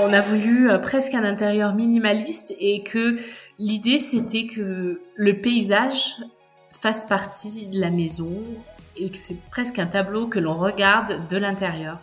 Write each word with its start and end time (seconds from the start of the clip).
On 0.00 0.12
a 0.12 0.20
voulu 0.20 0.70
euh, 0.70 0.78
presque 0.78 1.14
un 1.14 1.24
intérieur 1.24 1.74
minimaliste 1.74 2.54
et 2.60 2.84
que 2.84 3.16
l'idée 3.58 3.98
c'était 3.98 4.46
que 4.46 5.00
le 5.16 5.40
paysage 5.40 6.16
fasse 6.70 7.04
partie 7.04 7.66
de 7.66 7.80
la 7.80 7.90
maison 7.90 8.40
et 8.96 9.10
que 9.10 9.16
c'est 9.16 9.40
presque 9.50 9.80
un 9.80 9.86
tableau 9.86 10.28
que 10.28 10.38
l'on 10.38 10.56
regarde 10.56 11.26
de 11.28 11.36
l'intérieur. 11.36 11.98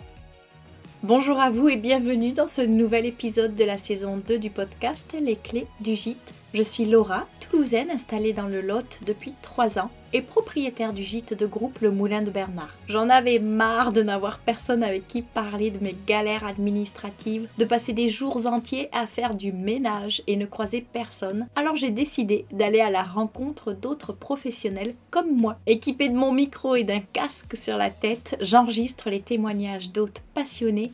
Bonjour 1.04 1.40
à 1.40 1.50
vous 1.50 1.70
et 1.70 1.78
bienvenue 1.78 2.34
dans 2.34 2.48
ce 2.48 2.62
nouvel 2.62 3.06
épisode 3.06 3.56
de 3.56 3.64
la 3.64 3.78
saison 3.78 4.18
2 4.18 4.40
du 4.40 4.50
podcast 4.50 5.16
Les 5.22 5.38
clés 5.38 5.68
du 5.80 5.96
gîte. 5.96 6.34
Je 6.54 6.64
suis 6.64 6.86
Laura, 6.86 7.26
toulousaine 7.40 7.92
installée 7.92 8.34
dans 8.34 8.48
le 8.48 8.60
Lot 8.60 9.00
depuis 9.06 9.36
3 9.42 9.80
ans 9.80 9.92
et 10.16 10.22
propriétaire 10.22 10.94
du 10.94 11.04
gîte 11.04 11.34
de 11.34 11.46
groupe 11.46 11.80
Le 11.80 11.92
Moulin 11.92 12.22
de 12.22 12.32
Bernard. 12.32 12.74
J'en 12.88 13.10
avais 13.10 13.38
marre 13.38 13.92
de 13.92 14.02
n'avoir 14.02 14.40
personne 14.40 14.82
avec 14.82 15.10
qui 15.10 15.22
parler 15.22 15.72
de 15.72 15.84
mes 15.84 15.94
galères 16.08 16.46
administratives, 16.46 17.50
de 17.58 17.66
passer 17.66 17.92
des 17.92 18.08
jours 18.08 18.46
entiers 18.46 18.88
à 18.94 19.08
faire 19.08 19.36
du 19.36 19.52
ménage 19.52 20.24
et 20.26 20.38
ne 20.38 20.46
croiser 20.46 20.86
personne. 20.94 21.48
Alors 21.58 21.76
j'ai 21.76 21.90
décidé 21.90 22.46
d'aller 22.54 22.80
à 22.80 22.90
la 22.90 23.04
rencontre 23.04 23.74
d'autres 23.74 24.14
professionnels 24.14 24.96
comme 25.12 25.36
moi. 25.36 25.58
Équipée 25.68 26.08
de 26.08 26.16
mon 26.16 26.32
micro 26.32 26.76
et 26.76 26.86
d'un 26.86 27.02
casque 27.02 27.58
sur 27.58 27.76
la 27.76 27.90
tête, 27.90 28.38
j'enregistre 28.40 29.10
les 29.10 29.20
témoignages 29.20 29.92
d'hôtes 29.92 30.24
passionnés 30.34 30.94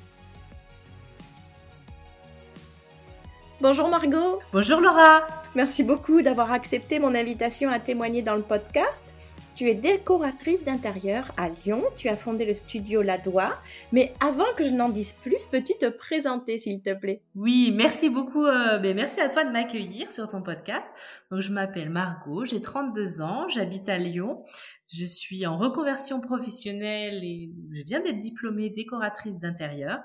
Bonjour 3.61 3.89
Margot. 3.89 4.39
Bonjour 4.53 4.81
Laura. 4.81 5.27
Merci 5.53 5.83
beaucoup 5.83 6.23
d'avoir 6.23 6.51
accepté 6.51 6.97
mon 6.97 7.13
invitation 7.13 7.69
à 7.69 7.77
témoigner 7.77 8.23
dans 8.23 8.35
le 8.35 8.41
podcast. 8.41 9.03
Tu 9.53 9.69
es 9.69 9.75
décoratrice 9.75 10.65
d'intérieur 10.65 11.31
à 11.37 11.49
Lyon, 11.49 11.83
tu 11.95 12.09
as 12.09 12.15
fondé 12.15 12.43
le 12.43 12.55
studio 12.55 13.03
Ladois, 13.03 13.53
mais 13.91 14.15
avant 14.19 14.51
que 14.57 14.63
je 14.63 14.71
n'en 14.71 14.89
dise 14.89 15.13
plus, 15.13 15.45
peux-tu 15.45 15.73
te 15.77 15.87
présenter 15.89 16.57
s'il 16.57 16.81
te 16.81 16.91
plaît? 16.91 17.21
Oui, 17.35 17.71
merci 17.71 18.09
beaucoup, 18.09 18.45
euh, 18.45 18.79
ben, 18.79 18.95
merci 18.95 19.21
à 19.21 19.29
toi 19.29 19.43
de 19.43 19.51
m'accueillir 19.51 20.11
sur 20.11 20.27
ton 20.27 20.41
podcast. 20.41 20.97
Donc 21.29 21.41
je 21.41 21.51
m'appelle 21.51 21.91
Margot, 21.91 22.45
j'ai 22.45 22.61
32 22.61 23.21
ans, 23.21 23.47
j'habite 23.47 23.89
à 23.89 23.99
Lyon, 23.99 24.41
je 24.91 25.05
suis 25.05 25.45
en 25.45 25.59
reconversion 25.59 26.19
professionnelle 26.19 27.23
et 27.23 27.51
je 27.71 27.83
viens 27.83 27.99
d'être 27.99 28.17
diplômée 28.17 28.71
décoratrice 28.71 29.37
d'intérieur. 29.37 29.99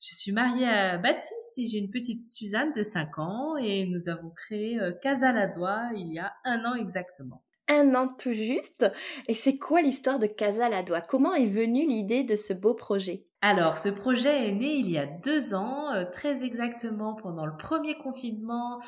Je 0.00 0.14
suis 0.14 0.32
mariée 0.32 0.66
à 0.66 0.96
Baptiste 0.96 1.58
et 1.58 1.66
j'ai 1.66 1.76
une 1.76 1.90
petite 1.90 2.26
Suzanne 2.26 2.72
de 2.72 2.82
5 2.82 3.18
ans 3.18 3.56
et 3.58 3.84
nous 3.84 4.08
avons 4.08 4.30
créé 4.30 4.80
euh, 4.80 4.92
Casa 4.92 5.30
Ladois 5.30 5.90
il 5.94 6.14
y 6.14 6.18
a 6.18 6.32
un 6.44 6.64
an 6.64 6.74
exactement. 6.74 7.44
Un 7.68 7.94
an 7.94 8.08
tout 8.08 8.32
juste. 8.32 8.90
Et 9.28 9.34
c'est 9.34 9.58
quoi 9.58 9.82
l'histoire 9.82 10.18
de 10.18 10.26
Casa 10.26 10.70
Ladois 10.70 11.02
Comment 11.02 11.34
est 11.34 11.46
venue 11.46 11.86
l'idée 11.86 12.24
de 12.24 12.34
ce 12.34 12.54
beau 12.54 12.72
projet? 12.72 13.26
Alors, 13.42 13.76
ce 13.76 13.90
projet 13.90 14.48
est 14.48 14.52
né 14.52 14.72
il 14.72 14.90
y 14.90 14.96
a 14.96 15.04
deux 15.04 15.52
ans, 15.52 15.92
euh, 15.92 16.06
très 16.10 16.44
exactement 16.44 17.14
pendant 17.14 17.44
le 17.44 17.56
premier 17.58 17.98
confinement, 17.98 18.80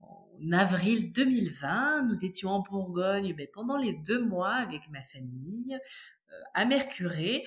en 0.00 0.52
avril 0.52 1.10
2020. 1.12 2.04
Nous 2.04 2.24
étions 2.24 2.50
en 2.50 2.60
Bourgogne 2.60 3.34
mais 3.36 3.48
pendant 3.48 3.76
les 3.76 3.94
deux 3.94 4.24
mois 4.24 4.54
avec 4.54 4.82
ma 4.90 5.02
famille, 5.02 5.74
euh, 5.74 6.34
à 6.54 6.64
Mercurey 6.64 7.42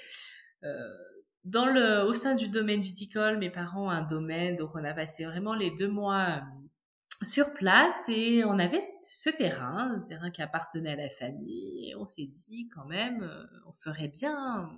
dans 1.45 1.66
le, 1.66 2.03
au 2.03 2.13
sein 2.13 2.35
du 2.35 2.50
domaine 2.50 2.81
viticole, 2.81 3.38
mes 3.38 3.50
parents 3.50 3.88
ont 3.88 3.89
un 3.89 4.01
domaine, 4.01 4.55
donc 4.55 4.72
on 4.75 4.83
a 4.83 4.94
passé 4.94 5.25
vraiment 5.25 5.53
les 5.53 5.72
deux 5.72 5.88
mois 5.88 6.41
euh, 6.41 7.25
sur 7.25 7.53
place 7.53 8.09
et 8.09 8.44
on 8.45 8.59
avait 8.59 8.81
ce 8.81 9.29
terrain, 9.29 9.95
un 9.95 10.00
terrain 10.01 10.31
qui 10.31 10.41
appartenait 10.41 10.91
à 10.91 10.95
la 10.95 11.09
famille 11.09 11.89
et 11.89 11.95
on 11.95 12.07
s'est 12.07 12.25
dit 12.25 12.69
quand 12.73 12.85
même, 12.85 13.23
euh, 13.23 13.45
on 13.67 13.73
ferait 13.73 14.09
bien. 14.09 14.69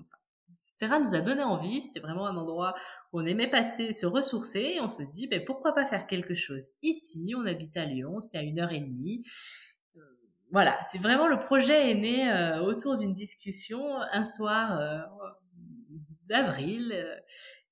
ce 0.60 0.78
terrain 0.78 1.00
nous 1.00 1.16
a 1.16 1.22
donné 1.22 1.42
envie, 1.42 1.82
c'était 1.82 2.00
vraiment 2.00 2.28
un 2.28 2.38
endroit 2.38 2.76
où 3.12 3.20
on 3.20 3.26
aimait 3.26 3.50
passer, 3.50 3.92
se 3.92 4.06
ressourcer 4.06 4.74
et 4.76 4.82
on 4.82 4.90
se 4.90 5.02
dit, 5.02 5.28
ben, 5.28 5.44
pourquoi 5.44 5.74
pas 5.74 5.86
faire 5.86 6.06
quelque 6.06 6.36
chose 6.36 6.68
ici, 6.84 7.34
on 7.36 7.46
habite 7.48 7.76
à 7.76 7.86
Lyon, 7.86 8.22
c'est 8.22 8.38
à 8.38 8.44
une 8.44 8.60
heure 8.60 8.72
et 8.72 8.82
demie. 8.82 9.26
Euh, 9.96 10.00
voilà, 10.52 10.78
c'est 10.84 11.00
vraiment 11.00 11.28
le 11.28 11.40
projet 11.40 11.90
est 11.90 11.96
né 11.96 12.60
autour 12.62 12.98
d'une 12.98 13.14
discussion 13.14 14.00
un 14.12 14.26
soir 14.26 14.80
d'avril. 16.32 16.92
Euh, 16.94 17.16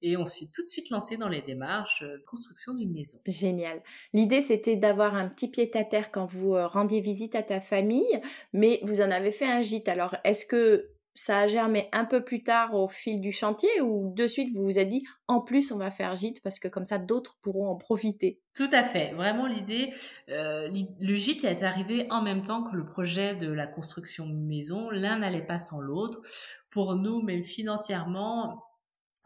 et 0.01 0.15
on 0.15 0.25
s'est 0.25 0.45
tout 0.53 0.61
de 0.61 0.67
suite 0.67 0.89
lancé 0.91 1.17
dans 1.17 1.27
les 1.27 1.41
démarches 1.41 2.03
de 2.03 2.23
construction 2.25 2.73
d'une 2.73 2.93
maison. 2.93 3.17
Génial. 3.25 3.81
L'idée, 4.13 4.41
c'était 4.41 4.77
d'avoir 4.77 5.15
un 5.15 5.27
petit 5.27 5.49
pied-à-terre 5.49 6.11
quand 6.11 6.25
vous 6.25 6.55
euh, 6.55 6.67
rendiez 6.67 7.01
visite 7.01 7.35
à 7.35 7.43
ta 7.43 7.59
famille, 7.59 8.19
mais 8.53 8.79
vous 8.83 9.01
en 9.01 9.11
avez 9.11 9.31
fait 9.31 9.45
un 9.45 9.61
gîte. 9.61 9.89
Alors, 9.89 10.15
est-ce 10.23 10.45
que 10.45 10.91
ça 11.13 11.39
a 11.39 11.47
germé 11.47 11.89
un 11.91 12.05
peu 12.05 12.23
plus 12.23 12.43
tard 12.43 12.73
au 12.73 12.87
fil 12.87 13.19
du 13.19 13.31
chantier 13.31 13.69
ou 13.81 14.13
de 14.15 14.27
suite 14.27 14.55
vous 14.55 14.63
vous 14.63 14.79
êtes 14.79 14.89
dit 14.89 15.03
en 15.27 15.41
plus 15.41 15.71
on 15.71 15.77
va 15.77 15.91
faire 15.91 16.15
gîte 16.15 16.41
parce 16.41 16.59
que 16.59 16.67
comme 16.67 16.85
ça 16.85 16.97
d'autres 16.97 17.37
pourront 17.41 17.67
en 17.67 17.75
profiter 17.75 18.39
Tout 18.55 18.69
à 18.71 18.83
fait. 18.83 19.13
Vraiment 19.13 19.47
l'idée, 19.47 19.93
euh, 20.29 20.69
le 20.99 21.15
gîte 21.15 21.43
est 21.43 21.63
arrivé 21.63 22.07
en 22.09 22.21
même 22.21 22.43
temps 22.43 22.63
que 22.63 22.75
le 22.75 22.85
projet 22.85 23.35
de 23.35 23.51
la 23.51 23.67
construction 23.67 24.25
maison. 24.27 24.89
L'un 24.89 25.19
n'allait 25.19 25.45
pas 25.45 25.59
sans 25.59 25.81
l'autre 25.81 26.21
pour 26.69 26.95
nous, 26.95 27.21
même 27.21 27.43
financièrement, 27.43 28.63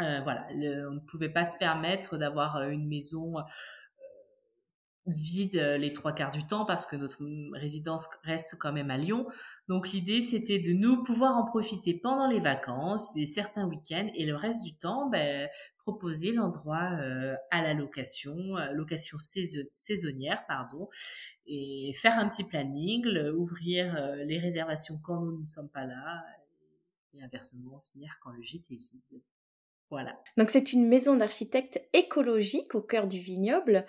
euh, 0.02 0.22
voilà, 0.24 0.48
on 0.50 0.94
ne 0.94 1.00
pouvait 1.00 1.30
pas 1.30 1.46
se 1.46 1.58
permettre 1.58 2.18
d'avoir 2.18 2.58
euh, 2.58 2.70
une 2.70 2.88
maison 2.88 3.36
vide 5.06 5.56
les 5.56 5.91
trois 5.91 6.14
quarts 6.14 6.31
du 6.31 6.46
temps 6.47 6.66
parce 6.66 6.86
que 6.86 6.96
notre 6.96 7.24
résidence 7.53 8.08
reste 8.24 8.56
quand 8.59 8.72
même 8.72 8.90
à 8.90 8.97
Lyon. 8.97 9.28
Donc 9.68 9.91
l'idée 9.91 10.22
c'était 10.22 10.59
de 10.59 10.72
nous 10.72 11.03
pouvoir 11.03 11.38
en 11.38 11.46
profiter 11.46 11.94
pendant 11.94 12.28
les 12.28 12.40
vacances 12.40 13.16
et 13.18 13.25
certains 13.25 13.68
week-ends 13.68 14.09
et 14.16 14.25
le 14.25 14.36
reste 14.36 14.63
du 14.63 14.75
temps 14.75 15.09
ben, 15.09 15.50
proposer 15.78 16.31
l'endroit 16.31 16.97
à 17.52 17.62
la 17.62 17.74
location, 17.74 18.34
location 18.72 19.18
saisonnière 19.74 20.46
pardon, 20.47 20.88
et 21.46 21.94
faire 21.96 22.18
un 22.18 22.30
petit 22.30 22.46
planning, 22.46 23.06
ouvrir 23.36 24.16
les 24.25 24.40
réservations 24.40 24.97
quand 25.03 25.19
nous 25.19 25.42
ne 25.42 25.47
sommes 25.47 25.69
pas 25.69 25.86
là 25.86 26.24
et 27.13 27.22
inversement 27.24 27.84
finir 27.92 28.18
quand 28.22 28.31
le 28.31 28.42
gîte 28.42 28.72
est 28.72 28.75
vide. 28.75 29.22
Voilà. 29.90 30.19
Donc 30.38 30.50
c'est 30.50 30.74
une 30.74 30.88
maison 30.88 31.16
d'architecte 31.16 31.80
écologique 31.94 32.74
au 32.74 32.81
cœur 32.81 33.08
du 33.08 33.19
vignoble. 33.19 33.86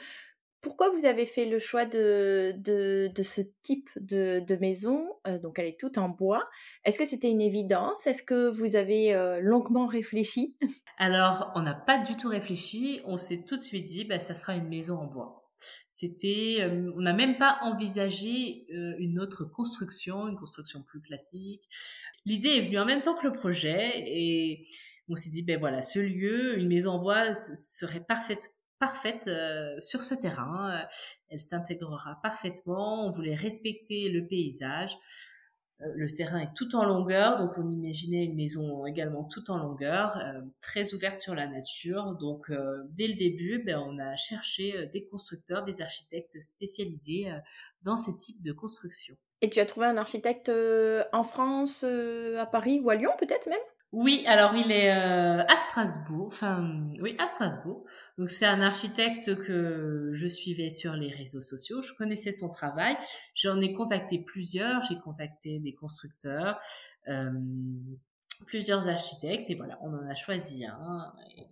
Pourquoi 0.64 0.88
vous 0.88 1.04
avez 1.04 1.26
fait 1.26 1.44
le 1.44 1.58
choix 1.58 1.84
de, 1.84 2.54
de, 2.56 3.22
ce 3.22 3.42
type 3.62 3.91
de, 4.00 4.41
de 4.41 4.56
maison? 4.56 5.06
Euh, 5.26 5.38
Donc 5.38 5.58
elle 5.58 5.66
est 5.66 5.78
toute 5.78 5.98
en 5.98 6.08
bois. 6.08 6.48
Est-ce 6.86 6.98
que 6.98 7.04
c'était 7.04 7.30
une 7.30 7.42
évidence? 7.42 8.06
Est-ce 8.06 8.22
que 8.22 8.48
vous 8.48 8.74
avez 8.74 9.15
euh, 9.15 9.41
longuement 9.41 9.86
réfléchi? 9.86 10.56
Alors 10.97 11.53
on 11.54 11.60
n'a 11.60 11.74
pas 11.74 11.98
du 11.98 12.16
tout 12.16 12.28
réfléchi. 12.28 13.03
On 13.04 13.18
s'est 13.18 13.44
tout 13.44 13.56
de 13.56 13.60
suite 13.60 13.84
dit, 13.84 14.06
bah, 14.06 14.18
ça 14.18 14.34
sera 14.34 14.56
une 14.56 14.68
maison 14.68 14.97
en 14.97 15.06
bois. 15.06 15.50
C'était, 15.91 16.66
on 16.97 17.00
n'a 17.03 17.12
même 17.12 17.36
pas 17.36 17.59
envisagé 17.60 18.66
euh, 18.72 18.94
une 18.98 19.21
autre 19.21 19.44
construction, 19.44 20.28
une 20.28 20.36
construction 20.36 20.83
plus 20.83 21.03
classique. 21.03 21.65
L'idée 22.24 22.48
est 22.48 22.62
venue 22.62 22.78
en 22.78 22.86
même 22.86 23.03
temps 23.03 23.15
que 23.15 23.27
le 23.27 23.34
projet 23.34 23.92
et 24.06 24.66
on 25.09 25.15
s'est 25.15 25.30
dit, 25.30 25.42
ben 25.42 25.59
voilà, 25.60 25.83
ce 25.83 25.98
lieu, 25.98 26.59
une 26.59 26.68
maison 26.68 26.92
en 26.92 26.98
bois 26.98 27.34
serait 27.34 28.00
parfaite, 28.00 28.54
parfaite 28.78 29.28
euh, 29.28 29.78
sur 29.80 30.04
ce 30.04 30.15
terrain. 30.15 30.86
Elle 31.28 31.41
s'intégrera 31.41 32.18
parfaitement. 32.22 33.06
On 33.06 33.10
voulait 33.10 33.34
respecter 33.34 34.09
le 34.09 34.26
paysage. 34.26 34.97
Euh, 35.80 35.86
le 35.94 36.09
terrain 36.09 36.41
est 36.41 36.54
tout 36.54 36.76
en 36.76 36.84
longueur, 36.84 37.36
donc 37.36 37.53
on 37.56 37.68
imaginait 37.68 38.24
une 38.24 38.36
maison 38.36 38.86
également 38.86 39.24
tout 39.24 39.50
en 39.50 39.59
longueur, 39.59 40.16
euh, 40.18 40.41
très 40.60 40.94
ouverte 40.94 41.21
sur 41.21 41.34
la 41.34 41.47
nature. 41.47 42.16
Donc 42.21 42.50
euh, 42.50 42.84
dès 42.91 43.09
le 43.09 43.15
début, 43.15 43.62
ben, 43.65 43.78
on 43.80 43.98
a 43.98 44.16
cherché 44.16 44.86
des 44.92 45.04
constructeurs, 45.06 45.65
des 45.65 45.82
architectes 45.82 46.41
spécialisés 46.41 47.27
dans 47.82 47.97
ce 47.97 48.10
type 48.12 48.41
de 48.42 48.53
construction. 48.53 49.16
Et 49.41 49.50
tu 49.50 49.60
as 49.60 49.66
trouvé 49.66 49.86
un 49.86 49.97
architecte 49.97 50.50
en 51.12 51.22
France, 51.22 51.84
à 51.84 52.47
Paris 52.47 52.80
ou 52.82 52.91
à 52.91 52.94
Lyon 52.94 53.10
peut-être 53.18 53.48
même? 53.48 53.59
Oui, 53.96 54.24
alors 54.26 54.56
il 54.56 54.72
est 54.72 54.91
euh, 54.91 55.44
à 55.46 55.56
Strasbourg, 55.56 56.26
enfin 56.26 56.84
oui 57.00 57.14
à 57.20 57.28
Strasbourg. 57.28 57.84
Donc 58.18 58.28
c'est 58.28 58.44
un 58.44 58.60
architecte 58.60 59.36
que 59.36 60.10
je 60.12 60.26
suivais 60.26 60.70
sur 60.70 60.94
les 60.94 61.10
réseaux 61.10 61.42
sociaux. 61.42 61.80
Je 61.80 61.92
connaissais 61.94 62.32
son 62.32 62.48
travail. 62.48 62.96
J'en 63.36 63.60
ai 63.60 63.72
contacté 63.72 64.18
plusieurs. 64.18 64.82
J'ai 64.82 64.98
contacté 64.98 65.60
des 65.60 65.74
constructeurs, 65.74 66.58
euh, 67.06 67.30
plusieurs 68.46 68.88
architectes 68.88 69.48
et 69.48 69.54
voilà, 69.54 69.78
on 69.80 69.94
en 69.94 70.08
a 70.08 70.16
choisi 70.16 70.66
un 70.66 71.12
et 71.36 71.46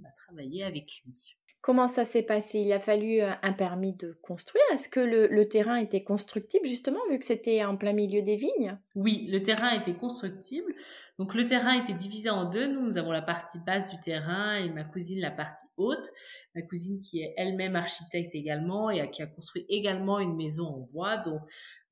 on 0.00 0.04
a 0.04 0.10
travaillé 0.12 0.64
avec 0.64 1.02
lui. 1.04 1.36
Comment 1.66 1.88
ça 1.88 2.04
s'est 2.04 2.22
passé? 2.22 2.60
Il 2.60 2.72
a 2.72 2.78
fallu 2.78 3.20
un 3.22 3.52
permis 3.52 3.92
de 3.92 4.16
construire. 4.22 4.62
Est-ce 4.72 4.88
que 4.88 5.00
le, 5.00 5.48
terrain 5.48 5.74
était 5.74 6.04
constructible 6.04 6.64
justement 6.64 7.00
vu 7.10 7.18
que 7.18 7.24
c'était 7.24 7.64
en 7.64 7.76
plein 7.76 7.92
milieu 7.92 8.22
des 8.22 8.36
vignes? 8.36 8.78
Oui, 8.94 9.26
le 9.32 9.42
terrain 9.42 9.72
était 9.72 9.94
constructible. 9.94 10.72
Donc 11.18 11.34
le 11.34 11.44
terrain 11.44 11.72
était 11.72 11.92
divisé 11.92 12.30
en 12.30 12.44
deux. 12.44 12.68
Nous, 12.68 12.98
avons 12.98 13.10
la 13.10 13.20
partie 13.20 13.58
basse 13.66 13.90
du 13.90 13.98
terrain 13.98 14.54
et 14.58 14.68
ma 14.68 14.84
cousine 14.84 15.18
la 15.18 15.32
partie 15.32 15.66
haute. 15.76 16.08
Ma 16.54 16.62
cousine 16.62 17.00
qui 17.00 17.22
est 17.22 17.34
elle-même 17.36 17.74
architecte 17.74 18.36
également 18.36 18.88
et 18.88 19.10
qui 19.10 19.22
a 19.22 19.26
construit 19.26 19.66
également 19.68 20.20
une 20.20 20.36
maison 20.36 20.66
en 20.66 20.88
bois. 20.92 21.20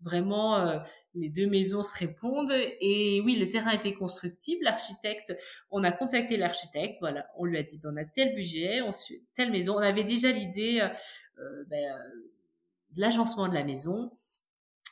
Vraiment, 0.05 0.59
euh, 0.59 0.79
les 1.15 1.31
deux 1.31 1.49
maisons 1.49 1.83
se 1.83 1.97
répondent. 1.99 2.53
Et 2.53 3.21
oui, 3.25 3.37
le 3.37 3.49
terrain 3.49 3.71
était 3.71 3.95
constructible. 3.95 4.65
L'architecte, 4.65 5.35
on 5.71 5.83
a 5.83 5.91
contacté 5.91 6.37
l'architecte. 6.37 6.99
Voilà, 7.01 7.27
on 7.37 7.45
lui 7.45 7.59
a 7.59 7.63
dit, 7.63 7.79
ben, 7.79 7.93
on 7.93 7.97
a 7.97 8.05
tel 8.05 8.35
budget, 8.35 8.83
on 8.83 8.91
telle 9.35 9.51
maison. 9.51 9.75
On 9.75 9.79
avait 9.79 10.05
déjà 10.05 10.31
l'idée 10.31 10.81
euh, 10.81 10.89
euh 11.41 11.65
ben, 11.69 11.93
euh, 11.93 11.99
de 12.93 13.01
l'agencement 13.01 13.49
de 13.49 13.55
la 13.55 13.65
maison. 13.65 14.13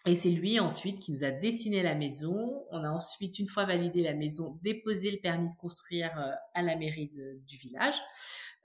Et 0.05 0.17
c'est 0.17 0.31
lui 0.31 0.59
ensuite 0.59 0.99
qui 0.99 1.13
nous 1.13 1.23
a 1.23 1.31
dessiné 1.31 1.83
la 1.83 1.95
maison. 1.95 2.67
On 2.71 2.83
a 2.83 2.91
ensuite, 2.91 3.39
une 3.39 3.47
fois 3.47 3.65
validé 3.65 4.03
la 4.03 4.15
maison, 4.15 4.59
déposé 4.63 5.13
le 5.13 5.19
permis 5.19 5.47
de 5.47 5.57
construire 5.57 6.11
euh, 6.19 6.33
à 6.55 6.63
la 6.63 6.77
mairie 6.77 7.11
du 7.47 7.57
village. 7.57 7.95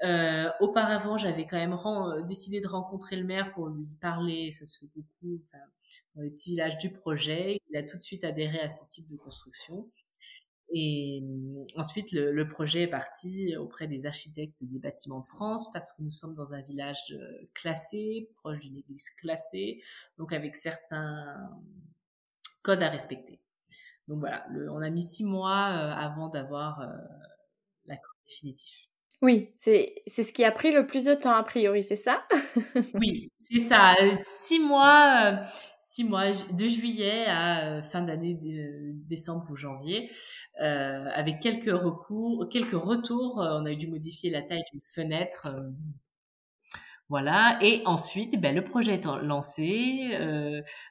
Euh, 0.04 0.50
auparavant, 0.62 1.18
j'avais 1.18 1.46
quand 1.46 1.58
même 1.58 1.74
euh, 1.74 2.24
décidé 2.24 2.60
de 2.60 2.68
rencontrer 2.68 3.16
le 3.16 3.24
maire 3.24 3.52
pour 3.54 3.68
lui 3.68 3.96
parler, 4.02 4.52
ça 4.52 4.66
se 4.66 4.80
fait 4.80 4.92
beaucoup 4.96 5.44
dans 6.16 6.24
les 6.24 6.32
petits 6.32 6.52
villages 6.52 6.78
du 6.80 6.92
projet. 6.92 7.60
Il 7.70 7.78
a 7.78 7.84
tout 7.84 7.98
de 7.98 8.02
suite 8.02 8.24
adhéré 8.24 8.60
à 8.60 8.70
ce 8.70 8.88
type 8.88 9.08
de 9.08 9.18
construction. 9.18 9.88
Et 10.70 11.24
euh, 11.24 11.66
ensuite, 11.76 12.12
le, 12.12 12.48
projet 12.48 12.84
est 12.84 12.88
parti 12.88 13.56
auprès 13.56 13.88
des 13.88 14.06
architectes 14.06 14.64
des 14.64 14.80
bâtiments 14.80 15.22
de 15.22 15.26
France 15.26 15.72
parce 15.72 15.94
que 15.94 16.04
nous 16.04 16.12
sommes 16.12 16.34
dans 16.34 16.54
un 16.54 16.62
village 16.62 17.04
euh, 17.12 17.48
classé, 17.54 18.30
proche 18.36 18.60
d'une 18.60 18.78
église 18.78 19.10
classée, 19.12 19.82
donc 20.18 20.34
avec 20.34 20.56
certains 20.56 21.50
codes 22.64 22.84
à 22.84 22.90
respecter. 22.90 23.40
Donc 24.08 24.20
voilà, 24.20 24.46
on 24.72 24.82
a 24.82 24.90
mis 24.90 25.04
six 25.04 25.24
mois 25.24 25.70
euh, 25.70 25.92
avant 25.92 26.28
d'avoir 26.28 26.82
l'accord 27.86 28.16
définitif. 28.26 28.90
Oui, 29.22 29.52
c'est 29.56 30.04
ce 30.08 30.32
qui 30.32 30.44
a 30.44 30.52
pris 30.52 30.72
le 30.72 30.86
plus 30.86 31.06
de 31.06 31.16
temps 31.16 31.34
a 31.34 31.44
priori, 31.44 31.82
c'est 31.82 31.96
ça? 31.96 32.24
Oui, 32.94 33.32
c'est 33.36 33.60
ça. 33.60 33.96
Six 34.22 34.60
mois, 34.60 35.42
mois, 36.04 36.32
de 36.32 36.68
juillet 36.68 37.26
à 37.28 37.66
euh, 37.66 37.82
fin 37.82 38.02
d'année 38.02 38.38
décembre 39.06 39.46
ou 39.50 39.56
janvier, 39.56 40.12
euh, 40.62 41.08
avec 41.14 41.40
quelques 41.40 41.72
recours, 41.72 42.48
quelques 42.50 42.80
retours. 42.80 43.42
Euh, 43.42 43.60
on 43.60 43.66
a 43.66 43.74
dû 43.74 43.88
modifier 43.88 44.30
la 44.30 44.42
taille 44.42 44.64
d'une 44.72 44.82
fenêtre. 44.84 45.48
voilà. 47.10 47.58
Et 47.62 47.82
ensuite, 47.86 48.40
ben, 48.40 48.56
le 48.56 48.64
projet 48.64 48.96
est 48.96 49.06
lancé. 49.06 50.18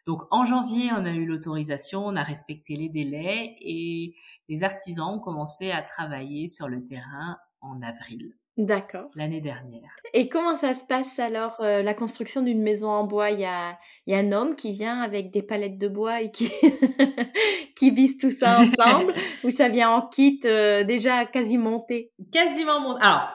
donc 0.06 0.22
en 0.30 0.44
janvier, 0.44 0.90
on 0.92 1.04
a 1.04 1.10
eu 1.10 1.26
l'autorisation, 1.26 2.06
on 2.06 2.16
a 2.16 2.22
respecté 2.22 2.76
les 2.76 2.88
délais 2.88 3.56
et 3.60 4.14
les 4.48 4.64
artisans 4.64 5.14
ont 5.14 5.20
commencé 5.20 5.70
à 5.70 5.82
travailler 5.82 6.48
sur 6.48 6.68
le 6.68 6.82
terrain 6.82 7.36
en 7.60 7.82
avril. 7.82 8.34
D'accord. 8.56 9.10
L'année 9.14 9.42
dernière. 9.42 9.90
Et 10.14 10.28
comment 10.30 10.56
ça 10.56 10.72
se 10.72 10.82
passe 10.82 11.18
alors, 11.18 11.56
euh, 11.60 11.82
la 11.82 11.92
construction 11.92 12.40
d'une 12.40 12.62
maison 12.62 12.88
en 12.88 13.04
bois? 13.04 13.30
Il 13.30 13.40
y 13.40 13.44
a, 13.44 13.78
y 14.06 14.14
a, 14.14 14.18
un 14.18 14.32
homme 14.32 14.56
qui 14.56 14.72
vient 14.72 15.02
avec 15.02 15.30
des 15.30 15.42
palettes 15.42 15.76
de 15.76 15.88
bois 15.88 16.22
et 16.22 16.30
qui, 16.30 16.50
qui 17.76 17.90
vise 17.90 18.16
tout 18.16 18.30
ça 18.30 18.60
ensemble? 18.60 19.12
Ou 19.44 19.50
ça 19.50 19.68
vient 19.68 19.90
en 19.90 20.08
kit 20.08 20.40
euh, 20.46 20.84
déjà 20.84 21.26
quasi 21.26 21.58
monté? 21.58 22.12
Quasiment 22.32 22.80
monté. 22.80 23.00
Alors, 23.02 23.28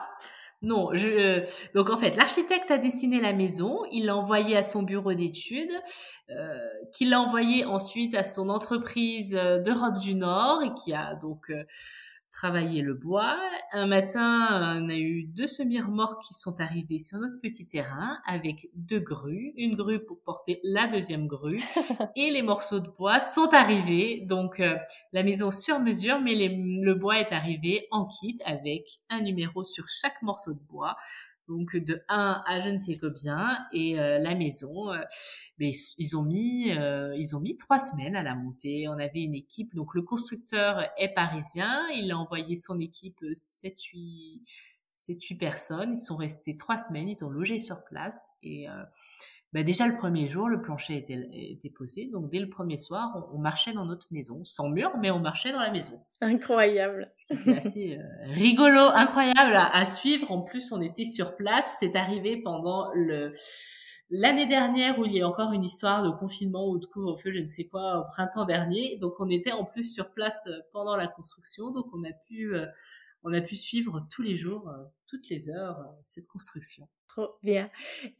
non, 0.62 0.90
je, 0.92 1.08
euh, 1.08 1.44
donc 1.72 1.88
en 1.90 1.96
fait, 1.96 2.16
l'architecte 2.16 2.72
a 2.72 2.78
dessiné 2.78 3.20
la 3.20 3.32
maison, 3.32 3.84
il 3.92 4.06
l'a 4.06 4.16
envoyé 4.16 4.56
à 4.56 4.64
son 4.64 4.82
bureau 4.82 5.14
d'études, 5.14 5.72
euh, 6.30 6.58
qui 6.92 7.04
l'a 7.04 7.20
envoyé 7.20 7.64
ensuite 7.64 8.16
à 8.16 8.24
son 8.24 8.48
entreprise 8.48 9.30
d'Europe 9.30 10.00
du 10.00 10.14
Nord 10.16 10.62
et 10.64 10.72
qui 10.74 10.94
a 10.94 11.14
donc 11.14 11.52
travailler 12.32 12.82
le 12.82 12.94
bois. 12.94 13.38
Un 13.72 13.86
matin, 13.86 14.80
on 14.80 14.88
a 14.88 14.96
eu 14.96 15.24
deux 15.24 15.46
semi-remorques 15.46 16.22
qui 16.22 16.34
sont 16.34 16.60
arrivées 16.60 16.98
sur 16.98 17.18
notre 17.18 17.40
petit 17.40 17.66
terrain 17.66 18.18
avec 18.26 18.70
deux 18.74 18.98
grues, 18.98 19.52
une 19.56 19.76
grue 19.76 20.04
pour 20.04 20.18
porter 20.22 20.58
la 20.64 20.88
deuxième 20.88 21.26
grue 21.26 21.62
et 22.16 22.30
les 22.30 22.42
morceaux 22.42 22.80
de 22.80 22.88
bois 22.88 23.20
sont 23.20 23.52
arrivés. 23.52 24.24
Donc 24.26 24.60
euh, 24.60 24.76
la 25.12 25.22
maison 25.22 25.50
sur 25.50 25.78
mesure, 25.78 26.20
mais 26.20 26.34
le 26.34 26.94
bois 26.94 27.20
est 27.20 27.32
arrivé 27.32 27.86
en 27.90 28.06
kit 28.06 28.38
avec 28.44 29.00
un 29.10 29.20
numéro 29.20 29.62
sur 29.62 29.84
chaque 29.88 30.20
morceau 30.22 30.54
de 30.54 30.60
bois 30.60 30.96
donc 31.48 31.76
de 31.76 32.02
1 32.08 32.42
à 32.46 32.60
je 32.60 32.70
ne 32.70 32.78
sais 32.78 32.96
combien 32.98 33.58
et 33.72 33.98
euh, 33.98 34.18
la 34.18 34.34
maison 34.34 34.92
euh, 34.92 35.02
mais 35.58 35.72
ils 35.98 36.16
ont 36.16 36.22
mis 36.22 36.70
euh, 36.70 37.14
ils 37.16 37.34
ont 37.36 37.40
mis 37.40 37.56
trois 37.56 37.78
semaines 37.78 38.16
à 38.16 38.22
la 38.22 38.34
monter. 38.34 38.88
On 38.88 38.98
avait 38.98 39.22
une 39.22 39.34
équipe 39.34 39.74
donc 39.74 39.94
le 39.94 40.02
constructeur 40.02 40.88
est 40.96 41.12
parisien 41.14 41.88
il 41.94 42.10
a 42.12 42.18
envoyé 42.18 42.54
son 42.54 42.80
équipe 42.80 43.24
7 43.34 43.82
8 43.82 44.42
7 44.94 45.22
8 45.22 45.34
personnes. 45.36 45.90
Ils 45.92 45.96
sont 45.96 46.16
restés 46.16 46.56
trois 46.56 46.78
semaines 46.78 47.08
ils 47.08 47.24
ont 47.24 47.30
logé 47.30 47.58
sur 47.58 47.82
place 47.84 48.28
et 48.42 48.66
bah 49.52 49.62
déjà 49.62 49.86
le 49.86 49.98
premier 49.98 50.28
jour, 50.28 50.48
le 50.48 50.62
plancher 50.62 50.96
était, 50.96 51.28
était 51.30 51.68
posé. 51.68 52.06
Donc 52.06 52.30
dès 52.30 52.38
le 52.38 52.48
premier 52.48 52.78
soir, 52.78 53.28
on, 53.34 53.38
marchait 53.38 53.74
dans 53.74 53.84
notre 53.84 54.06
maison, 54.10 54.42
sans 54.46 54.70
mur, 54.70 54.92
mais 54.98 55.10
on 55.10 55.18
marchait 55.18 55.52
dans 55.52 55.60
la 55.60 55.70
maison. 55.70 56.00
Incroyable. 56.22 57.04
C'était 57.16 57.56
assez 57.58 57.98
euh, 57.98 58.32
rigolo, 58.32 58.80
incroyable 58.80 59.54
à, 59.54 59.84
suivre. 59.84 60.30
En 60.30 60.40
plus, 60.40 60.72
on 60.72 60.80
était 60.80 61.04
sur 61.04 61.36
place. 61.36 61.76
C'est 61.80 61.96
arrivé 61.96 62.40
pendant 62.40 62.90
le 62.94 63.32
l'année 64.08 64.46
dernière 64.46 64.98
où 64.98 65.06
il 65.06 65.14
y 65.14 65.22
a 65.22 65.28
encore 65.28 65.52
une 65.52 65.64
histoire 65.64 66.02
de 66.02 66.10
confinement 66.10 66.68
ou 66.68 66.78
de 66.78 66.84
couvre-feu, 66.84 67.30
je 67.30 67.38
ne 67.38 67.46
sais 67.46 67.66
quoi, 67.66 67.98
au 68.00 68.04
printemps 68.04 68.44
dernier. 68.44 68.98
Donc 68.98 69.14
on 69.18 69.28
était 69.28 69.52
en 69.52 69.64
plus 69.64 69.84
sur 69.84 70.12
place 70.12 70.46
euh, 70.46 70.60
pendant 70.72 70.96
la 70.96 71.08
construction. 71.08 71.70
Donc 71.72 71.86
on 71.92 72.02
a 72.04 72.12
pu 72.26 72.54
euh, 72.54 72.64
on 73.22 73.34
a 73.34 73.42
pu 73.42 73.54
suivre 73.54 74.06
tous 74.10 74.22
les 74.22 74.34
jours, 74.34 74.72
toutes 75.06 75.28
les 75.28 75.50
heures, 75.50 75.78
cette 76.04 76.26
construction. 76.26 76.88
Trop 77.14 77.36
bien. 77.42 77.68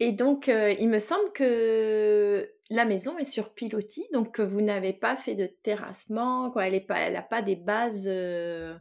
Et 0.00 0.12
donc, 0.12 0.50
euh, 0.50 0.75
il 0.78 0.90
me 0.90 0.99
semble 0.99 1.32
que 1.32 2.52
la 2.68 2.84
maison 2.84 3.16
est 3.16 3.25
sur 3.25 3.54
pilotis, 3.54 4.06
donc 4.12 4.38
vous 4.38 4.61
n'avez 4.61 4.92
pas 4.92 5.16
fait 5.16 5.34
de 5.34 5.46
terrassement, 5.46 6.50
quoi. 6.50 6.66
Elle 6.68 6.84
n'a 7.14 7.22
pas 7.22 7.40
des 7.40 7.56
bases, 7.56 8.04
euh, 8.06 8.76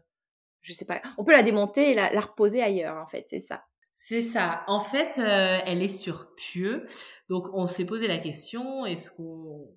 je 0.59 0.73
sais 0.73 0.83
pas. 0.83 1.01
On 1.17 1.23
peut 1.23 1.31
la 1.31 1.43
démonter 1.43 1.91
et 1.91 1.95
la, 1.95 2.09
reposer 2.19 2.61
ailleurs, 2.61 2.97
en 2.97 3.07
fait, 3.07 3.27
c'est 3.29 3.39
ça. 3.39 3.63
C'est 3.93 4.21
ça. 4.21 4.65
En 4.67 4.81
fait, 4.81 5.17
euh, 5.17 5.59
elle 5.65 5.81
est 5.81 5.87
sur 5.87 6.35
pieux. 6.35 6.85
Donc, 7.29 7.47
on 7.53 7.65
s'est 7.65 7.85
posé 7.85 8.07
la 8.07 8.17
question 8.17 8.85
est-ce 8.85 9.11
qu'on 9.15 9.73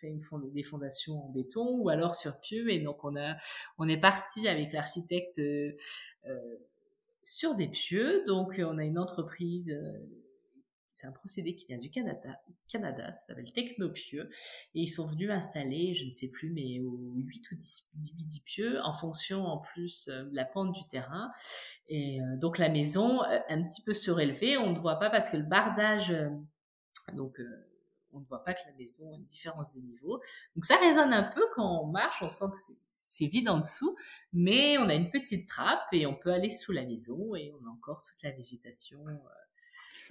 fait 0.00 0.08
une 0.08 0.52
des 0.54 0.62
fondations 0.62 1.22
en 1.22 1.28
béton 1.28 1.68
ou 1.80 1.90
alors 1.90 2.14
sur 2.14 2.40
pieux? 2.40 2.70
Et 2.70 2.78
donc, 2.78 3.04
on 3.04 3.14
a, 3.14 3.36
on 3.76 3.90
est 3.90 4.00
parti 4.00 4.48
avec 4.48 4.72
l'architecte 4.72 5.38
sur 7.22 7.54
des 7.54 7.68
pieux. 7.68 8.24
Donc, 8.26 8.58
euh, 8.58 8.64
on 8.64 8.78
a 8.78 8.84
une 8.84 8.98
entreprise, 8.98 9.70
euh, 9.70 9.92
c'est 10.92 11.06
un 11.06 11.12
procédé 11.12 11.54
qui 11.54 11.66
vient 11.66 11.78
du 11.78 11.90
Canada, 11.90 12.40
Canada 12.70 13.10
ça 13.12 13.26
s'appelle 13.26 13.52
Technopieux. 13.52 14.28
Et 14.74 14.80
ils 14.82 14.88
sont 14.88 15.06
venus 15.06 15.30
installer, 15.30 15.94
je 15.94 16.06
ne 16.06 16.12
sais 16.12 16.28
plus, 16.28 16.50
mais 16.50 16.78
8 16.78 17.50
ou 17.50 17.54
10, 17.54 17.90
10 17.94 18.40
pieux 18.40 18.80
en 18.82 18.92
fonction 18.92 19.44
en 19.44 19.58
plus 19.58 20.08
euh, 20.08 20.24
de 20.24 20.34
la 20.34 20.44
pente 20.44 20.72
du 20.72 20.86
terrain. 20.86 21.30
Et 21.88 22.20
donc, 22.36 22.58
la 22.58 22.68
maison, 22.68 23.20
un 23.22 23.64
petit 23.64 23.82
peu 23.82 23.92
surélevée, 23.92 24.56
on 24.56 24.72
ne 24.72 24.78
voit 24.78 25.00
pas 25.00 25.10
parce 25.10 25.28
que 25.28 25.36
le 25.36 25.42
bardage, 25.42 26.14
donc, 27.14 27.40
on 28.12 28.20
ne 28.20 28.24
voit 28.24 28.44
pas 28.44 28.54
que 28.54 28.60
la 28.66 28.72
maison 28.74 29.12
a 29.12 29.16
une 29.16 29.24
différence 29.24 29.76
de 29.76 29.82
niveau. 29.82 30.20
Donc 30.54 30.64
ça 30.64 30.76
résonne 30.76 31.12
un 31.12 31.22
peu 31.22 31.42
quand 31.54 31.82
on 31.82 31.86
marche, 31.86 32.22
on 32.22 32.28
sent 32.28 32.46
que 32.52 32.58
c'est 32.58 32.78
c'est 33.10 33.26
vide 33.26 33.48
en 33.48 33.58
dessous, 33.58 33.96
mais 34.32 34.78
on 34.78 34.88
a 34.88 34.94
une 34.94 35.10
petite 35.10 35.48
trappe 35.48 35.88
et 35.92 36.06
on 36.06 36.14
peut 36.14 36.30
aller 36.30 36.50
sous 36.50 36.72
la 36.72 36.84
maison 36.84 37.34
et 37.34 37.52
on 37.60 37.66
a 37.66 37.70
encore 37.70 38.00
toute 38.02 38.22
la 38.22 38.30
végétation 38.30 39.00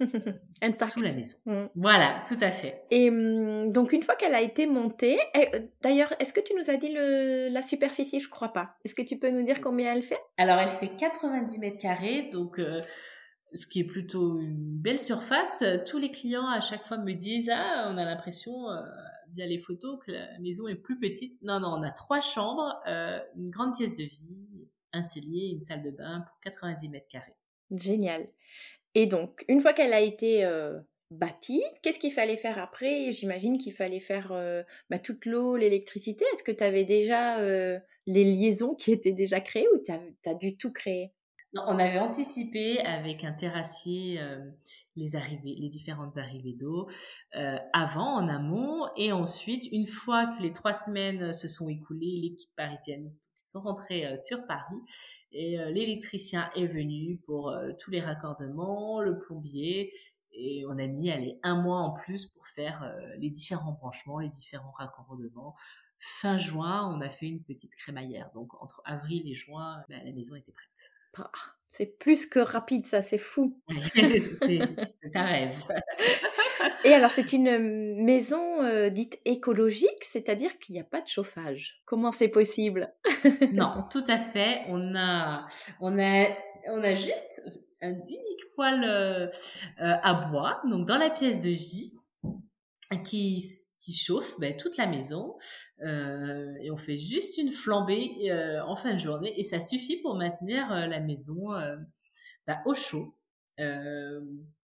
euh, 0.00 0.88
sous 0.88 1.00
la 1.00 1.12
maison. 1.12 1.38
Mm. 1.46 1.66
Voilà, 1.74 2.22
tout 2.26 2.36
à 2.40 2.50
fait. 2.50 2.84
Et 2.90 3.10
mm, 3.10 3.72
donc 3.72 3.92
une 3.92 4.02
fois 4.02 4.16
qu'elle 4.16 4.34
a 4.34 4.42
été 4.42 4.66
montée, 4.66 5.18
euh, 5.36 5.60
d'ailleurs, 5.82 6.14
est-ce 6.20 6.32
que 6.32 6.40
tu 6.40 6.54
nous 6.54 6.68
as 6.68 6.76
dit 6.76 6.92
le, 6.92 7.48
la 7.48 7.62
superficie? 7.62 8.20
Je 8.20 8.28
crois 8.28 8.52
pas. 8.52 8.76
Est-ce 8.84 8.94
que 8.94 9.02
tu 9.02 9.18
peux 9.18 9.30
nous 9.30 9.44
dire 9.44 9.60
combien 9.62 9.94
elle 9.94 10.02
fait? 10.02 10.20
Alors 10.36 10.58
elle 10.58 10.68
fait 10.68 10.94
90 10.96 11.58
mètres 11.58 11.78
carrés, 11.78 12.28
donc 12.30 12.58
euh, 12.58 12.82
ce 13.54 13.66
qui 13.66 13.80
est 13.80 13.84
plutôt 13.84 14.38
une 14.38 14.78
belle 14.78 14.98
surface. 14.98 15.64
Tous 15.86 15.98
les 15.98 16.10
clients 16.10 16.48
à 16.48 16.60
chaque 16.60 16.84
fois 16.84 16.98
me 16.98 17.14
disent 17.14 17.50
ah 17.50 17.88
on 17.90 17.96
a 17.96 18.04
l'impression 18.04 18.66
via 19.32 19.46
les 19.46 19.58
photos 19.58 19.98
que 20.04 20.12
la 20.12 20.38
maison 20.40 20.68
est 20.68 20.76
plus 20.76 20.98
petite. 20.98 21.40
Non, 21.42 21.60
non, 21.60 21.68
on 21.78 21.82
a 21.82 21.90
trois 21.90 22.20
chambres, 22.20 22.80
une 22.86 23.50
grande 23.50 23.74
pièce 23.76 23.92
de 23.92 24.04
vie, 24.04 24.68
un 24.92 25.02
cellier, 25.02 25.48
une 25.48 25.60
salle 25.60 25.82
de 25.82 25.90
bain 25.90 26.24
pour 26.26 26.38
90 26.40 26.88
mètres 26.88 27.08
carrés. 27.08 27.36
Génial. 27.70 28.26
Et 28.94 29.06
donc, 29.06 29.44
une 29.48 29.60
fois 29.60 29.72
qu'elle 29.72 29.92
a 29.92 30.00
été 30.00 30.48
bâtie, 31.10 31.62
qu'est-ce 31.82 31.98
qu'il 31.98 32.12
fallait 32.12 32.36
faire 32.36 32.58
après? 32.58 33.12
J'imagine 33.12 33.58
qu'il 33.58 33.72
fallait 33.72 34.00
faire 34.00 34.32
bah, 34.90 34.98
toute 34.98 35.26
l'eau, 35.26 35.56
l'électricité. 35.56 36.24
Est-ce 36.32 36.42
que 36.42 36.52
tu 36.52 36.64
avais 36.64 36.84
déjà 36.84 37.38
les 38.06 38.24
liaisons 38.24 38.74
qui 38.74 38.92
étaient 38.92 39.12
déjà 39.12 39.40
créées 39.40 39.68
ou 39.74 39.78
tu 39.78 39.92
as, 39.92 40.34
dû 40.34 40.56
tout 40.56 40.72
créer 40.72 41.12
on 41.54 41.78
avait 41.78 41.98
anticipé 41.98 42.80
avec 42.80 43.24
un 43.24 43.32
terrassier 43.32 44.20
les 44.96 45.16
arrivées, 45.16 45.56
les 45.58 45.68
différentes 45.68 46.16
arrivées 46.16 46.54
d'eau 46.54 46.88
avant, 47.72 48.14
en 48.14 48.28
amont, 48.28 48.86
et 48.96 49.12
ensuite, 49.12 49.64
une 49.72 49.86
fois 49.86 50.26
que 50.26 50.42
les 50.42 50.52
trois 50.52 50.74
semaines 50.74 51.32
se 51.32 51.48
sont 51.48 51.68
écoulées, 51.68 52.20
l'équipe 52.22 52.54
parisienne 52.56 53.12
sont 53.42 53.60
rentrés 53.62 54.16
sur 54.18 54.38
Paris 54.46 54.76
et 55.32 55.56
l'électricien 55.72 56.50
est 56.54 56.66
venu 56.66 57.18
pour 57.26 57.52
tous 57.80 57.90
les 57.90 58.00
raccordements, 58.00 59.00
le 59.00 59.18
plombier 59.18 59.92
et 60.32 60.64
on 60.68 60.78
a 60.78 60.86
mis 60.86 61.10
allez, 61.10 61.40
un 61.42 61.60
mois 61.60 61.78
en 61.78 61.92
plus 61.92 62.26
pour 62.26 62.46
faire 62.46 62.94
les 63.18 63.30
différents 63.30 63.72
branchements, 63.72 64.20
les 64.20 64.28
différents 64.28 64.70
raccordements. 64.70 65.56
Fin 65.98 66.38
juin, 66.38 66.86
on 66.94 67.00
a 67.00 67.10
fait 67.10 67.26
une 67.26 67.42
petite 67.42 67.74
crémaillère. 67.74 68.30
Donc 68.32 68.54
entre 68.62 68.80
avril 68.84 69.28
et 69.28 69.34
juin, 69.34 69.82
bah, 69.88 69.96
la 70.04 70.12
maison 70.12 70.34
était 70.34 70.52
prête. 70.52 70.92
Ah, 71.16 71.30
c'est 71.72 71.98
plus 71.98 72.26
que 72.26 72.40
rapide, 72.40 72.86
ça, 72.86 73.00
c'est 73.00 73.18
fou. 73.18 73.60
c'est 73.94 74.60
un 75.14 75.24
rêve. 75.24 75.54
Et 76.84 76.92
alors, 76.92 77.10
c'est 77.10 77.32
une 77.32 78.02
maison 78.02 78.62
euh, 78.62 78.90
dite 78.90 79.20
écologique, 79.24 80.02
c'est-à-dire 80.02 80.58
qu'il 80.58 80.74
n'y 80.74 80.80
a 80.80 80.84
pas 80.84 81.00
de 81.00 81.06
chauffage. 81.06 81.80
Comment 81.84 82.10
c'est 82.12 82.28
possible? 82.28 82.92
Non, 83.52 83.84
tout 83.90 84.04
à 84.08 84.18
fait. 84.18 84.62
On 84.68 84.94
a, 84.96 85.46
on 85.80 85.98
a, 85.98 86.26
on 86.68 86.82
a 86.82 86.94
juste 86.94 87.42
un 87.82 87.92
unique 87.92 88.54
poêle 88.56 88.84
euh, 88.84 89.26
euh, 89.80 89.96
à 90.02 90.14
bois, 90.14 90.60
donc 90.68 90.86
dans 90.86 90.98
la 90.98 91.10
pièce 91.10 91.38
de 91.38 91.50
vie, 91.50 91.92
qui 93.04 93.48
qui 93.80 93.94
chauffe 93.94 94.38
ben, 94.38 94.56
toute 94.56 94.76
la 94.76 94.86
maison 94.86 95.36
euh, 95.82 96.54
et 96.60 96.70
on 96.70 96.76
fait 96.76 96.98
juste 96.98 97.38
une 97.38 97.50
flambée 97.50 98.30
euh, 98.30 98.62
en 98.64 98.76
fin 98.76 98.92
de 98.92 98.98
journée 98.98 99.32
et 99.38 99.42
ça 99.42 99.58
suffit 99.58 99.96
pour 100.02 100.14
maintenir 100.14 100.70
euh, 100.70 100.86
la 100.86 101.00
maison 101.00 101.48
ben, 102.46 102.60
au 102.66 102.74
chaud 102.74 103.16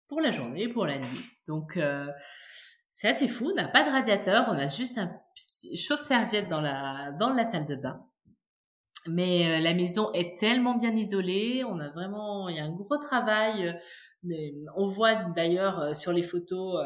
pour 0.08 0.20
la 0.20 0.32
journée 0.32 0.64
et 0.64 0.68
pour 0.68 0.86
la 0.86 0.98
nuit. 0.98 1.24
Donc 1.46 1.78
c'est 2.90 3.08
assez 3.08 3.28
fou, 3.28 3.50
on 3.52 3.54
n'a 3.54 3.68
pas 3.68 3.84
de 3.84 3.90
radiateur, 3.90 4.46
on 4.48 4.58
a 4.58 4.66
juste 4.66 4.98
un 4.98 5.12
chauffe-serviette 5.76 6.48
dans 6.48 6.60
la, 6.60 7.12
dans 7.12 7.32
la 7.32 7.44
salle 7.44 7.66
de 7.66 7.76
bain. 7.76 8.04
Mais 9.06 9.60
la 9.60 9.72
maison 9.72 10.12
est 10.12 10.36
tellement 10.38 10.76
bien 10.76 10.94
isolée, 10.96 11.62
on 11.64 11.78
a 11.78 11.88
vraiment, 11.90 12.48
il 12.48 12.56
y 12.56 12.60
a 12.60 12.64
un 12.64 12.72
gros 12.72 12.98
travail. 12.98 13.78
mais 14.24 14.52
on 14.76 14.86
voit 14.86 15.14
d'ailleurs 15.14 15.94
sur 15.94 16.12
les 16.12 16.24
photos 16.24 16.84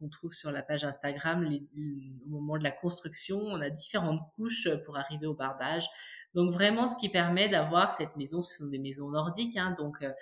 qu'on 0.00 0.08
trouve 0.08 0.32
sur 0.32 0.50
la 0.50 0.62
page 0.62 0.84
Instagram, 0.84 1.46
au 1.46 2.28
moment 2.28 2.56
de 2.56 2.64
la 2.64 2.72
construction, 2.72 3.38
on 3.38 3.60
a 3.60 3.68
différentes 3.68 4.22
couches 4.34 4.68
pour 4.86 4.96
arriver 4.96 5.26
au 5.26 5.34
bardage. 5.34 5.86
Donc 6.34 6.52
vraiment, 6.52 6.86
ce 6.86 6.96
qui 6.96 7.10
permet 7.10 7.48
d'avoir 7.48 7.92
cette 7.92 8.16
maison, 8.16 8.40
ce 8.40 8.56
sont 8.56 8.70
des 8.70 8.78
maisons 8.78 9.10
nordiques, 9.10 9.56
hein, 9.56 9.74
donc 9.76 10.02
euh, 10.02 10.12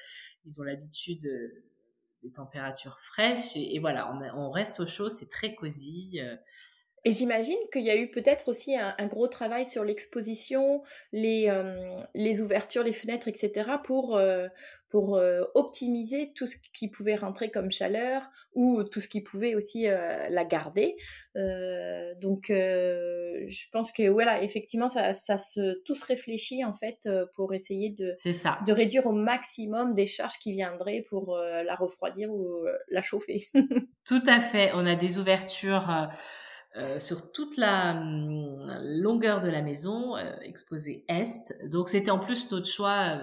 ils 0.44 0.60
ont 0.60 0.64
l'habitude 0.64 1.24
euh, 1.26 1.64
des 2.22 2.32
températures 2.32 2.98
fraîches 3.00 3.54
et, 3.54 3.78
voilà, 3.78 4.12
on, 4.34 4.50
reste 4.50 4.80
au 4.80 4.86
chaud, 4.86 5.08
c'est 5.08 5.28
très 5.28 5.54
cosy. 5.54 6.18
Euh, 6.20 6.36
et 7.04 7.12
j'imagine 7.12 7.58
qu'il 7.72 7.82
y 7.84 7.90
a 7.90 7.96
eu 7.96 8.10
peut-être 8.10 8.48
aussi 8.48 8.76
un, 8.76 8.94
gros 9.06 9.28
travail 9.28 9.66
sur 9.66 9.84
l'exposition, 9.84 10.82
les, 11.12 11.46
euh, 11.48 11.92
les 12.14 12.40
ouvertures, 12.40 12.82
les 12.82 12.92
fenêtres, 12.92 13.28
etc. 13.28 13.70
pour, 13.84 14.16
euh, 14.16 14.48
pour 14.88 15.16
euh, 15.16 15.42
optimiser 15.54 16.32
tout 16.34 16.46
ce 16.46 16.56
qui 16.72 16.88
pouvait 16.88 17.14
rentrer 17.14 17.50
comme 17.50 17.70
chaleur 17.70 18.28
ou 18.54 18.82
tout 18.82 19.00
ce 19.00 19.08
qui 19.08 19.20
pouvait 19.20 19.54
aussi 19.54 19.84
la 19.84 20.44
garder. 20.44 20.96
donc, 22.20 22.46
je 22.48 23.70
pense 23.70 23.92
que 23.92 24.08
voilà, 24.08 24.42
effectivement, 24.42 24.88
ça, 24.88 25.12
ça 25.12 25.36
se, 25.36 25.80
tout 25.84 25.94
se 25.94 26.04
réfléchit 26.04 26.64
en 26.64 26.72
fait 26.72 27.08
pour 27.34 27.54
essayer 27.54 27.90
de, 27.90 28.14
ça. 28.32 28.58
de 28.66 28.72
réduire 28.72 29.06
au 29.06 29.12
maximum 29.12 29.94
des 29.94 30.06
charges 30.06 30.38
qui 30.38 30.52
viendraient 30.52 31.04
pour 31.08 31.36
la 31.36 31.74
refroidir 31.74 32.30
ou 32.32 32.64
la 32.88 33.02
chauffer. 33.02 33.50
tout 34.06 34.22
à 34.26 34.40
fait. 34.40 34.72
On 34.74 34.84
a 34.84 34.96
des 34.96 35.18
ouvertures 35.18 36.08
euh, 36.76 36.98
sur 36.98 37.32
toute 37.32 37.56
la 37.56 37.92
hum, 37.92 38.60
longueur 38.82 39.40
de 39.40 39.48
la 39.48 39.62
maison, 39.62 40.16
euh, 40.16 40.36
exposée 40.42 41.04
est. 41.08 41.54
Donc 41.64 41.88
c'était 41.88 42.10
en 42.10 42.18
plus 42.18 42.50
notre 42.50 42.68
choix 42.68 43.18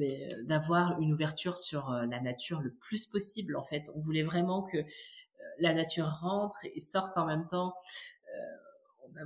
euh, 0.00 0.44
d'avoir 0.44 1.00
une 1.00 1.12
ouverture 1.12 1.56
sur 1.56 1.90
la 1.90 2.20
nature 2.20 2.60
le 2.60 2.72
plus 2.72 3.06
possible. 3.06 3.56
En 3.56 3.62
fait, 3.62 3.90
on 3.94 4.00
voulait 4.00 4.22
vraiment 4.22 4.62
que 4.62 4.78
la 5.58 5.72
nature 5.72 6.08
rentre 6.20 6.58
et 6.64 6.78
sorte 6.78 7.16
en 7.16 7.26
même 7.26 7.46
temps 7.46 7.74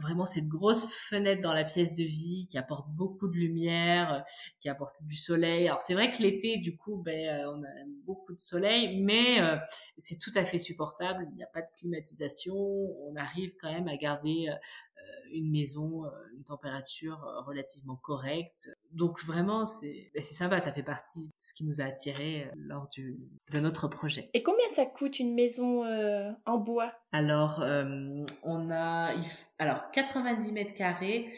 vraiment 0.00 0.24
cette 0.24 0.48
grosse 0.48 0.90
fenêtre 0.92 1.42
dans 1.42 1.52
la 1.52 1.64
pièce 1.64 1.92
de 1.92 2.04
vie 2.04 2.46
qui 2.48 2.58
apporte 2.58 2.88
beaucoup 2.90 3.28
de 3.28 3.36
lumière, 3.36 4.12
euh, 4.12 4.20
qui 4.60 4.68
apporte 4.68 4.94
du 5.02 5.16
soleil. 5.16 5.68
Alors 5.68 5.82
c'est 5.82 5.94
vrai 5.94 6.10
que 6.10 6.22
l'été, 6.22 6.58
du 6.58 6.76
coup, 6.76 6.96
ben, 6.96 7.28
euh, 7.28 7.52
on 7.54 7.62
a 7.62 7.84
beaucoup 8.04 8.34
de 8.34 8.40
soleil, 8.40 9.00
mais 9.00 9.40
euh, 9.40 9.56
c'est 9.98 10.18
tout 10.18 10.32
à 10.34 10.44
fait 10.44 10.58
supportable. 10.58 11.26
Il 11.30 11.36
n'y 11.36 11.42
a 11.42 11.48
pas 11.48 11.62
de 11.62 11.68
climatisation. 11.76 12.54
On 12.54 13.14
arrive 13.16 13.52
quand 13.60 13.72
même 13.72 13.88
à 13.88 13.96
garder 13.96 14.48
une 15.32 15.50
maison, 15.50 16.04
une 16.36 16.44
température 16.44 17.18
relativement 17.46 17.96
correcte. 17.96 18.68
Donc 18.92 19.22
vraiment, 19.24 19.64
c'est 19.64 20.10
ben, 20.14 20.22
sympa, 20.22 20.60
ça 20.60 20.72
fait 20.72 20.82
partie 20.82 21.28
de 21.28 21.32
ce 21.38 21.54
qui 21.54 21.64
nous 21.64 21.80
a 21.80 21.84
attirés 21.84 22.50
lors 22.54 22.88
du, 22.88 23.18
de 23.50 23.60
notre 23.60 23.88
projet. 23.88 24.30
Et 24.34 24.42
combien 24.42 24.68
ça 24.74 24.84
coûte 24.86 25.18
une 25.18 25.34
maison 25.34 25.84
en 26.44 26.58
bois? 26.58 26.92
Alors, 27.12 27.64
on 28.44 28.70
a 28.70 29.14
alors 29.58 29.90
90 29.92 30.52
mètres 30.52 30.74
carrés. 30.74 31.28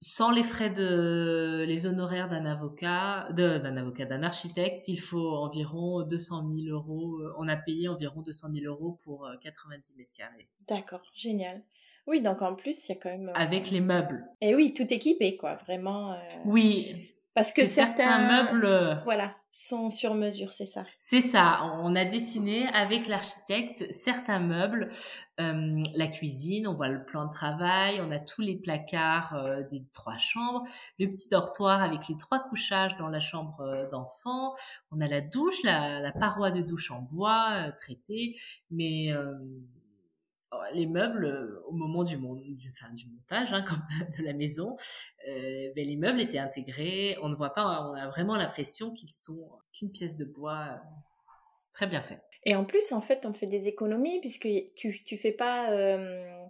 sans 0.00 0.30
les 0.30 0.42
frais 0.42 0.68
de 0.68 1.64
les 1.66 1.86
honoraires 1.86 2.28
d'un 2.28 2.44
avocat, 2.44 3.28
d'un 3.32 3.76
avocat, 3.76 4.04
d'un 4.04 4.22
architecte, 4.22 4.86
il 4.88 5.00
faut 5.00 5.36
environ 5.36 6.02
200 6.02 6.52
000 6.56 6.76
euros. 6.76 7.22
On 7.38 7.48
a 7.48 7.56
payé 7.56 7.88
environ 7.88 8.20
200 8.20 8.48
000 8.52 8.66
euros 8.66 8.98
pour 9.02 9.26
90 9.40 9.96
mètres 9.96 10.12
carrés. 10.12 10.50
D'accord, 10.68 11.10
génial. 11.14 11.62
Oui, 12.06 12.20
donc 12.20 12.42
en 12.42 12.54
plus, 12.54 12.88
il 12.88 12.92
y 12.92 12.94
a 12.94 13.00
quand 13.00 13.10
même. 13.10 13.32
Avec 13.34 13.70
les 13.70 13.80
meubles. 13.80 14.24
Et 14.40 14.54
oui, 14.54 14.72
tout 14.74 14.86
équipé, 14.92 15.36
quoi, 15.36 15.56
vraiment. 15.56 16.12
Euh, 16.12 16.16
oui. 16.44 17.10
Parce 17.34 17.52
que, 17.52 17.64
certains, 17.64 18.28
meubles. 18.28 18.64
Euh, 18.64 18.94
voilà, 19.04 19.34
sont 19.50 19.90
sur 19.90 20.14
mesure, 20.14 20.52
c'est 20.52 20.66
ça. 20.66 20.84
C'est 20.98 21.22
ça. 21.22 21.62
On 21.82 21.96
a 21.96 22.04
dessiné 22.04 22.68
avec 22.68 23.08
l'architecte 23.08 23.90
certains 23.90 24.38
meubles. 24.38 24.90
Euh, 25.40 25.82
la 25.94 26.06
cuisine, 26.06 26.68
on 26.68 26.74
voit 26.74 26.88
le 26.88 27.04
plan 27.04 27.24
de 27.24 27.32
travail, 27.32 28.00
on 28.00 28.12
a 28.12 28.20
tous 28.20 28.42
les 28.42 28.54
placards 28.54 29.36
des 29.68 29.82
trois 29.92 30.18
chambres, 30.18 30.62
le 31.00 31.08
petit 31.08 31.28
dortoir 31.28 31.82
avec 31.82 32.06
les 32.08 32.16
trois 32.16 32.38
couchages 32.38 32.96
dans 32.98 33.08
la 33.08 33.20
chambre 33.20 33.88
d'enfant. 33.90 34.54
On 34.92 35.00
a 35.00 35.08
la 35.08 35.20
douche, 35.20 35.60
la, 35.64 35.98
la, 35.98 36.12
paroi 36.12 36.52
de 36.52 36.60
douche 36.60 36.92
en 36.92 37.00
bois 37.00 37.72
traitée, 37.76 38.36
mais 38.70 39.10
les 40.72 40.86
meubles, 40.86 41.24
euh, 41.24 41.62
au 41.68 41.72
moment 41.72 42.04
du, 42.04 42.16
montage 42.16 43.52
hein, 43.52 43.64
de 44.18 44.24
la 44.24 44.32
maison, 44.32 44.76
euh, 45.28 45.72
ben, 45.74 45.86
les 45.86 45.96
meubles 45.96 46.20
étaient 46.20 46.38
intégrés. 46.38 47.16
On 47.22 47.28
ne 47.28 47.34
voit 47.34 47.54
pas, 47.54 47.88
on 47.88 47.94
a 47.94 48.08
vraiment 48.08 48.36
l'impression 48.36 48.92
qu'ils 48.92 49.10
sont 49.10 49.48
qu'une 49.72 49.90
pièce 49.90 50.16
de 50.16 50.24
bois. 50.24 50.80
C'est 51.56 51.72
très 51.72 51.86
bien 51.86 52.02
fait. 52.02 52.20
Et 52.44 52.54
en 52.54 52.64
plus, 52.64 52.92
en 52.92 53.00
fait, 53.00 53.24
on 53.24 53.32
fait 53.32 53.46
des 53.46 53.68
économies 53.68 54.20
puisque 54.20 54.48
tu, 54.74 55.02
tu 55.02 55.16
fais 55.16 55.32
pas, 55.32 55.70
euh, 55.72 56.43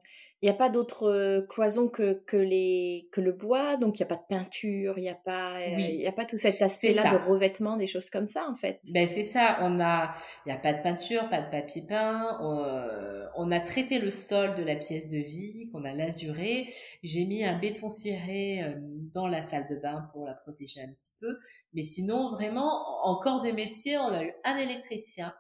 il 0.45 0.49
n'y 0.49 0.51
a 0.51 0.59
pas 0.59 0.69
d'autre 0.69 1.05
euh, 1.05 1.41
cloison 1.49 1.89
que, 1.89 2.23
que, 2.27 2.37
les, 2.37 3.09
que 3.13 3.23
le 3.23 3.33
bois, 3.33 3.79
donc 3.79 3.99
il 3.99 4.03
n'y 4.03 4.05
a 4.05 4.15
pas 4.15 4.21
de 4.21 4.27
peinture, 4.29 4.99
il 4.99 5.01
n'y 5.01 5.09
a, 5.09 5.15
pas, 5.15 5.59
euh, 5.59 6.07
a 6.07 6.13
pas 6.13 6.27
tout 6.27 6.37
cet 6.37 6.61
aspect-là 6.61 7.13
de 7.13 7.31
revêtement, 7.31 7.79
des 7.79 7.87
choses 7.87 8.11
comme 8.11 8.29
ça 8.29 8.47
en 8.47 8.55
fait. 8.55 8.79
Ben 8.93 9.09
c'est 9.09 9.23
ça, 9.23 9.57
on 9.63 9.81
a, 9.81 10.13
il 10.45 10.51
n'y 10.51 10.55
a 10.55 10.59
pas 10.59 10.75
de 10.75 10.83
peinture, 10.83 11.31
pas 11.31 11.41
de 11.41 11.51
papier 11.51 11.87
peint, 11.89 12.37
on, 12.43 12.59
euh, 12.59 13.25
on, 13.37 13.51
a 13.53 13.61
traité 13.61 13.99
le 13.99 14.11
sol 14.11 14.55
de 14.55 14.63
la 14.63 14.77
pièce 14.77 15.09
de 15.09 15.17
vie, 15.17 15.71
qu'on 15.73 15.87
a 15.87 15.95
lasuré, 15.95 16.67
j'ai 17.03 17.25
mis 17.25 17.43
un 17.43 17.59
béton 17.59 17.89
ciré 17.89 18.77
dans 19.15 19.27
la 19.27 19.41
salle 19.41 19.65
de 19.65 19.77
bain 19.77 20.11
pour 20.13 20.27
la 20.27 20.35
protéger 20.35 20.83
un 20.83 20.93
petit 20.93 21.13
peu, 21.21 21.39
mais 21.73 21.81
sinon 21.81 22.29
vraiment, 22.29 23.07
en 23.07 23.17
corps 23.17 23.41
de 23.41 23.51
métier, 23.51 23.97
on 23.97 24.09
a 24.09 24.23
eu 24.23 24.35
un 24.45 24.59
électricien, 24.59 25.33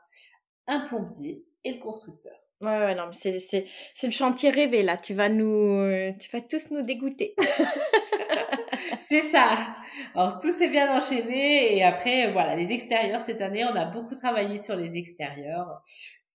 un 0.67 0.81
plombier 0.81 1.45
et 1.63 1.75
le 1.75 1.81
constructeur. 1.81 2.44
Ouais, 2.65 2.79
ouais, 2.79 2.95
non, 2.95 3.07
mais 3.07 3.13
c'est, 3.13 3.39
c'est, 3.41 3.67
c'est 3.95 4.07
le 4.07 4.13
chantier 4.13 4.51
rêvé, 4.51 4.83
là. 4.83 4.97
Tu 4.97 5.13
vas 5.13 5.29
nous, 5.29 5.81
euh, 5.81 6.13
tu 6.19 6.31
vas 6.31 6.41
tous 6.41 6.71
nous 6.71 6.83
dégoûter. 6.83 7.35
c'est 9.01 9.21
ça. 9.21 9.77
Alors, 10.15 10.39
tout 10.39 10.51
s'est 10.51 10.71
bien 10.71 10.97
enchaîné. 10.97 11.77
Et 11.77 11.85
après, 11.85 12.33
voilà, 12.33 12.57
les 12.57 12.73
extérieurs, 12.73 13.21
cette 13.21 13.43
année, 13.43 13.65
on 13.65 13.77
a 13.77 13.85
beaucoup 13.85 14.15
travaillé 14.15 14.59
sur 14.59 14.77
les 14.77 14.97
extérieurs. 14.97 15.83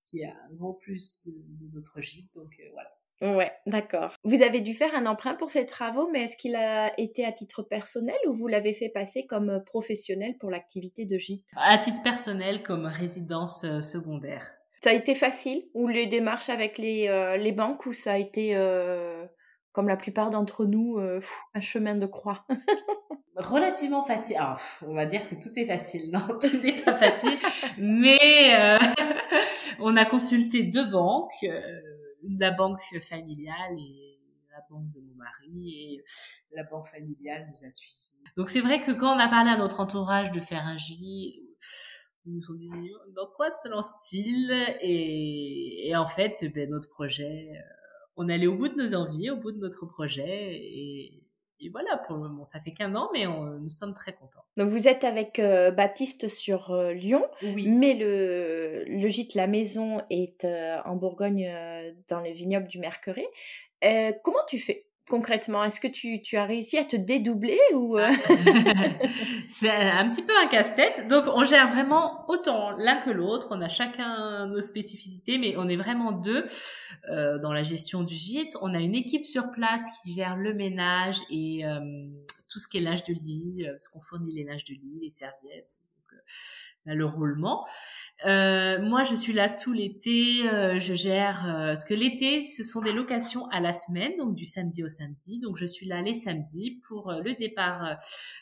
qui 0.06 0.22
est 0.22 0.28
un 0.28 0.54
gros 0.54 0.74
plus 0.74 1.20
de, 1.26 1.34
notre 1.74 2.00
gîte. 2.02 2.34
Donc 2.36 2.60
voilà. 2.74 3.36
Ouais, 3.36 3.52
d'accord. 3.66 4.14
Vous 4.24 4.42
avez 4.44 4.62
dû 4.62 4.74
faire 4.74 4.96
un 4.96 5.06
emprunt 5.06 5.36
pour 5.36 5.50
ces 5.50 5.66
travaux, 5.66 6.10
mais 6.12 6.24
est-ce 6.24 6.38
qu'il 6.38 6.56
a 6.56 6.98
été 7.00 7.26
à 7.26 7.32
titre 7.32 7.64
personnel 7.64 8.16
ou 8.28 8.34
vous 8.34 8.48
l'avez 8.48 8.74
fait 8.74 8.90
passer 8.90 9.26
comme 9.26 9.62
professionnel 9.66 10.38
pour 10.40 10.50
l'activité 10.50 11.06
de 11.06 11.18
gîte? 11.18 11.50
À 11.56 11.78
titre 11.78 12.02
personnel, 12.02 12.64
comme 12.64 12.86
résidence 12.86 13.66
secondaire. 13.82 14.59
Ça 14.84 14.92
a 14.92 14.94
été 14.94 15.16
facile 15.16 15.66
ou 15.74 15.88
les 15.88 16.08
démarches 16.08 16.50
avec 16.50 16.78
les, 16.78 17.38
les 17.38 17.52
banques 17.52 17.86
ou 17.86 17.94
ça 17.94 18.14
a 18.14 18.18
été 18.18 18.56
comme 19.72 19.88
la 19.88 19.98
plupart 19.98 20.32
d'entre 20.32 20.66
nous, 20.66 20.98
euh, 20.98 21.20
un 21.54 21.62
chemin 21.62 21.96
de 21.96 22.06
croix? 22.06 22.46
Relativement 23.36 24.04
facile. 24.04 24.38
On 24.86 24.94
va 24.94 25.06
dire 25.06 25.30
que 25.30 25.36
tout 25.36 25.58
est 25.58 25.66
facile. 25.66 26.12
Non, 26.12 26.20
tout 26.42 26.58
n'est 26.62 26.82
pas 26.82 26.96
facile. 26.96 27.38
mais 27.78 28.56
euh, 28.60 28.78
on 29.80 29.96
a 29.96 30.06
consulté 30.06 30.64
deux 30.64 30.90
banques, 30.90 31.32
euh, 31.44 31.80
la 32.38 32.52
banque 32.52 32.82
familiale 33.02 33.78
et 33.78 34.20
la 34.52 34.62
banque 34.70 34.92
de 34.92 35.00
mon 35.00 35.16
mari. 35.16 35.70
Et 35.70 36.04
la 36.54 36.64
banque 36.64 36.88
familiale 36.88 37.48
nous 37.50 37.66
a 37.66 37.72
suivis. 37.72 38.18
Donc 38.36 38.50
c'est 38.50 38.60
vrai 38.60 38.82
que 38.82 38.92
quand 38.92 39.16
on 39.16 39.20
a 39.20 39.30
parlé 39.30 39.52
à 39.52 39.58
notre 39.58 39.80
entourage 39.80 40.32
de 40.32 40.40
faire 40.40 40.66
un 40.66 40.78
J, 40.78 41.49
ils 42.30 42.36
nous 42.36 42.52
ont 42.52 42.56
dit 42.56 42.70
dans 43.16 43.28
quoi 43.36 43.50
se 43.52 43.68
lance-t-il? 43.68 44.52
Et, 44.82 45.90
et, 45.90 45.96
en 45.96 46.06
fait, 46.06 46.46
ben, 46.54 46.70
notre 46.70 46.90
projet 46.90 47.50
on 48.20 48.28
allait 48.28 48.48
au 48.48 48.56
bout 48.56 48.68
de 48.68 48.76
nos 48.76 48.96
envies, 48.96 49.30
au 49.30 49.38
bout 49.38 49.54
de 49.54 49.60
notre 49.60 49.86
projet. 49.86 50.28
Et, 50.28 51.24
voilà, 51.72 51.98
pour 51.98 52.16
le 52.16 52.24
moment, 52.24 52.46
ça 52.46 52.60
fait 52.60 52.72
qu'un 52.72 52.96
an, 52.96 53.10
mais 53.14 53.26
nous 53.26 53.70
sommes 53.70 53.94
très 53.94 54.14
contents. 54.14 54.44
Donc 54.58 54.70
vous 54.70 54.88
êtes 54.88 55.04
avec 55.04 55.40
euh, 55.40 55.72
Baptiste 55.72 56.28
sur 56.30 56.72
euh, 56.72 56.94
Lyon, 56.94 57.26
oui. 57.44 57.68
mais 57.68 57.96
le, 57.96 58.86
le 58.86 59.08
gîte 59.10 59.36
La 59.36 59.46
Maison 59.46 60.02
est 60.10 60.46
euh, 60.46 60.78
en 60.86 60.96
Bourgogne, 60.96 61.50
dans 62.08 62.22
les 62.22 62.32
vignobles 62.32 62.68
du 62.68 62.80
Mercuré. 62.80 63.26
comment 64.24 64.44
tu 64.48 64.58
fais? 64.58 64.89
Concrètement 65.10 65.64
Est-ce 65.64 65.82
que 65.82 65.88
tu, 65.88 66.22
tu, 66.22 66.38
as 66.38 66.46
réussi 66.46 66.78
à 66.78 66.86
te 66.86 66.96
dédoubler 66.96 67.60
ou 67.74 67.98
euh? 67.98 68.08
C'est 69.50 69.70
un 69.70 70.10
petit 70.10 70.22
peu 70.22 70.34
un 70.42 70.48
casse-tête. 70.48 71.08
Donc 71.08 71.26
on 71.28 71.44
gère 71.44 71.70
vraiment 71.72 72.30
autant 72.30 72.72
l'un 72.78 73.02
que 73.02 73.10
l'autre. 73.10 73.48
On 73.52 73.62
a 73.62 73.68
chacun 73.68 74.48
nos 74.48 74.62
spécificités, 74.62 75.38
mais 75.38 75.56
on 75.58 75.68
est 75.68 75.76
vraiment 75.76 76.14
deux 76.14 76.46
euh, 77.10 77.38
dans 77.40 77.52
la 77.52 77.64
gestion 77.64 78.04
du 78.04 78.16
gîte. 78.16 78.56
On 78.62 78.74
a 78.74 78.80
une 78.80 78.96
équipe 78.96 79.26
sur 79.26 79.52
place 79.52 79.84
qui 80.02 80.14
gère 80.14 80.38
le 80.38 80.54
ménage 80.54 81.18
et 81.30 81.66
euh, 81.66 81.80
tout 82.50 82.60
ce 82.60 82.68
qui 82.68 82.78
est 82.78 82.82
linge 82.82 83.04
de 83.04 83.14
lit, 83.14 83.66
ce 83.80 83.90
qu'on 83.90 84.02
fournit 84.02 84.34
les 84.34 84.44
linges 84.44 84.66
de 84.66 84.74
lit, 84.74 85.00
les 85.02 85.10
serviettes. 85.10 85.80
Donc, 85.98 86.20
le 86.86 87.06
roulement. 87.06 87.66
Euh, 88.26 88.82
moi, 88.82 89.04
je 89.04 89.16
suis 89.16 89.34
là 89.34 89.50
tout 89.50 89.74
l'été. 89.74 90.50
Euh, 90.50 90.80
je 90.80 90.94
gère 90.94 91.48
euh, 91.48 91.68
parce 91.68 91.86
que 91.86 91.94
l'été, 91.94 92.44
ce 92.44 92.64
sont 92.64 92.82
des 92.82 92.92
locations 92.92 93.48
à 93.48 93.60
la 93.60 93.74
semaine, 93.74 94.16
donc 94.18 94.36
du 94.36 94.46
samedi 94.46 94.84
au 94.84 94.90
samedi. 94.90 95.40
Donc, 95.40 95.58
je 95.58 95.66
suis 95.66 95.86
là 95.86 96.02
les 96.02 96.14
samedis 96.14 96.82
pour 96.88 97.12
le 97.12 97.34
départ 97.36 97.98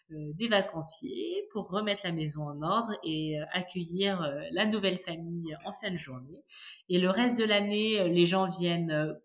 des 0.09 0.47
vacanciers, 0.47 1.47
pour 1.51 1.69
remettre 1.69 2.01
la 2.05 2.11
maison 2.11 2.43
en 2.43 2.61
ordre 2.61 2.93
et 3.03 3.37
accueillir 3.53 4.31
la 4.51 4.65
nouvelle 4.65 4.97
famille 4.97 5.55
en 5.65 5.73
fin 5.73 5.91
de 5.91 5.97
journée. 5.97 6.43
Et 6.89 6.99
le 6.99 7.09
reste 7.09 7.37
de 7.37 7.43
l'année, 7.43 8.09
les 8.09 8.25
gens 8.25 8.47
viennent 8.47 9.15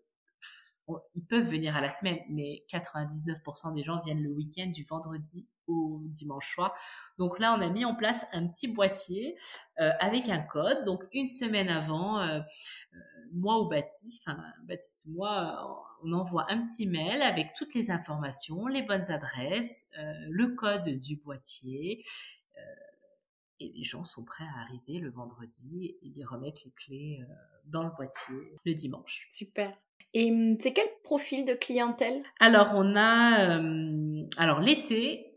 ils 1.15 1.25
peuvent 1.25 1.49
venir 1.49 1.75
à 1.75 1.81
la 1.81 1.89
semaine, 1.89 2.19
mais 2.29 2.65
99% 2.69 3.73
des 3.73 3.83
gens 3.83 4.01
viennent 4.01 4.21
le 4.21 4.31
week-end 4.31 4.67
du 4.67 4.83
vendredi 4.83 5.47
au 5.67 6.01
dimanche 6.05 6.53
soir. 6.53 6.73
Donc 7.17 7.39
là, 7.39 7.55
on 7.57 7.61
a 7.61 7.69
mis 7.69 7.85
en 7.85 7.95
place 7.95 8.25
un 8.31 8.47
petit 8.47 8.67
boîtier 8.67 9.35
euh, 9.79 9.91
avec 9.99 10.29
un 10.29 10.39
code. 10.39 10.85
Donc 10.85 11.03
une 11.13 11.27
semaine 11.27 11.69
avant, 11.69 12.19
euh, 12.19 12.39
euh, 12.39 12.97
moi 13.33 13.59
ou 13.61 13.67
Baptiste, 13.67 14.23
enfin 14.25 14.41
Baptiste 14.63 15.05
ou 15.07 15.13
moi, 15.13 15.85
on 16.03 16.13
envoie 16.13 16.45
un 16.49 16.65
petit 16.65 16.87
mail 16.87 17.21
avec 17.21 17.53
toutes 17.55 17.73
les 17.73 17.91
informations, 17.91 18.67
les 18.67 18.83
bonnes 18.83 19.09
adresses, 19.09 19.89
le 20.29 20.49
code 20.55 20.87
du 20.87 21.17
boîtier. 21.17 22.03
et 23.59 23.71
les 23.75 23.83
gens 23.83 24.03
sont 24.03 24.25
prêts 24.25 24.43
à 24.43 24.61
arriver 24.61 24.99
le 24.99 25.09
vendredi 25.09 25.97
et 26.01 26.11
ils 26.15 26.25
remettent 26.25 26.63
les 26.65 26.71
clés 26.71 27.25
dans 27.65 27.83
le 27.83 27.91
boîtier 27.95 28.35
le 28.65 28.73
dimanche. 28.73 29.27
Super. 29.31 29.75
Et 30.13 30.29
hum, 30.31 30.57
c'est 30.59 30.73
quel 30.73 30.89
profil 31.03 31.45
de 31.45 31.53
clientèle? 31.53 32.21
Alors 32.39 32.73
on 32.75 32.95
a, 32.95 33.59
alors 34.37 34.59
l'été, 34.59 35.32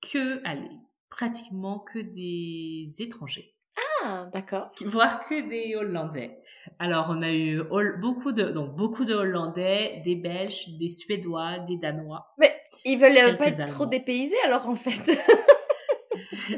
que, 0.00 0.40
allez, 0.46 0.70
pratiquement 1.08 1.78
que 1.78 1.98
des 1.98 2.86
étrangers. 2.98 3.54
Ah, 4.02 4.26
d'accord. 4.32 4.72
Voire 4.84 5.20
que 5.26 5.48
des 5.48 5.76
Hollandais. 5.76 6.38
Alors, 6.78 7.06
on 7.10 7.22
a 7.22 7.30
eu 7.30 7.62
beaucoup 8.00 8.32
de, 8.32 8.44
donc 8.44 8.74
beaucoup 8.74 9.04
de 9.04 9.14
Hollandais, 9.14 10.00
des 10.04 10.16
Belges, 10.16 10.68
des 10.78 10.88
Suédois, 10.88 11.58
des 11.60 11.76
Danois. 11.76 12.26
Mais 12.38 12.52
ils 12.84 12.98
veulent 12.98 13.36
pas 13.36 13.48
être 13.48 13.66
trop 13.66 13.86
dépaysés, 13.86 14.40
alors 14.44 14.68
en 14.68 14.74
fait. 14.74 15.10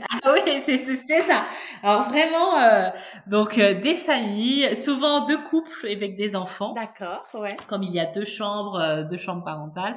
ah 0.00 0.32
oui, 0.32 0.60
c'est 0.64 1.22
ça. 1.22 1.44
Alors 1.82 2.08
vraiment, 2.08 2.58
euh, 2.58 2.88
donc 3.26 3.58
euh, 3.58 3.80
des 3.80 3.94
familles, 3.94 4.74
souvent 4.76 5.24
deux 5.26 5.42
couples 5.44 5.86
avec 5.86 6.16
des 6.16 6.36
enfants. 6.36 6.72
D'accord, 6.74 7.24
ouais. 7.34 7.48
Comme 7.66 7.82
il 7.82 7.90
y 7.90 8.00
a 8.00 8.06
deux 8.06 8.24
chambres, 8.24 8.80
euh, 8.80 9.04
deux 9.04 9.16
chambres 9.16 9.44
parentales 9.44 9.96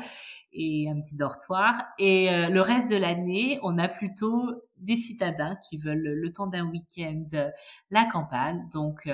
et 0.51 0.89
un 0.89 0.99
petit 0.99 1.15
dortoir. 1.15 1.84
Et 1.99 2.29
euh, 2.31 2.49
le 2.49 2.62
reste 2.62 2.89
de 2.89 2.95
l'année, 2.95 3.60
on 3.63 3.77
a 3.77 3.88
plutôt 3.88 4.49
des 4.77 4.95
citadins 4.95 5.55
qui 5.67 5.77
veulent 5.77 6.01
le 6.01 6.34
temps 6.34 6.47
d'un 6.47 6.67
week-end 6.69 7.25
la 7.89 8.05
campagne. 8.05 8.67
Donc 8.73 9.10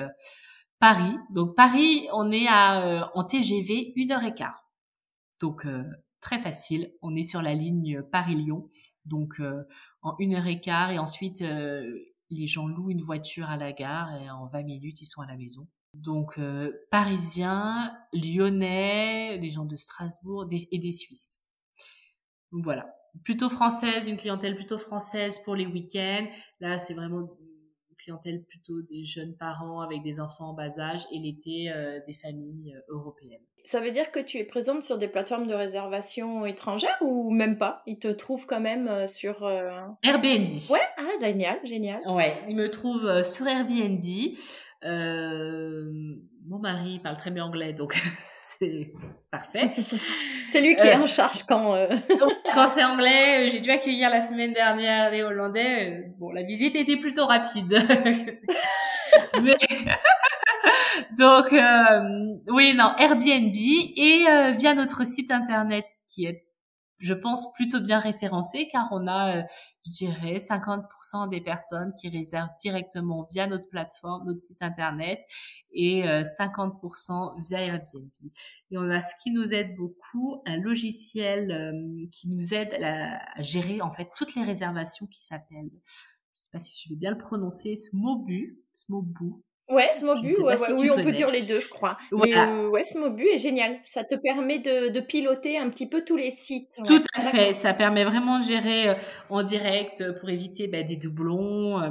Paris. 0.78 1.16
Donc 1.30 1.54
Paris, 1.54 2.08
on 2.12 2.32
est 2.32 2.46
à 2.48 3.10
en 3.14 3.24
TGV 3.24 3.92
une 3.96 4.12
heure 4.12 4.24
et 4.24 4.34
quart. 4.34 4.66
Donc 5.40 5.66
très 6.20 6.38
facile. 6.38 6.92
On 7.02 7.14
est 7.14 7.22
sur 7.22 7.42
la 7.42 7.54
ligne 7.54 8.02
Paris-Lyon. 8.02 8.68
Donc 9.04 9.40
en 10.02 10.14
une 10.18 10.34
heure 10.34 10.46
et 10.46 10.60
quart 10.60 10.90
et 10.90 10.98
ensuite 10.98 11.42
les 12.30 12.46
gens 12.46 12.66
louent 12.66 12.90
une 12.90 13.02
voiture 13.02 13.50
à 13.50 13.56
la 13.56 13.72
gare 13.72 14.14
et 14.14 14.30
en 14.30 14.46
20 14.46 14.62
minutes 14.62 15.00
ils 15.00 15.06
sont 15.06 15.22
à 15.22 15.26
la 15.26 15.36
maison. 15.36 15.66
Donc 15.94 16.38
euh, 16.38 16.72
parisiens, 16.90 17.94
lyonnais, 18.12 19.38
les 19.38 19.50
gens 19.50 19.66
de 19.66 19.76
Strasbourg 19.76 20.46
et 20.50 20.78
des 20.78 20.90
Suisses. 20.90 21.42
Donc 22.50 22.64
voilà, 22.64 22.94
plutôt 23.24 23.50
française, 23.50 24.08
une 24.08 24.16
clientèle 24.16 24.56
plutôt 24.56 24.78
française 24.78 25.40
pour 25.44 25.54
les 25.54 25.66
week-ends. 25.66 26.26
Là, 26.60 26.78
c'est 26.78 26.94
vraiment 26.94 27.28
clientèle 27.96 28.42
plutôt 28.44 28.82
des 28.82 29.04
jeunes 29.04 29.34
parents 29.34 29.80
avec 29.80 30.02
des 30.02 30.20
enfants 30.20 30.50
en 30.50 30.54
bas 30.54 30.78
âge 30.78 31.02
et 31.12 31.18
l'été 31.18 31.70
euh, 31.70 32.00
des 32.06 32.12
familles 32.12 32.74
euh, 32.74 32.94
européennes. 32.94 33.42
Ça 33.64 33.80
veut 33.80 33.92
dire 33.92 34.10
que 34.10 34.18
tu 34.18 34.38
es 34.38 34.44
présente 34.44 34.82
sur 34.82 34.98
des 34.98 35.06
plateformes 35.06 35.46
de 35.46 35.54
réservation 35.54 36.44
étrangères 36.46 36.98
ou 37.00 37.30
même 37.30 37.58
pas? 37.58 37.82
Ils 37.86 37.98
te 37.98 38.08
trouvent 38.08 38.46
quand 38.46 38.60
même 38.60 39.06
sur 39.06 39.48
Airbnb. 40.02 40.48
Ouais, 40.68 40.80
ah 40.96 41.10
génial, 41.20 41.60
génial. 41.62 42.00
Ouais, 42.08 42.42
ils 42.48 42.56
me 42.56 42.70
trouvent 42.70 43.22
sur 43.22 43.46
Airbnb. 43.46 44.04
Euh, 44.84 45.84
mon 46.46 46.58
mari 46.58 46.98
parle 46.98 47.16
très 47.16 47.30
bien 47.30 47.44
anglais, 47.44 47.72
donc 47.72 47.94
c'est 48.62 48.92
parfait. 49.30 49.70
c'est 50.46 50.60
lui 50.60 50.76
qui 50.76 50.86
est 50.86 50.94
en 50.94 51.02
euh, 51.02 51.06
charge 51.06 51.42
quand. 51.44 51.74
Euh, 51.74 51.88
quand 52.54 52.68
c'est 52.68 52.84
anglais, 52.84 53.48
j'ai 53.48 53.60
dû 53.60 53.70
accueillir 53.70 54.10
la 54.10 54.22
semaine 54.22 54.52
dernière 54.52 55.10
les 55.10 55.22
Hollandais. 55.22 56.12
Bon, 56.18 56.30
la 56.30 56.42
visite 56.42 56.76
était 56.76 56.96
plutôt 56.96 57.26
rapide. 57.26 57.72
Mais... 59.42 59.56
donc 61.18 61.54
oui, 62.48 62.74
non, 62.74 62.92
Airbnb 62.98 63.54
et 63.54 64.24
via 64.56 64.74
notre 64.74 65.06
site 65.06 65.30
internet 65.30 65.86
qui 66.08 66.26
est 66.26 66.44
je 67.02 67.14
pense, 67.14 67.52
plutôt 67.54 67.80
bien 67.80 67.98
référencé 67.98 68.68
car 68.68 68.86
on 68.92 69.08
a, 69.08 69.38
euh, 69.38 69.42
je 69.84 69.90
dirais, 69.90 70.38
50% 70.38 71.28
des 71.28 71.40
personnes 71.40 71.92
qui 72.00 72.08
réservent 72.08 72.54
directement 72.60 73.26
via 73.32 73.48
notre 73.48 73.68
plateforme, 73.68 74.24
notre 74.24 74.40
site 74.40 74.62
internet 74.62 75.20
et 75.72 76.02
50% 76.02 77.10
euh, 77.10 77.40
via 77.40 77.60
Airbnb. 77.60 78.08
Et 78.70 78.78
on 78.78 78.88
a 78.88 79.00
ce 79.00 79.14
qui 79.20 79.32
nous 79.32 79.52
aide 79.52 79.74
beaucoup, 79.76 80.42
un 80.46 80.56
logiciel 80.58 81.50
euh, 81.50 82.06
qui 82.12 82.28
nous 82.28 82.54
aide 82.54 82.72
à, 82.80 83.42
gérer 83.42 83.80
en 83.80 83.90
fait 83.90 84.08
toutes 84.16 84.36
les 84.36 84.44
réservations 84.44 85.06
qui 85.08 85.24
s'appellent, 85.24 85.72
je 86.36 86.42
sais 86.42 86.48
pas 86.52 86.60
si 86.60 86.84
je 86.84 86.94
vais 86.94 86.96
bien 86.98 87.10
le 87.10 87.18
prononcer, 87.18 87.76
Smobu, 87.76 88.60
Smobu, 88.76 89.42
Ouais, 89.68 89.88
Smobu, 89.92 90.36
ouais, 90.42 90.56
oui, 90.76 90.90
on 90.90 91.02
peut 91.02 91.12
dire 91.12 91.30
les 91.30 91.42
deux, 91.42 91.60
je 91.60 91.68
crois. 91.68 91.96
Voilà. 92.10 92.46
Mais, 92.46 92.66
ouais, 92.66 92.84
Smobu 92.84 93.26
est 93.26 93.38
génial. 93.38 93.78
Ça 93.84 94.04
te 94.04 94.14
permet 94.16 94.58
de, 94.58 94.88
de, 94.88 95.00
piloter 95.00 95.56
un 95.56 95.70
petit 95.70 95.88
peu 95.88 96.04
tous 96.04 96.16
les 96.16 96.30
sites. 96.30 96.76
Tout 96.84 97.02
à 97.14 97.20
fait. 97.20 97.52
Ça 97.54 97.72
permet 97.72 98.04
vraiment 98.04 98.38
de 98.38 98.44
gérer 98.44 98.90
euh, 98.90 98.94
en 99.30 99.42
direct 99.42 100.02
euh, 100.02 100.12
pour 100.12 100.28
éviter 100.28 100.66
bah, 100.66 100.82
des 100.82 100.96
doublons. 100.96 101.80
Euh, 101.80 101.90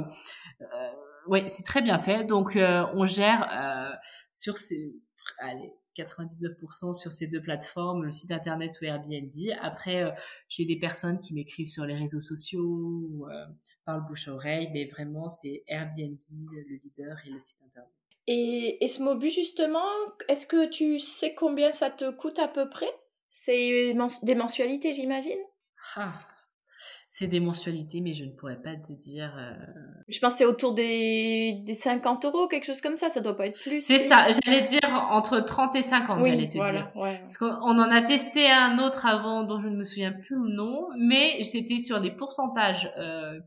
euh, 0.60 0.90
ouais, 1.26 1.44
c'est 1.48 1.64
très 1.64 1.82
bien 1.82 1.98
fait. 1.98 2.24
Donc, 2.24 2.56
on 2.56 3.06
gère 3.06 3.48
euh, 3.52 3.96
sur 4.32 4.58
ces, 4.58 4.94
allez, 5.38 5.72
99% 5.96 6.94
sur 6.94 7.12
ces 7.12 7.26
deux 7.26 7.40
plateformes, 7.40 8.04
le 8.04 8.12
site 8.12 8.30
internet 8.30 8.78
ou 8.80 8.84
Airbnb. 8.84 9.32
Après, 9.60 10.02
euh, 10.02 10.10
j'ai 10.48 10.64
des 10.64 10.78
personnes 10.78 11.20
qui 11.20 11.34
m'écrivent 11.34 11.70
sur 11.70 11.84
les 11.84 11.94
réseaux 11.94 12.20
sociaux 12.20 12.64
ou 12.64 13.26
euh, 13.28 13.46
par 13.84 13.98
le 13.98 14.04
bouche 14.06 14.28
à 14.28 14.34
oreille, 14.34 14.70
mais 14.72 14.86
vraiment, 14.86 15.28
c'est 15.28 15.64
Airbnb 15.66 16.18
le 16.50 16.76
leader 16.76 17.16
et 17.26 17.30
le 17.30 17.38
site 17.38 17.58
internet. 17.66 17.92
Et, 18.26 18.84
et 18.84 18.88
ce 18.88 19.02
Mobu, 19.02 19.28
justement, 19.28 19.88
est-ce 20.28 20.46
que 20.46 20.68
tu 20.68 20.98
sais 20.98 21.34
combien 21.34 21.72
ça 21.72 21.90
te 21.90 22.10
coûte 22.10 22.38
à 22.38 22.48
peu 22.48 22.68
près? 22.68 22.90
C'est 23.30 23.94
des 24.22 24.34
mensualités, 24.34 24.92
j'imagine? 24.92 25.38
Ah, 25.96 26.12
c'est 27.14 27.26
des 27.26 27.40
mensualités, 27.40 28.00
mais 28.00 28.14
je 28.14 28.24
ne 28.24 28.30
pourrais 28.30 28.56
pas 28.56 28.74
te 28.74 28.90
dire. 28.94 29.34
Euh, 29.36 29.52
je 30.08 30.18
pense 30.18 30.32
que 30.32 30.38
c'est 30.38 30.44
autour 30.46 30.72
des, 30.72 31.60
des 31.62 31.74
50 31.74 32.24
euros, 32.24 32.48
quelque 32.48 32.64
chose 32.64 32.80
comme 32.80 32.96
ça. 32.96 33.10
Ça 33.10 33.20
doit 33.20 33.36
pas 33.36 33.48
être 33.48 33.62
plus. 33.62 33.82
C'est 33.82 33.98
ça. 33.98 34.28
J'allais 34.42 34.62
dire 34.62 34.80
entre 35.10 35.40
30 35.40 35.76
et 35.76 35.82
50, 35.82 36.24
j'allais 36.24 36.48
te 36.48 36.52
dire. 36.52 36.90
Parce 36.94 37.36
qu'on 37.36 37.50
en 37.50 37.90
a 37.90 38.00
testé 38.00 38.50
un 38.50 38.78
autre 38.78 39.04
avant 39.04 39.44
dont 39.44 39.60
je 39.60 39.68
ne 39.68 39.76
me 39.76 39.84
souviens 39.84 40.12
plus 40.12 40.36
le 40.36 40.54
nom, 40.54 40.88
mais 40.98 41.42
c'était 41.42 41.80
sur 41.80 42.00
des 42.00 42.10
pourcentages 42.10 42.90
euh, 42.96 43.40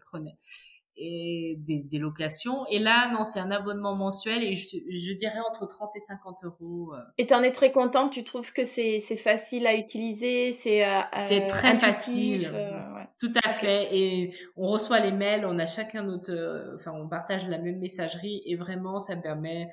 et 0.98 1.56
des, 1.60 1.80
des, 1.84 1.98
locations. 1.98 2.66
Et 2.68 2.80
là, 2.80 3.12
non, 3.12 3.24
c'est 3.24 3.40
un 3.40 3.52
abonnement 3.52 3.96
mensuel 3.96 4.44
et 4.44 4.56
je, 4.56 4.78
je, 4.90 5.14
dirais 5.14 5.40
entre 5.48 5.68
30 5.68 5.92
et 5.96 6.00
50 6.00 6.44
euros. 6.46 6.94
Euh. 6.94 7.00
Et 7.18 7.26
tu 7.26 7.34
en 7.34 7.44
es 7.44 7.52
très 7.52 7.72
contente 7.72 8.14
Tu 8.14 8.24
trouves 8.24 8.54
que 8.54 8.64
c'est 8.64 9.02
facile 9.18 9.68
à 9.68 9.76
utiliser 9.76 10.54
C'est 10.54 10.86
euh, 10.86 11.02
c'est 11.16 11.46
très 11.48 11.76
facile. 11.76 12.50
Euh, 12.54 12.94
ouais. 12.96 13.08
Tout 13.20 13.32
à 13.44 13.50
fait. 13.50 13.96
Et 13.96 14.34
on 14.56 14.68
reçoit 14.68 15.00
les 15.00 15.12
mails, 15.12 15.46
on 15.46 15.60
a 15.60 15.66
chacun 15.66 16.04
notre, 16.04 16.74
enfin, 16.76 16.94
on 16.94 17.08
partage 17.08 17.48
la 17.48 17.58
même 17.58 17.80
messagerie 17.80 18.42
et 18.46 18.56
vraiment, 18.56 19.00
ça 19.00 19.16
me 19.16 19.22
permet 19.22 19.68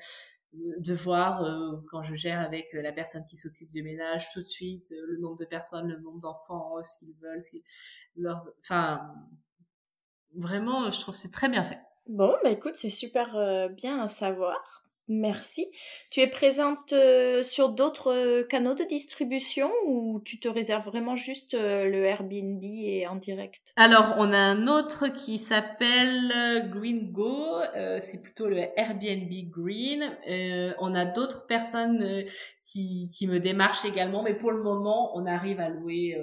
de 0.53 0.93
voir 0.93 1.41
quand 1.89 2.03
je 2.03 2.13
gère 2.13 2.39
avec 2.39 2.73
la 2.73 2.91
personne 2.91 3.25
qui 3.27 3.37
s'occupe 3.37 3.71
du 3.71 3.81
ménage 3.81 4.27
tout 4.33 4.39
de 4.39 4.45
suite 4.45 4.93
le 5.07 5.17
nombre 5.17 5.37
de 5.37 5.45
personnes, 5.45 5.87
le 5.87 5.99
nombre 5.99 6.19
d'enfants, 6.19 6.75
ce 6.83 6.99
qu'ils 6.99 7.15
veulent, 7.19 7.41
ce 7.41 7.49
qu'ils, 7.49 7.63
leur, 8.15 8.45
enfin 8.59 9.01
vraiment, 10.35 10.89
je 10.91 10.99
trouve 10.99 11.15
c'est 11.15 11.31
très 11.31 11.49
bien 11.49 11.63
fait. 11.63 11.79
Bon, 12.07 12.33
bah 12.43 12.49
écoute, 12.49 12.75
c'est 12.75 12.89
super 12.89 13.35
euh, 13.37 13.69
bien 13.69 14.01
à 14.01 14.07
savoir. 14.07 14.83
Merci. 15.09 15.67
Tu 16.11 16.21
es 16.21 16.27
présente 16.27 16.93
euh, 16.93 17.43
sur 17.43 17.69
d'autres 17.69 18.13
euh, 18.13 18.43
canaux 18.43 18.73
de 18.73 18.85
distribution 18.85 19.69
ou 19.85 20.21
tu 20.23 20.39
te 20.39 20.47
réserves 20.47 20.85
vraiment 20.85 21.17
juste 21.17 21.53
le 21.53 22.05
Airbnb 22.05 22.63
et 22.63 23.05
en 23.07 23.15
direct? 23.15 23.73
Alors, 23.75 24.15
on 24.17 24.31
a 24.31 24.37
un 24.37 24.67
autre 24.67 25.09
qui 25.09 25.39
s'appelle 25.39 26.69
Green 26.71 27.11
Go. 27.11 27.59
c'est 27.99 28.21
plutôt 28.21 28.47
le 28.47 28.59
Airbnb 28.77 29.29
Green. 29.49 30.17
on 30.79 30.95
a 30.95 31.05
d'autres 31.05 31.47
personnes 31.47 32.23
qui, 32.61 33.09
qui 33.13 33.27
me 33.27 33.39
démarchent 33.39 33.85
également, 33.85 34.23
mais 34.23 34.33
pour 34.33 34.51
le 34.51 34.63
moment, 34.63 35.17
on 35.17 35.25
arrive 35.25 35.59
à 35.59 35.69
louer 35.69 36.17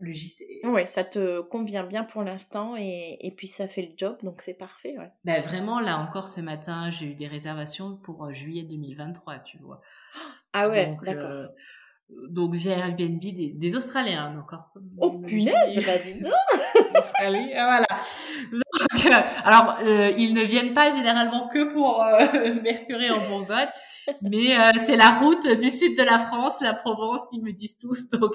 le 0.00 0.12
JT. 0.12 0.60
Oui, 0.64 0.86
ça 0.86 1.04
te 1.04 1.40
convient 1.40 1.84
bien 1.84 2.04
pour 2.04 2.22
l'instant 2.22 2.76
et, 2.76 3.18
et, 3.20 3.30
puis 3.30 3.48
ça 3.48 3.66
fait 3.66 3.82
le 3.82 3.92
job, 3.96 4.16
donc 4.22 4.42
c'est 4.42 4.54
parfait. 4.54 4.96
Ouais. 4.98 5.10
Ben 5.24 5.42
vraiment, 5.42 5.80
là 5.80 5.98
encore 5.98 6.28
ce 6.28 6.40
matin, 6.40 6.90
j'ai 6.90 7.06
eu 7.06 7.14
des 7.14 7.26
réservations 7.26 7.96
pour 7.96 8.24
euh, 8.24 8.32
juillet 8.32 8.64
2023, 8.64 9.38
tu 9.40 9.58
vois. 9.58 9.80
Ah 10.52 10.68
ouais, 10.68 10.96
d'accord. 11.02 11.30
Euh, 11.30 11.46
donc 12.30 12.54
via 12.54 12.78
Airbnb 12.78 13.20
des, 13.20 13.52
des 13.54 13.76
Australiens 13.76 14.38
encore. 14.38 14.72
Oh 14.98 15.18
punaise, 15.18 15.78
bah 15.84 15.98
dis 15.98 16.20
donc 16.20 16.32
Australie, 16.98 17.50
voilà. 17.52 17.86
Donc, 18.50 19.06
euh, 19.06 19.22
alors, 19.44 19.78
euh, 19.82 20.10
ils 20.16 20.32
ne 20.32 20.42
viennent 20.42 20.72
pas 20.72 20.90
généralement 20.90 21.48
que 21.48 21.70
pour 21.72 22.02
euh, 22.02 22.54
Mercury 22.62 23.10
en 23.10 23.18
Bourgogne, 23.28 23.68
mais 24.22 24.56
c'est 24.78 24.96
la 24.96 25.18
route 25.18 25.46
du 25.58 25.70
sud 25.70 25.96
de 25.96 26.02
la 26.02 26.18
France, 26.18 26.60
la 26.60 26.74
Provence, 26.74 27.28
ils 27.32 27.42
me 27.42 27.52
disent 27.52 27.78
tous. 27.78 28.08
Donc, 28.18 28.34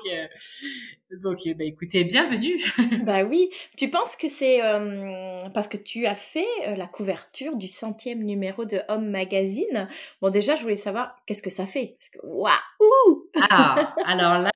donc, 1.21 1.38
bah, 1.57 1.63
écoutez, 1.63 2.03
bienvenue. 2.05 2.59
bah 3.05 3.23
oui. 3.23 3.51
Tu 3.77 3.89
penses 3.89 4.15
que 4.15 4.27
c'est 4.27 4.62
parce 5.53 5.67
que 5.67 5.77
tu 5.77 6.07
as 6.07 6.15
fait 6.15 6.47
la 6.75 6.88
couverture 6.88 7.55
du 7.55 7.67
centième 7.67 8.23
numéro 8.23 8.65
de 8.65 8.79
Homme 8.89 9.09
Magazine. 9.09 9.88
Bon, 10.21 10.29
déjà, 10.29 10.55
je 10.55 10.63
voulais 10.63 10.75
savoir 10.75 11.15
qu'est-ce 11.27 11.43
que 11.43 11.51
ça 11.51 11.67
fait? 11.67 11.97
Parce 11.99 12.09
que 12.09 12.19
waouh 12.23 13.29
Ah, 13.49 13.93
alors 14.05 14.39
là 14.39 14.51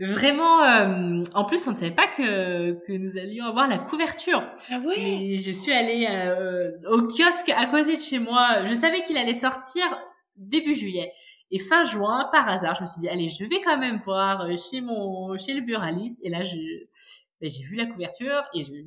vraiment, 0.00 0.62
euh, 0.62 1.22
en 1.34 1.44
plus, 1.44 1.66
on 1.66 1.72
ne 1.72 1.76
savait 1.76 1.94
pas 1.94 2.06
que, 2.06 2.72
que 2.86 2.92
nous 2.92 3.16
allions 3.16 3.44
avoir 3.46 3.68
la 3.68 3.78
couverture. 3.78 4.42
Ah 4.70 4.78
ouais? 4.78 4.98
Et 4.98 5.36
je 5.36 5.50
suis 5.50 5.72
allée 5.72 6.06
euh, 6.08 6.72
au 6.90 7.02
kiosque 7.06 7.50
à 7.56 7.66
côté 7.66 7.96
de 7.96 8.00
chez 8.00 8.18
moi. 8.18 8.64
Je 8.64 8.74
savais 8.74 9.02
qu'il 9.02 9.16
allait 9.16 9.34
sortir 9.34 9.84
début 10.36 10.74
juillet. 10.74 11.12
Et 11.50 11.58
fin 11.58 11.84
juin, 11.84 12.28
par 12.32 12.48
hasard, 12.48 12.74
je 12.74 12.82
me 12.82 12.86
suis 12.86 13.00
dit, 13.00 13.08
allez, 13.08 13.28
je 13.28 13.44
vais 13.44 13.60
quand 13.60 13.78
même 13.78 13.98
voir 13.98 14.42
euh, 14.42 14.56
chez 14.56 14.80
mon, 14.80 15.36
chez 15.38 15.54
le 15.54 15.60
buraliste. 15.60 16.18
Et 16.24 16.30
là, 16.30 16.42
je, 16.42 16.56
ben, 17.40 17.50
j'ai 17.50 17.62
vu 17.64 17.76
la 17.76 17.86
couverture 17.86 18.42
et 18.54 18.62
j'ai 18.62 18.82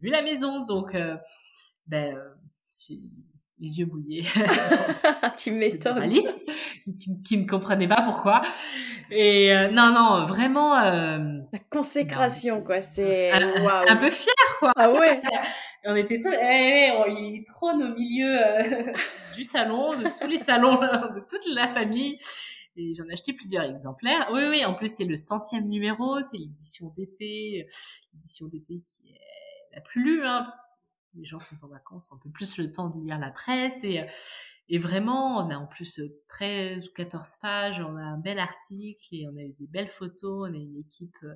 vu 0.00 0.10
la 0.10 0.22
maison. 0.22 0.64
Donc, 0.64 0.94
euh, 0.94 1.16
ben, 1.86 2.16
les 3.58 3.78
yeux 3.78 3.86
mouillés. 3.86 4.24
tu 5.36 5.52
m'étonnes. 5.52 6.12
Qui, 7.00 7.22
qui 7.22 7.38
ne 7.38 7.46
comprenait 7.46 7.88
pas 7.88 8.02
pourquoi. 8.02 8.42
Et 9.10 9.54
euh, 9.54 9.70
non, 9.70 9.92
non, 9.92 10.26
vraiment. 10.26 10.78
Euh, 10.78 11.18
La 11.52 11.58
consécration, 11.70 12.62
quoi. 12.62 12.80
C'est 12.80 13.30
un, 13.32 13.96
peu 13.96 14.10
fier, 14.10 14.34
quoi. 14.58 14.72
Ah 14.76 14.90
ouais. 14.90 15.20
on 15.84 15.94
était, 15.94 16.20
eh, 16.24 16.88
eh, 16.88 16.92
oh, 16.98 17.04
il 17.08 17.44
trône 17.44 17.82
au 17.82 17.94
milieu 17.94 18.38
euh, 18.38 18.92
du 19.34 19.44
salon, 19.44 19.90
de 19.92 20.08
tous 20.18 20.28
les 20.28 20.38
salons, 20.38 20.74
de 20.74 21.20
toute 21.20 21.46
la 21.46 21.68
famille. 21.68 22.18
Et 22.76 22.92
j'en 22.94 23.04
ai 23.04 23.12
acheté 23.12 23.32
plusieurs 23.32 23.64
exemplaires. 23.64 24.28
Oui, 24.32 24.42
oui. 24.48 24.64
En 24.64 24.74
plus, 24.74 24.88
c'est 24.88 25.04
le 25.04 25.16
centième 25.16 25.68
numéro, 25.68 26.20
c'est 26.22 26.38
l'édition 26.38 26.92
d'été, 26.96 27.68
l'édition 28.12 28.48
d'été 28.48 28.82
qui 28.86 29.12
est 29.12 29.76
la 29.76 29.80
plus 29.80 30.02
lue. 30.02 30.26
Hein. 30.26 30.52
Les 31.16 31.24
gens 31.24 31.38
sont 31.38 31.56
en 31.62 31.68
vacances, 31.68 32.10
on 32.12 32.18
peut 32.18 32.30
plus 32.30 32.58
le 32.58 32.72
temps 32.72 32.88
de 32.88 33.00
lire 33.00 33.18
la 33.18 33.30
presse 33.30 33.84
et 33.84 34.04
et 34.68 34.78
vraiment, 34.78 35.36
on 35.38 35.50
a 35.50 35.56
en 35.56 35.66
plus 35.66 36.00
13 36.28 36.88
ou 36.88 36.92
14 36.94 37.36
pages, 37.42 37.80
on 37.80 37.96
a 37.96 38.02
un 38.02 38.18
bel 38.18 38.38
article 38.38 39.14
et 39.14 39.26
on 39.28 39.36
a 39.36 39.42
eu 39.42 39.52
des 39.58 39.66
belles 39.66 39.90
photos, 39.90 40.48
on 40.48 40.54
a 40.54 40.56
une 40.56 40.76
équipe 40.76 41.16
euh, 41.22 41.34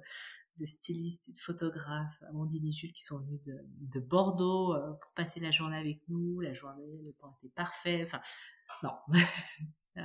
de 0.58 0.64
stylistes 0.64 1.28
et 1.28 1.32
de 1.32 1.38
photographes, 1.38 2.22
Amandine 2.30 2.66
et 2.66 2.72
Jules, 2.72 2.92
qui 2.92 3.04
sont 3.04 3.18
venus 3.18 3.40
de, 3.42 3.54
de, 3.92 4.00
Bordeaux 4.00 4.74
euh, 4.74 4.92
pour 5.00 5.12
passer 5.14 5.40
la 5.40 5.50
journée 5.50 5.76
avec 5.76 6.00
nous. 6.08 6.40
La 6.40 6.54
journée, 6.54 7.00
le 7.04 7.12
temps 7.12 7.36
était 7.42 7.52
parfait. 7.54 8.02
Enfin, 8.02 8.20
non. 8.82 8.92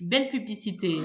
Belle 0.00 0.28
publicité. 0.28 0.96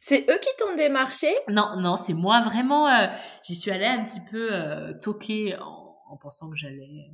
C'est 0.00 0.22
eux 0.28 0.38
qui 0.40 0.48
t'ont 0.58 0.74
démarché? 0.76 1.32
Non, 1.48 1.76
non, 1.80 1.96
c'est 1.96 2.14
moi 2.14 2.40
vraiment. 2.40 2.88
Euh, 2.88 3.06
J'y 3.44 3.54
suis 3.54 3.70
allée 3.70 3.86
un 3.86 4.04
petit 4.04 4.20
peu 4.20 4.52
euh, 4.52 4.92
toquer 5.00 5.56
en, 5.58 5.81
en 6.12 6.18
pensant 6.18 6.50
que 6.50 6.56
j'allais 6.56 7.10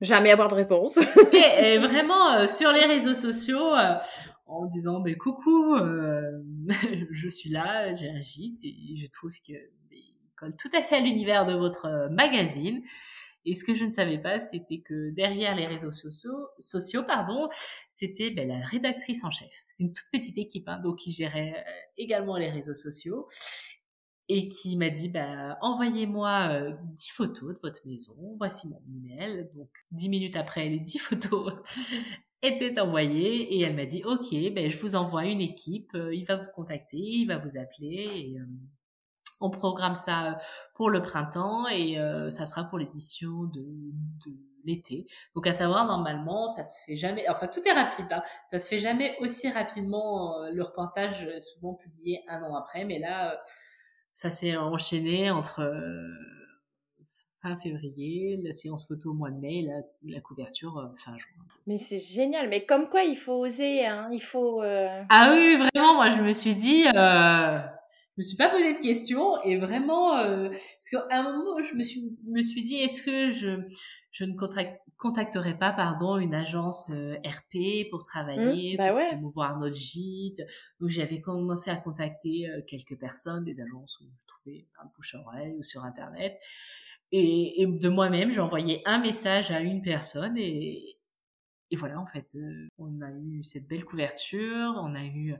jamais 0.00 0.30
avoir 0.30 0.48
de 0.48 0.54
réponse. 0.54 0.96
et, 1.32 1.76
vraiment 1.78 2.32
euh, 2.32 2.46
sur 2.46 2.72
les 2.72 2.86
réseaux 2.86 3.14
sociaux 3.14 3.74
euh, 3.74 3.94
en 4.46 4.64
disant 4.64 5.00
ben 5.00 5.16
coucou, 5.16 5.76
euh, 5.76 6.42
je 7.10 7.28
suis 7.28 7.50
là, 7.50 7.92
j'ai 7.92 8.08
un 8.08 8.20
gîte 8.20 8.60
et 8.64 8.96
je 8.96 9.06
trouve 9.06 9.32
que 9.46 9.52
colle 10.36 10.56
tout 10.56 10.70
à 10.74 10.82
fait 10.82 10.96
à 10.96 11.00
l'univers 11.00 11.46
de 11.46 11.52
votre 11.52 12.08
magazine. 12.10 12.82
Et 13.44 13.54
ce 13.54 13.64
que 13.64 13.74
je 13.74 13.84
ne 13.84 13.90
savais 13.90 14.18
pas, 14.18 14.40
c'était 14.40 14.80
que 14.80 15.10
derrière 15.10 15.54
les 15.54 15.66
réseaux 15.66 15.92
sociaux, 15.92 16.48
sociaux 16.58 17.02
pardon, 17.02 17.48
c'était 17.90 18.30
ben, 18.30 18.48
la 18.48 18.64
rédactrice 18.66 19.24
en 19.24 19.30
chef. 19.30 19.50
C'est 19.68 19.84
une 19.84 19.92
toute 19.92 20.06
petite 20.12 20.38
équipe, 20.38 20.68
hein, 20.68 20.80
donc 20.82 20.98
qui 20.98 21.12
gérait 21.12 21.64
également 21.96 22.36
les 22.36 22.50
réseaux 22.50 22.74
sociaux 22.74 23.26
et 24.28 24.48
qui 24.48 24.76
m'a 24.76 24.90
dit 24.90 25.08
bah 25.08 25.56
envoyez-moi 25.62 26.48
euh, 26.50 26.72
10 26.94 27.10
photos 27.10 27.54
de 27.54 27.60
votre 27.62 27.86
maison, 27.86 28.36
voici 28.38 28.68
mon 28.68 28.80
email. 28.94 29.48
Donc 29.54 29.70
10 29.92 30.08
minutes 30.08 30.36
après 30.36 30.68
les 30.68 30.80
10 30.80 30.98
photos 30.98 31.52
étaient 32.42 32.78
envoyées 32.78 33.54
et 33.54 33.62
elle 33.62 33.74
m'a 33.74 33.86
dit 33.86 34.02
OK, 34.04 34.30
ben 34.52 34.70
je 34.70 34.78
vous 34.78 34.96
envoie 34.96 35.24
une 35.24 35.40
équipe, 35.40 35.90
euh, 35.94 36.14
il 36.14 36.24
va 36.24 36.36
vous 36.36 36.50
contacter, 36.54 36.98
il 36.98 37.26
va 37.26 37.38
vous 37.38 37.56
appeler 37.56 38.10
et 38.14 38.38
euh, 38.38 38.44
on 39.40 39.50
programme 39.50 39.94
ça 39.94 40.38
pour 40.74 40.90
le 40.90 41.00
printemps 41.00 41.66
et 41.68 41.98
euh, 41.98 42.28
ça 42.28 42.44
sera 42.44 42.64
pour 42.64 42.78
l'édition 42.78 43.44
de, 43.44 43.62
de 44.26 44.32
l'été. 44.64 45.06
Donc 45.34 45.46
à 45.46 45.52
savoir 45.54 45.86
normalement 45.86 46.48
ça 46.48 46.64
se 46.64 46.78
fait 46.84 46.96
jamais, 46.96 47.28
enfin 47.30 47.46
tout 47.46 47.60
est 47.66 47.72
rapide, 47.72 48.12
hein, 48.12 48.22
ça 48.50 48.58
se 48.58 48.68
fait 48.68 48.78
jamais 48.78 49.16
aussi 49.20 49.50
rapidement 49.50 50.34
le 50.52 50.62
reportage 50.62 51.26
souvent 51.40 51.74
publié 51.74 52.22
un 52.28 52.42
an 52.42 52.54
après, 52.56 52.84
mais 52.84 52.98
là 52.98 53.40
ça 54.18 54.30
s'est 54.30 54.56
enchaîné 54.56 55.30
entre 55.30 55.60
euh, 55.60 56.08
fin 57.40 57.56
février, 57.56 58.40
la 58.42 58.52
séance 58.52 58.84
photo 58.88 59.12
au 59.12 59.14
mois 59.14 59.30
de 59.30 59.38
mai, 59.38 59.62
la, 59.62 59.82
la 60.12 60.20
couverture 60.20 60.76
euh, 60.76 60.88
fin 60.96 61.16
juin. 61.16 61.44
Mais 61.68 61.76
c'est 61.76 62.00
génial, 62.00 62.48
mais 62.48 62.66
comme 62.66 62.88
quoi 62.88 63.04
il 63.04 63.14
faut 63.16 63.34
oser, 63.34 63.86
hein, 63.86 64.08
il 64.10 64.18
faut. 64.18 64.60
Euh, 64.60 65.04
ah 65.08 65.32
oui, 65.32 65.54
vraiment, 65.54 65.94
moi 65.94 66.10
je 66.10 66.20
me 66.20 66.32
suis 66.32 66.56
dit, 66.56 66.84
euh, 66.96 67.60
me 68.18 68.22
suis 68.22 68.36
pas 68.36 68.50
posé 68.50 68.74
de 68.74 68.80
questions 68.80 69.40
et 69.42 69.56
vraiment, 69.56 70.12
parce 70.12 70.90
qu'à 70.90 71.06
un 71.10 71.22
moment 71.22 71.62
je 71.62 71.74
me 71.74 71.82
suis 71.82 72.04
me 72.26 72.42
suis 72.42 72.62
dit, 72.62 72.74
est-ce 72.76 73.02
que 73.02 73.30
je 73.30 73.62
je 74.10 74.24
ne 74.24 74.34
contacterai 74.96 75.58
pas 75.58 75.72
pardon 75.72 76.16
une 76.18 76.34
agence 76.34 76.90
euh, 76.90 77.14
RP 77.24 77.88
pour 77.90 78.02
travailler, 78.02 78.74
mmh, 78.74 78.76
bah 78.78 78.90
pour 78.90 79.06
promouvoir 79.06 79.58
notre 79.58 79.76
gîte? 79.76 80.40
Donc 80.80 80.88
j'avais 80.88 81.20
commencé 81.20 81.70
à 81.70 81.76
contacter 81.76 82.48
euh, 82.48 82.60
quelques 82.66 82.98
personnes, 82.98 83.44
des 83.44 83.60
agences 83.60 84.00
où 84.00 84.06
je 84.06 84.26
trouvais 84.26 84.66
un 84.82 84.86
bouche 84.96 85.14
à 85.14 85.20
oreille 85.20 85.54
ou 85.56 85.62
sur 85.62 85.84
internet. 85.84 86.40
Et, 87.12 87.62
et 87.62 87.66
de 87.66 87.88
moi-même, 87.88 88.30
j'ai 88.30 88.40
envoyé 88.40 88.82
un 88.86 88.98
message 88.98 89.50
à 89.50 89.60
une 89.60 89.82
personne 89.82 90.36
et, 90.36 90.97
et 91.70 91.76
voilà, 91.76 92.00
en 92.00 92.06
fait, 92.06 92.36
on 92.78 93.00
a 93.02 93.10
eu 93.10 93.42
cette 93.44 93.66
belle 93.66 93.84
couverture, 93.84 94.74
on 94.76 94.94
a 94.94 95.04
eu 95.04 95.34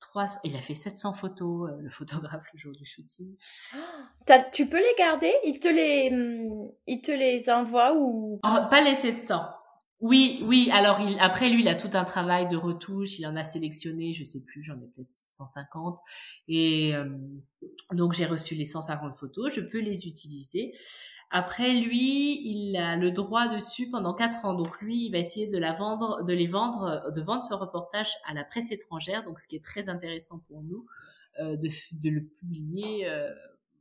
trois, 0.00 0.26
il 0.44 0.56
a 0.56 0.60
fait 0.60 0.74
700 0.74 1.12
photos, 1.12 1.70
le 1.78 1.90
photographe, 1.90 2.44
le 2.52 2.58
jour 2.58 2.72
du 2.72 2.84
shooting. 2.84 3.34
tu 4.52 4.66
peux 4.66 4.78
les 4.78 4.94
garder? 4.98 5.32
Il 5.44 5.58
te 5.60 5.68
les, 5.68 6.10
mmh, 6.10 6.68
il 6.86 7.02
te 7.02 7.12
les 7.12 7.50
envoie 7.50 7.94
ou? 7.96 8.40
Oh, 8.44 8.56
Pas 8.70 8.82
les 8.82 8.94
700. 8.94 9.42
Oui, 10.00 10.42
oui. 10.44 10.68
Alors 10.72 11.00
il, 11.00 11.18
après 11.20 11.48
lui, 11.48 11.62
il 11.62 11.68
a 11.68 11.74
tout 11.74 11.90
un 11.94 12.04
travail 12.04 12.48
de 12.48 12.56
retouche. 12.56 13.18
Il 13.18 13.26
en 13.26 13.34
a 13.34 13.44
sélectionné, 13.44 14.12
je 14.12 14.24
sais 14.24 14.44
plus, 14.44 14.62
j'en 14.62 14.74
ai 14.74 14.86
peut-être 14.86 15.10
150. 15.10 15.98
Et 16.48 16.92
donc 17.92 18.12
j'ai 18.12 18.26
reçu 18.26 18.54
les 18.54 18.66
150 18.66 19.16
photos. 19.16 19.54
Je 19.54 19.62
peux 19.62 19.80
les 19.80 20.06
utiliser. 20.06 20.72
Après, 21.30 21.74
lui, 21.74 22.40
il 22.48 22.76
a 22.76 22.96
le 22.96 23.10
droit 23.10 23.48
dessus 23.48 23.90
pendant 23.90 24.14
quatre 24.14 24.44
ans. 24.44 24.54
Donc 24.54 24.80
lui, 24.80 25.06
il 25.06 25.10
va 25.10 25.18
essayer 25.18 25.48
de 25.48 25.58
la 25.58 25.72
vendre, 25.72 26.22
de 26.24 26.32
les 26.32 26.46
vendre, 26.46 27.10
de 27.12 27.20
vendre 27.20 27.42
ce 27.42 27.54
reportage 27.54 28.10
à 28.26 28.34
la 28.34 28.44
presse 28.44 28.70
étrangère. 28.70 29.24
Donc 29.24 29.40
ce 29.40 29.48
qui 29.48 29.56
est 29.56 29.64
très 29.64 29.88
intéressant 29.88 30.38
pour 30.46 30.62
nous, 30.62 30.86
euh, 31.40 31.56
de, 31.56 31.68
de, 31.92 32.10
le 32.10 32.22
publier, 32.22 33.08
euh, 33.08 33.34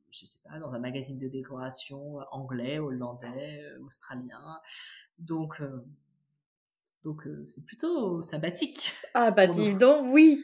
je 0.10 0.26
sais 0.26 0.40
pas, 0.44 0.60
dans 0.60 0.74
un 0.74 0.80
magazine 0.80 1.20
de 1.20 1.28
décoration 1.28 2.18
anglais, 2.32 2.80
hollandais, 2.80 3.62
euh, 3.64 3.86
australien. 3.86 4.60
Donc 5.20 5.62
donc 7.06 7.22
c'est 7.48 7.64
plutôt 7.64 8.22
sympathique. 8.22 8.92
Ah 9.14 9.32
bah 9.32 9.48
dis 9.48 9.74
donc, 9.74 10.08
oui. 10.12 10.44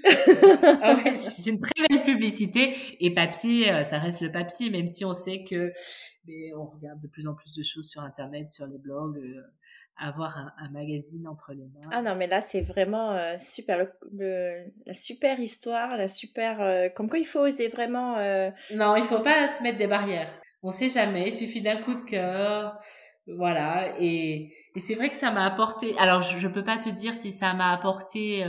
Ah 0.82 0.96
c'est 1.34 1.50
une 1.50 1.60
très 1.60 1.88
belle 1.90 2.04
publicité 2.04 2.76
et 3.00 3.14
papier, 3.14 3.84
ça 3.84 4.00
reste 4.00 4.22
le 4.22 4.32
papier, 4.32 4.70
même 4.70 4.88
si 4.88 5.04
on 5.04 5.14
sait 5.14 5.44
que 5.44 5.74
mais 6.28 6.54
on 6.54 6.66
regarde 6.66 7.00
de 7.00 7.08
plus 7.08 7.28
en 7.28 7.34
plus 7.34 7.52
de 7.52 7.64
choses 7.64 7.90
sur 7.90 8.02
Internet, 8.02 8.48
sur 8.48 8.68
les 8.68 8.78
blogs. 8.78 9.20
avoir 9.98 10.38
un, 10.38 10.70
magazine 10.70 11.28
entre 11.28 11.54
les 11.54 11.66
mains. 11.66 11.90
Ah 11.92 12.02
non, 12.02 12.16
mais 12.16 12.28
là, 12.28 12.42
c'est 12.42 12.62
vraiment 12.62 13.38
super. 13.40 13.88
Le, 14.12 14.66
la 14.86 14.94
super 14.94 15.40
histoire, 15.40 15.98
la 15.98 16.08
super. 16.08 16.94
comme 16.94 17.10
quoi, 17.10 17.20
il 17.20 17.26
faut 17.26 17.40
oser 17.40 17.70
vraiment. 17.70 18.16
Non, 18.74 18.96
il 18.96 19.04
faut 19.04 19.22
pas 19.22 19.48
se 19.48 19.64
mettre 19.64 19.80
des 19.80 19.88
barrières. 19.88 20.32
On 20.64 20.72
sait 20.72 20.90
jamais, 20.90 21.30
il 21.30 21.34
suffit 21.34 21.62
d'un 21.62 21.82
coup 21.82 21.96
de 21.96 22.02
cœur. 22.02 22.80
Voilà, 23.28 23.96
et, 24.00 24.52
et 24.76 24.80
c'est 24.80 24.96
vrai 24.96 25.10
que 25.10 25.16
ça 25.16 25.32
m'a 25.32 25.46
apporté. 25.46 25.98
Alors, 25.98 26.22
je, 26.22 26.48
ne 26.48 26.54
peux 26.54 26.64
pas 26.64 26.78
te 26.78 26.90
dire 26.90 27.14
si 27.16 27.32
ça 27.32 27.54
m'a 27.54 27.72
apporté 27.72 28.44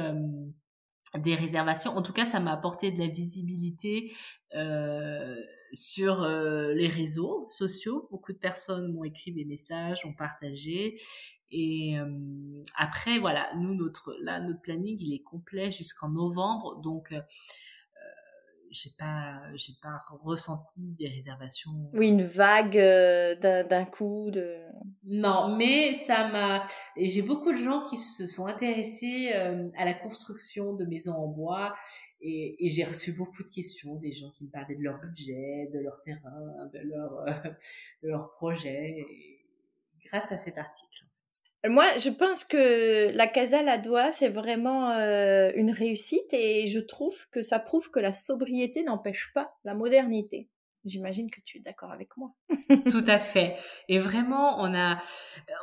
des 1.19 1.35
réservations. 1.35 1.93
En 1.93 2.03
tout 2.03 2.13
cas, 2.13 2.25
ça 2.25 2.41
m'a 2.41 2.53
apporté 2.53 2.91
de 2.91 2.99
la 2.99 3.09
visibilité 3.09 4.13
euh, 4.55 5.37
sur 5.73 6.23
euh, 6.23 6.73
les 6.75 6.89
réseaux 6.89 7.47
sociaux. 7.51 8.09
Beaucoup 8.11 8.33
de 8.33 8.39
personnes 8.39 8.93
m'ont 8.93 9.05
écrit 9.05 9.33
des 9.33 9.45
messages, 9.45 10.05
ont 10.07 10.15
partagé. 10.15 10.95
Et 11.51 11.99
euh, 11.99 12.63
après, 12.77 13.19
voilà, 13.19 13.53
nous, 13.57 13.75
notre, 13.75 14.17
là, 14.21 14.41
notre 14.41 14.61
planning, 14.63 14.97
il 15.01 15.15
est 15.15 15.23
complet 15.23 15.71
jusqu'en 15.71 16.11
novembre. 16.11 16.81
Donc, 16.81 17.15
j'ai 18.73 18.91
pas 18.99 19.41
j'ai 19.55 19.75
pas 19.83 20.03
ressenti 20.23 20.93
des 20.99 21.09
réservations. 21.09 21.71
Oui 21.93 22.09
une 22.09 22.25
vague 22.25 22.79
euh, 22.79 23.35
d'un 23.65 23.85
coup 23.85 24.31
de 24.31 24.57
non 25.05 25.57
mais 25.57 25.93
ça 25.95 26.29
m'a 26.29 26.63
et 26.97 27.09
j'ai 27.09 27.23
beaucoup 27.23 27.53
de 27.53 27.59
gens 27.59 27.83
qui 27.83 27.97
se 27.97 28.27
sont 28.27 28.47
intéressés 28.47 29.33
euh, 29.35 29.69
à 29.77 29.85
la 29.85 29.95
construction 29.95 30.75
de 30.75 30.85
maisons 30.87 31.15
en 31.15 31.29
bois 31.29 31.75
et, 32.21 32.65
et 32.65 32.71
j'ai 32.71 32.85
reçu 32.85 33.13
beaucoup 33.13 33.43
de 33.43 33.51
questions 33.51 33.97
des 33.97 34.13
gens 34.13 34.31
qui 34.31 34.47
me 34.47 34.51
parlaient 34.51 34.77
de 34.77 34.83
leur 34.83 34.99
budget 35.01 35.71
de 35.73 35.79
leur 35.79 36.01
terrain 36.01 36.69
de 36.73 36.79
leur 36.79 37.19
euh, 37.21 37.51
de 38.03 38.09
leur 38.09 38.33
projet 38.33 39.07
grâce 40.07 40.33
à 40.33 40.39
cet 40.39 40.57
article 40.57 41.05
moi, 41.69 41.97
je 41.97 42.11
pense 42.11 42.45
que 42.45 43.11
la 43.15 43.27
Casa 43.27 43.63
Ladois, 43.63 44.11
c'est 44.11 44.29
vraiment 44.29 44.91
euh, 44.91 45.53
une 45.55 45.71
réussite 45.71 46.33
et 46.33 46.67
je 46.67 46.81
trouve 46.81 47.29
que 47.31 47.43
ça 47.43 47.59
prouve 47.61 47.91
que 47.91 48.01
la 48.01 48.13
sobriété 48.13 48.83
n'empêche 48.83 49.33
pas 49.33 49.55
la 49.65 49.75
modernité. 49.75 50.49
J'imagine 50.85 51.31
que 51.31 51.41
tu 51.41 51.59
es 51.59 51.61
d'accord 51.61 51.93
avec 51.93 52.17
moi. 52.17 52.33
Tout 52.91 53.05
à 53.07 53.21
fait. 53.21 53.57
Et 53.89 54.01
vraiment, 54.01 54.61
on 54.61 54.75
a, 54.75 55.01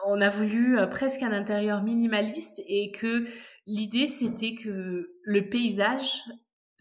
on 0.08 0.22
a 0.22 0.30
voulu 0.30 0.80
euh, 0.80 0.88
presque 0.88 1.22
un 1.22 1.34
intérieur 1.34 1.84
minimaliste 1.84 2.62
et 2.66 2.92
que 2.92 3.26
l'idée, 3.66 4.08
c'était 4.08 4.56
que 4.56 5.14
le 5.22 5.50
paysage 5.50 6.24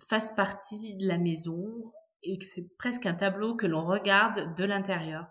fasse 0.08 0.32
partie 0.32 0.96
de 0.96 1.08
la 1.08 1.18
maison 1.18 1.92
et 2.22 2.38
que 2.38 2.44
c'est 2.44 2.68
presque 2.78 3.06
un 3.06 3.14
tableau 3.14 3.56
que 3.56 3.66
l'on 3.66 3.84
regarde 3.84 4.54
de 4.56 4.64
l'intérieur. 4.64 5.26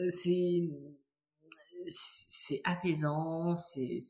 Euh, 0.00 0.10
c'est, 0.10 0.68
c'est 1.88 2.60
apaisant, 2.64 3.54
c'est 3.56 4.00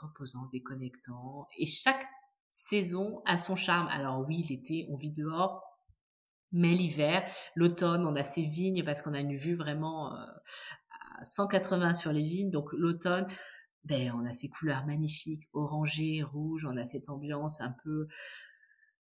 reposant, 0.00 0.46
déconnectant. 0.50 1.46
Et 1.58 1.66
chaque 1.66 2.06
saison 2.52 3.22
a 3.26 3.36
son 3.36 3.56
charme. 3.56 3.88
Alors 3.88 4.24
oui, 4.26 4.44
l'été, 4.48 4.86
on 4.90 4.96
vit 4.96 5.12
dehors, 5.12 5.62
mais 6.52 6.72
l'hiver, 6.72 7.24
l'automne, 7.54 8.06
on 8.06 8.14
a 8.14 8.24
ces 8.24 8.44
vignes 8.44 8.84
parce 8.84 9.02
qu'on 9.02 9.14
a 9.14 9.20
une 9.20 9.36
vue 9.36 9.54
vraiment 9.54 10.14
euh, 10.14 10.26
à 11.18 11.24
180 11.24 11.94
sur 11.94 12.12
les 12.12 12.22
vignes. 12.22 12.50
Donc 12.50 12.68
l'automne, 12.72 13.26
ben, 13.84 14.12
on 14.14 14.24
a 14.26 14.34
ces 14.34 14.48
couleurs 14.48 14.86
magnifiques, 14.86 15.48
orangées, 15.52 16.22
rouges, 16.22 16.66
on 16.66 16.76
a 16.76 16.84
cette 16.84 17.08
ambiance 17.08 17.60
un 17.60 17.74
peu 17.82 18.06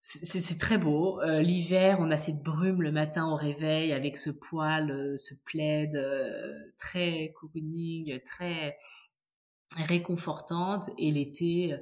c'est 0.01 0.57
très 0.57 0.77
beau. 0.77 1.21
Euh, 1.21 1.41
l'hiver, 1.41 1.97
on 1.99 2.09
a 2.09 2.17
cette 2.17 2.41
brume 2.41 2.81
le 2.81 2.91
matin 2.91 3.27
au 3.27 3.35
réveil 3.35 3.91
avec 3.91 4.17
ce 4.17 4.29
poil, 4.29 4.91
euh, 4.91 5.17
ce 5.17 5.35
plaid 5.45 5.95
euh, 5.95 6.53
très 6.77 7.33
cocooning, 7.39 8.19
très 8.23 8.77
réconfortante. 9.75 10.89
Et 10.97 11.11
l'été, 11.11 11.75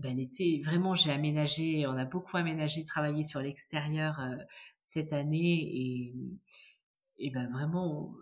ben 0.00 0.16
l'été, 0.16 0.60
vraiment, 0.64 0.94
j'ai 0.94 1.10
aménagé, 1.12 1.86
on 1.86 1.96
a 1.96 2.04
beaucoup 2.04 2.36
aménagé, 2.36 2.84
travaillé 2.84 3.22
sur 3.24 3.40
l'extérieur 3.40 4.20
cette 4.82 5.12
année 5.12 5.60
et, 5.60 6.14
et 7.18 7.30
ben 7.30 7.48
vraiment, 7.52 8.14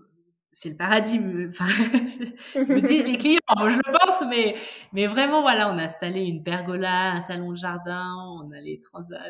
c'est 0.56 0.70
le 0.70 0.76
paradis. 0.76 1.18
Enfin, 1.50 1.66
me 2.56 2.80
disent 2.80 3.06
les 3.06 3.18
clients, 3.18 3.40
je 3.68 3.76
le 3.76 3.98
pense, 3.98 4.22
mais 4.30 4.56
mais 4.94 5.06
vraiment 5.06 5.42
voilà, 5.42 5.70
on 5.70 5.76
a 5.76 5.82
installé 5.82 6.22
une 6.22 6.42
pergola, 6.42 7.12
un 7.12 7.20
salon 7.20 7.50
de 7.50 7.56
jardin, 7.56 8.16
on 8.40 8.50
a 8.52 8.60
les 8.60 8.80
transats, 8.80 9.20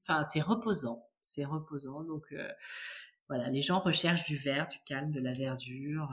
enfin 0.00 0.24
c'est 0.24 0.40
reposant, 0.40 1.04
c'est 1.22 1.44
reposant. 1.44 2.02
Donc 2.04 2.24
euh, 2.32 2.48
voilà, 3.28 3.50
les 3.50 3.60
gens 3.60 3.80
recherchent 3.80 4.24
du 4.24 4.36
vert, 4.36 4.68
du 4.68 4.78
calme, 4.86 5.10
de 5.10 5.20
la 5.20 5.34
verdure, 5.34 6.08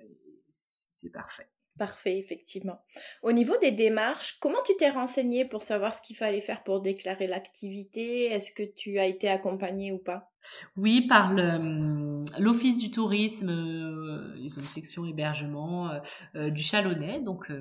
euh, 0.00 0.02
c'est 0.50 1.12
parfait. 1.12 1.50
Parfait, 1.78 2.18
effectivement. 2.18 2.80
Au 3.22 3.30
niveau 3.30 3.56
des 3.58 3.70
démarches, 3.70 4.38
comment 4.40 4.58
tu 4.66 4.72
t'es 4.76 4.90
renseigné 4.90 5.44
pour 5.44 5.62
savoir 5.62 5.94
ce 5.94 6.02
qu'il 6.02 6.16
fallait 6.16 6.40
faire 6.40 6.64
pour 6.64 6.80
déclarer 6.80 7.28
l'activité? 7.28 8.24
Est-ce 8.24 8.50
que 8.50 8.64
tu 8.64 8.98
as 8.98 9.06
été 9.06 9.28
accompagné 9.28 9.92
ou 9.92 9.98
pas? 9.98 10.32
Oui, 10.76 11.06
par 11.06 11.30
hum, 11.30 12.24
l'Office 12.38 12.78
du 12.78 12.90
tourisme, 12.90 13.50
euh, 13.50 14.34
ils 14.40 14.58
ont 14.58 14.62
une 14.62 14.68
section 14.68 15.06
hébergement 15.06 15.90
euh, 15.90 16.00
euh, 16.34 16.50
du 16.50 16.62
Chalonnais, 16.62 17.20
donc 17.20 17.52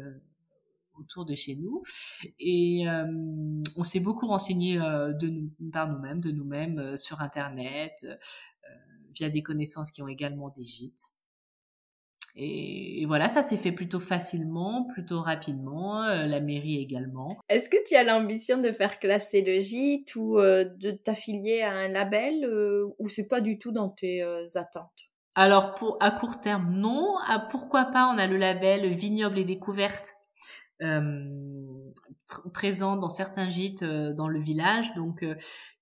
autour 0.96 1.26
de 1.26 1.36
chez 1.36 1.56
nous. 1.56 1.84
Et 2.40 2.90
hum, 2.90 3.62
on 3.76 3.84
s'est 3.84 4.00
beaucoup 4.00 4.26
renseigné 4.26 4.78
de 4.78 5.70
par 5.72 5.88
nous-mêmes, 5.88 6.22
de 6.22 6.32
nous-mêmes 6.32 6.98
sur 6.98 7.22
Internet, 7.22 8.08
via 9.14 9.30
des 9.30 9.44
connaissances 9.44 9.92
qui 9.92 10.02
ont 10.02 10.08
également 10.08 10.50
des 10.50 10.64
gîtes. 10.64 11.04
Et, 12.39 13.06
voilà, 13.08 13.30
ça 13.30 13.41
s'est 13.41 13.58
fait 13.58 13.71
plutôt 13.71 14.00
facilement, 14.00 14.84
plutôt 14.84 15.21
rapidement, 15.21 16.04
euh, 16.04 16.28
la 16.28 16.39
mairie 16.39 16.78
également. 16.78 17.38
Est-ce 17.50 17.67
que 17.67 17.78
tu 17.88 17.95
as 17.95 18.04
l'ambition 18.04 18.62
de 18.62 18.71
faire 18.71 19.00
classer 19.00 19.41
le 19.41 19.60
gîte 19.60 20.15
ou 20.15 20.38
euh, 20.38 20.63
de 20.63 20.91
t'affilier 20.91 21.63
à 21.63 21.71
un 21.71 21.88
label 21.88 22.45
euh, 22.45 22.93
ou 23.00 23.10
c'est 23.10 23.28
pas 23.28 23.41
du 23.41 23.58
tout 23.58 23.71
dans 23.71 23.89
tes 23.89 24.23
attentes? 24.54 25.10
Alors 25.34 25.73
pour 25.73 25.97
à 26.00 26.12
court 26.12 26.39
terme, 26.39 26.76
non. 26.76 27.15
Ah, 27.28 27.47
pourquoi 27.50 27.86
pas 27.86 28.08
On 28.13 28.19
a 28.19 28.28
le 28.28 28.38
label 28.38 28.93
Vignoble 28.93 29.39
et 29.39 29.43
découverte 29.43 30.13
présent 32.54 32.97
dans 32.97 33.10
certains 33.10 33.50
gîtes 33.50 33.84
dans 33.84 34.28
le 34.28 34.39
village, 34.39 34.93
donc 34.93 35.26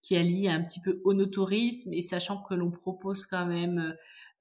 qui 0.01 0.15
allie 0.15 0.47
un 0.47 0.61
petit 0.61 0.79
peu 0.79 1.01
onotourisme 1.03 1.91
et 1.91 2.01
sachant 2.01 2.41
que 2.43 2.53
l'on 2.53 2.71
propose 2.71 3.25
quand 3.25 3.45
même 3.45 3.93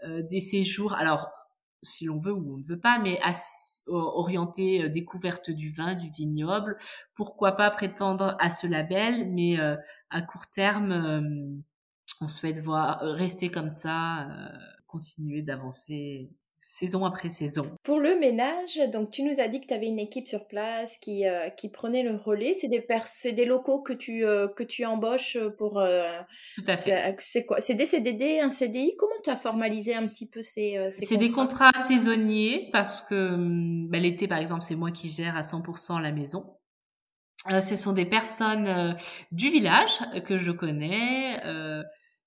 des 0.05 0.41
séjours. 0.41 0.95
Alors 0.95 1.33
si 1.85 2.07
l'on 2.07 2.19
veut 2.19 2.33
ou 2.33 2.55
on 2.55 2.59
ne 2.59 2.65
veut 2.65 2.81
pas, 2.81 2.99
mais 2.99 3.21
orienté 3.87 4.83
euh, 4.83 4.89
découverte 4.89 5.51
du 5.51 5.71
vin, 5.71 5.95
du 5.95 6.11
vignoble. 6.11 6.77
Pourquoi 7.15 7.53
pas 7.53 7.71
prétendre 7.71 8.37
à 8.41 8.51
ce 8.51 8.67
label, 8.67 9.31
mais 9.31 9.59
euh, 9.59 9.77
à 10.11 10.23
court 10.23 10.47
terme, 10.51 10.93
euh, 10.93 11.61
on 12.21 12.29
souhaite 12.29 12.59
voir 12.59 13.01
rester 13.01 13.51
comme 13.51 13.69
ça, 13.69 14.29
continuer 14.87 15.43
d'avancer 15.43 16.31
saison 16.67 17.05
après 17.05 17.29
saison. 17.29 17.77
Pour 17.83 18.01
le 18.01 18.19
ménage, 18.19 18.81
donc 18.91 19.11
tu 19.11 19.23
nous 19.23 19.39
as 19.39 19.49
dit 19.49 19.61
que 19.61 19.67
tu 19.67 19.75
avais 19.75 19.87
une 19.87 19.99
équipe 19.99 20.27
sur 20.27 20.47
place 20.47 20.97
qui, 20.97 21.27
euh, 21.27 21.51
qui 21.51 21.69
prenait 21.69 22.03
le 22.03 22.17
relais. 22.17 22.55
C'est 22.55 22.69
des, 22.69 22.85
des 23.33 23.45
locaux 23.45 23.83
que 23.83 23.93
tu, 23.93 24.25
euh, 24.25 24.49
que 24.49 24.63
tu 24.63 24.87
embauches 24.87 25.37
pour... 25.59 25.79
Euh, 25.79 26.19
Tout 26.55 26.65
à 26.67 26.77
fait. 26.79 27.17
C'est 27.19 27.45
quoi? 27.45 27.61
C'est 27.61 27.75
des 27.75 27.85
CDD, 27.85 28.41
un 28.41 28.49
CDI 28.49 28.97
Comment 28.99 29.13
tu 29.23 29.29
as 29.29 29.37
formalisé 29.37 29.95
un 29.95 30.07
petit 30.07 30.27
peu 30.27 30.41
ces, 30.41 30.81
ces 30.91 31.05
C'est 31.05 31.19
des 31.19 31.31
contrats? 31.31 31.71
saisonniers 31.87 32.71
parce 32.73 33.03
que 33.03 33.35
hum, 33.35 33.87
bah, 33.91 33.99
l'été, 33.99 34.27
par 34.27 34.39
exemple, 34.39 34.63
c'est 34.63 34.75
moi 34.75 34.91
qui 34.91 35.11
gère 35.11 35.37
à 35.37 35.43
100% 35.43 36.01
la 36.01 36.13
maison. 36.13 36.57
ce 37.61 37.77
sont 37.77 37.93
des 37.93 38.07
personnes 38.07 38.97
du 39.33 39.51
village 39.51 39.99
que 40.27 40.39
je 40.39 40.51
connais 40.51 41.39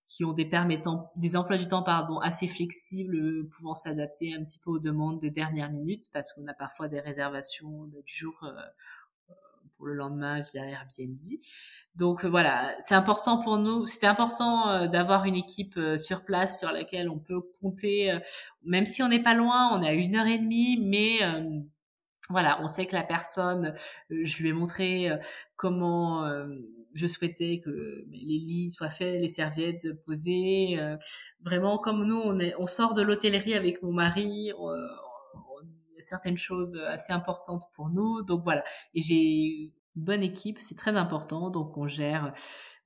qui 0.08 0.24
ont 0.24 0.32
des 0.32 0.46
permettant 0.46 1.12
des 1.15 1.36
emplois 1.36 1.58
du 1.58 1.67
temps 1.67 1.84
pardon 1.84 2.20
assez 2.20 2.48
flexibles, 2.48 3.17
euh, 3.17 3.50
pouvant 3.56 3.76
s'adapter 3.76 4.34
un 4.34 4.43
petit 4.43 4.60
peu 4.60 4.72
aux 4.72 4.80
demandes 4.80 5.22
de 5.22 5.28
dernière 5.28 5.70
minute 5.70 6.06
parce 6.13 6.34
qu'on 6.34 6.48
a 6.48 6.54
parfois 6.54 6.88
des 6.88 7.02
réservations 7.02 7.86
du 8.06 8.13
jour 8.13 8.34
euh, 8.43 8.48
euh, 9.30 9.34
pour 9.76 9.86
le 9.86 9.96
lendemain 9.96 10.39
via 10.39 10.65
Airbnb. 10.65 11.17
Donc 11.96 12.24
voilà, 12.24 12.74
c'est 12.80 12.96
important 12.96 13.38
pour 13.43 13.58
nous. 13.58 13.86
C'était 13.86 14.08
important 14.08 14.88
d'avoir 14.88 15.26
une 15.26 15.36
équipe 15.36 15.80
sur 15.98 16.24
place 16.24 16.60
sur 16.60 16.72
laquelle 16.72 17.10
on 17.10 17.20
peut 17.20 17.41
compter, 17.60 18.17
même 18.63 18.86
si 18.86 19.04
on 19.04 19.10
n'est 19.10 19.22
pas 19.22 19.34
loin, 19.34 19.78
on 19.78 19.82
est 19.84 19.89
à 19.89 19.93
une 19.93 20.15
heure 20.15 20.28
et 20.28 20.38
demie, 20.38 20.78
mais 20.80 21.20
voilà, 22.30 22.60
on 22.62 22.67
sait 22.67 22.86
que 22.86 22.96
la 22.96 23.04
personne, 23.04 23.74
je 24.10 24.41
lui 24.41 24.50
ai 24.50 24.54
montré 24.54 25.10
comment 25.56 26.24
je 26.93 27.08
souhaitais 27.08 27.62
que 27.63 28.06
les 28.12 28.39
lits 28.39 28.69
soient 28.69 28.89
faits, 28.89 29.21
les 29.21 29.28
serviettes 29.28 29.88
posées. 30.06 30.80
Euh, 30.80 30.97
vraiment, 31.41 31.78
comme 31.78 32.06
nous, 32.06 32.19
on, 32.19 32.39
on 32.58 32.67
sort 32.67 32.93
de 32.93 33.02
l'hôtellerie 33.02 33.54
avec 33.54 33.82
mon 33.84 33.91
mari. 33.91 34.52
On, 34.58 34.69
a 34.69 36.00
certaines 36.00 36.38
choses 36.38 36.76
assez 36.88 37.12
importantes 37.12 37.63
pour 37.73 37.89
nous. 37.89 38.21
Donc 38.23 38.43
voilà. 38.43 38.63
Et 38.93 39.02
j'ai 39.02 39.73
bonne 39.95 40.23
équipe, 40.23 40.60
c'est 40.60 40.78
très 40.78 40.95
important. 40.95 41.50
Donc 41.50 41.78
on 41.78 41.88
gère, 41.88 42.34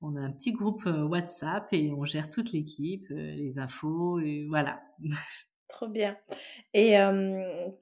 on 0.00 0.16
a 0.16 0.20
un 0.20 0.32
petit 0.32 0.52
groupe 0.52 0.86
euh, 0.86 1.04
WhatsApp 1.04 1.68
et 1.72 1.92
on 1.92 2.04
gère 2.04 2.30
toute 2.30 2.52
l'équipe, 2.52 3.06
euh, 3.10 3.34
les 3.34 3.58
infos, 3.58 4.18
et 4.20 4.46
voilà. 4.48 4.82
Trop 5.68 5.88
bien. 5.88 6.18
Et 6.74 6.98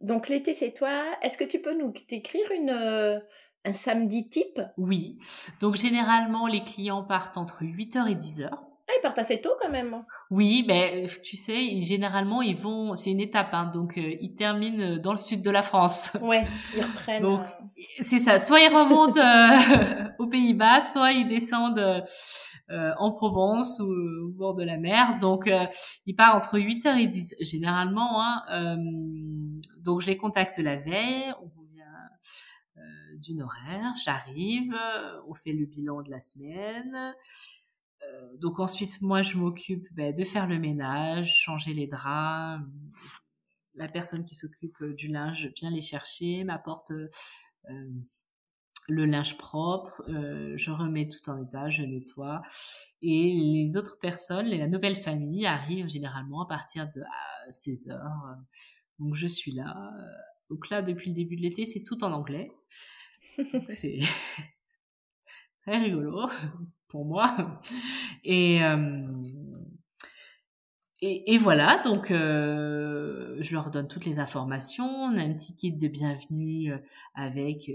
donc 0.01 0.29
l'été, 0.29 0.55
c'est 0.55 0.73
toi. 0.73 1.03
Est-ce 1.23 1.37
que 1.37 1.43
tu 1.43 1.61
peux 1.61 1.77
nous 1.77 1.93
décrire 2.09 2.49
une 2.53 3.21
un 3.65 3.73
samedi 3.73 4.29
type 4.29 4.61
Oui. 4.77 5.19
Donc 5.61 5.77
généralement, 5.77 6.47
les 6.47 6.65
clients 6.65 7.03
partent 7.03 7.37
entre 7.37 7.63
8h 7.65 8.11
et 8.11 8.15
10h. 8.15 8.51
Ah, 8.91 8.93
ils 8.99 9.03
partent 9.03 9.21
assez 9.21 9.41
tôt 9.41 9.53
quand 9.61 9.71
même. 9.71 10.03
Oui, 10.31 10.65
mais 10.67 11.05
ben, 11.07 11.23
tu 11.23 11.37
sais, 11.37 11.81
généralement, 11.81 12.43
ils 12.43 12.57
vont, 12.57 12.97
c'est 12.97 13.13
une 13.13 13.21
étape, 13.21 13.51
hein, 13.53 13.71
donc 13.73 13.97
euh, 13.97 14.17
ils 14.21 14.35
terminent 14.35 14.97
dans 14.97 15.13
le 15.13 15.17
sud 15.17 15.43
de 15.43 15.51
la 15.51 15.63
France. 15.63 16.17
Ouais, 16.23 16.45
ils 16.77 16.83
reprennent. 16.83 17.23
donc, 17.23 17.41
euh, 17.41 17.83
c'est 18.01 18.19
ça, 18.19 18.41
soit 18.41 18.59
ils 18.61 18.75
remontent 18.75 19.21
euh, 19.21 20.09
aux 20.19 20.27
Pays-Bas, 20.27 20.83
soit 20.83 21.13
ils 21.13 21.29
descendent 21.29 22.03
en 22.99 23.11
Provence 23.11 23.81
ou 23.81 23.91
au 24.27 24.29
bord 24.29 24.55
de 24.55 24.63
la 24.63 24.77
mer. 24.77 25.19
Donc, 25.21 25.51
ils 26.07 26.15
partent 26.15 26.37
entre 26.37 26.59
8h 26.59 26.99
et 26.99 27.09
10 27.09 27.35
généralement. 27.41 28.23
Hein, 28.23 28.77
donc, 29.85 30.01
je 30.03 30.07
les 30.07 30.17
contacte 30.17 30.59
la 30.59 30.77
veille, 30.77 31.33
on 31.43 31.60
d'une 33.21 33.43
horaire, 33.43 33.93
j'arrive, 34.05 34.75
on 35.29 35.35
fait 35.35 35.53
le 35.53 35.67
bilan 35.67 36.03
de 36.03 36.11
la 36.11 36.21
semaine. 36.21 37.15
Euh, 38.03 38.37
donc 38.39 38.59
ensuite, 38.61 39.01
moi, 39.03 39.23
je 39.23 39.37
m'occupe 39.37 39.87
ben, 39.93 40.15
de 40.15 40.25
faire 40.25 40.47
le 40.47 40.59
ménage, 40.59 41.35
changer 41.43 41.75
les 41.75 41.87
draps. 41.87 42.65
La 43.77 43.89
personne 43.89 44.25
qui 44.25 44.35
s'occupe 44.35 44.83
du 44.97 45.09
linge 45.09 45.51
vient 45.57 45.71
les 45.71 45.83
chercher, 45.83 46.45
m'apporte 46.45 46.91
euh, 46.91 47.89
le 48.89 49.07
linge 49.07 49.39
propre, 49.39 50.03
euh, 50.09 50.55
je 50.57 50.71
remets 50.71 51.07
tout 51.07 51.31
en 51.31 51.41
état, 51.41 51.69
je 51.69 51.83
nettoie. 51.83 52.41
Et 53.03 53.33
les 53.33 53.77
autres 53.77 53.99
personnes, 54.01 54.47
la 54.47 54.67
nouvelle 54.67 54.97
famille 54.97 55.47
arrivent 55.47 55.89
généralement 55.89 56.43
à 56.43 56.49
partir 56.49 56.91
de 56.91 57.03
16 57.53 57.91
heures. 57.91 58.37
Donc 58.99 59.15
je 59.15 59.27
suis 59.27 59.53
là. 59.53 59.93
Donc 60.51 60.69
là, 60.69 60.83
depuis 60.83 61.11
le 61.11 61.15
début 61.15 61.37
de 61.37 61.43
l'été, 61.43 61.65
c'est 61.65 61.83
tout 61.83 62.03
en 62.03 62.13
anglais. 62.13 62.51
c'est 63.69 63.99
très 65.63 65.79
rigolo 65.79 66.29
pour 66.89 67.05
moi. 67.05 67.61
Et, 68.25 68.63
euh, 68.63 69.07
et, 71.03 71.39
voilà, 71.39 71.83
donc 71.83 72.11
euh, 72.11 73.37
je 73.41 73.55
leur 73.55 73.71
donne 73.71 73.89
toutes 73.89 74.05
les 74.05 74.19
informations. 74.19 74.85
On 74.85 75.17
a 75.17 75.23
un 75.23 75.33
petit 75.33 75.55
kit 75.55 75.73
de 75.73 75.89
bienvenue 75.89 76.73
euh, 76.73 76.79
avec 77.15 77.71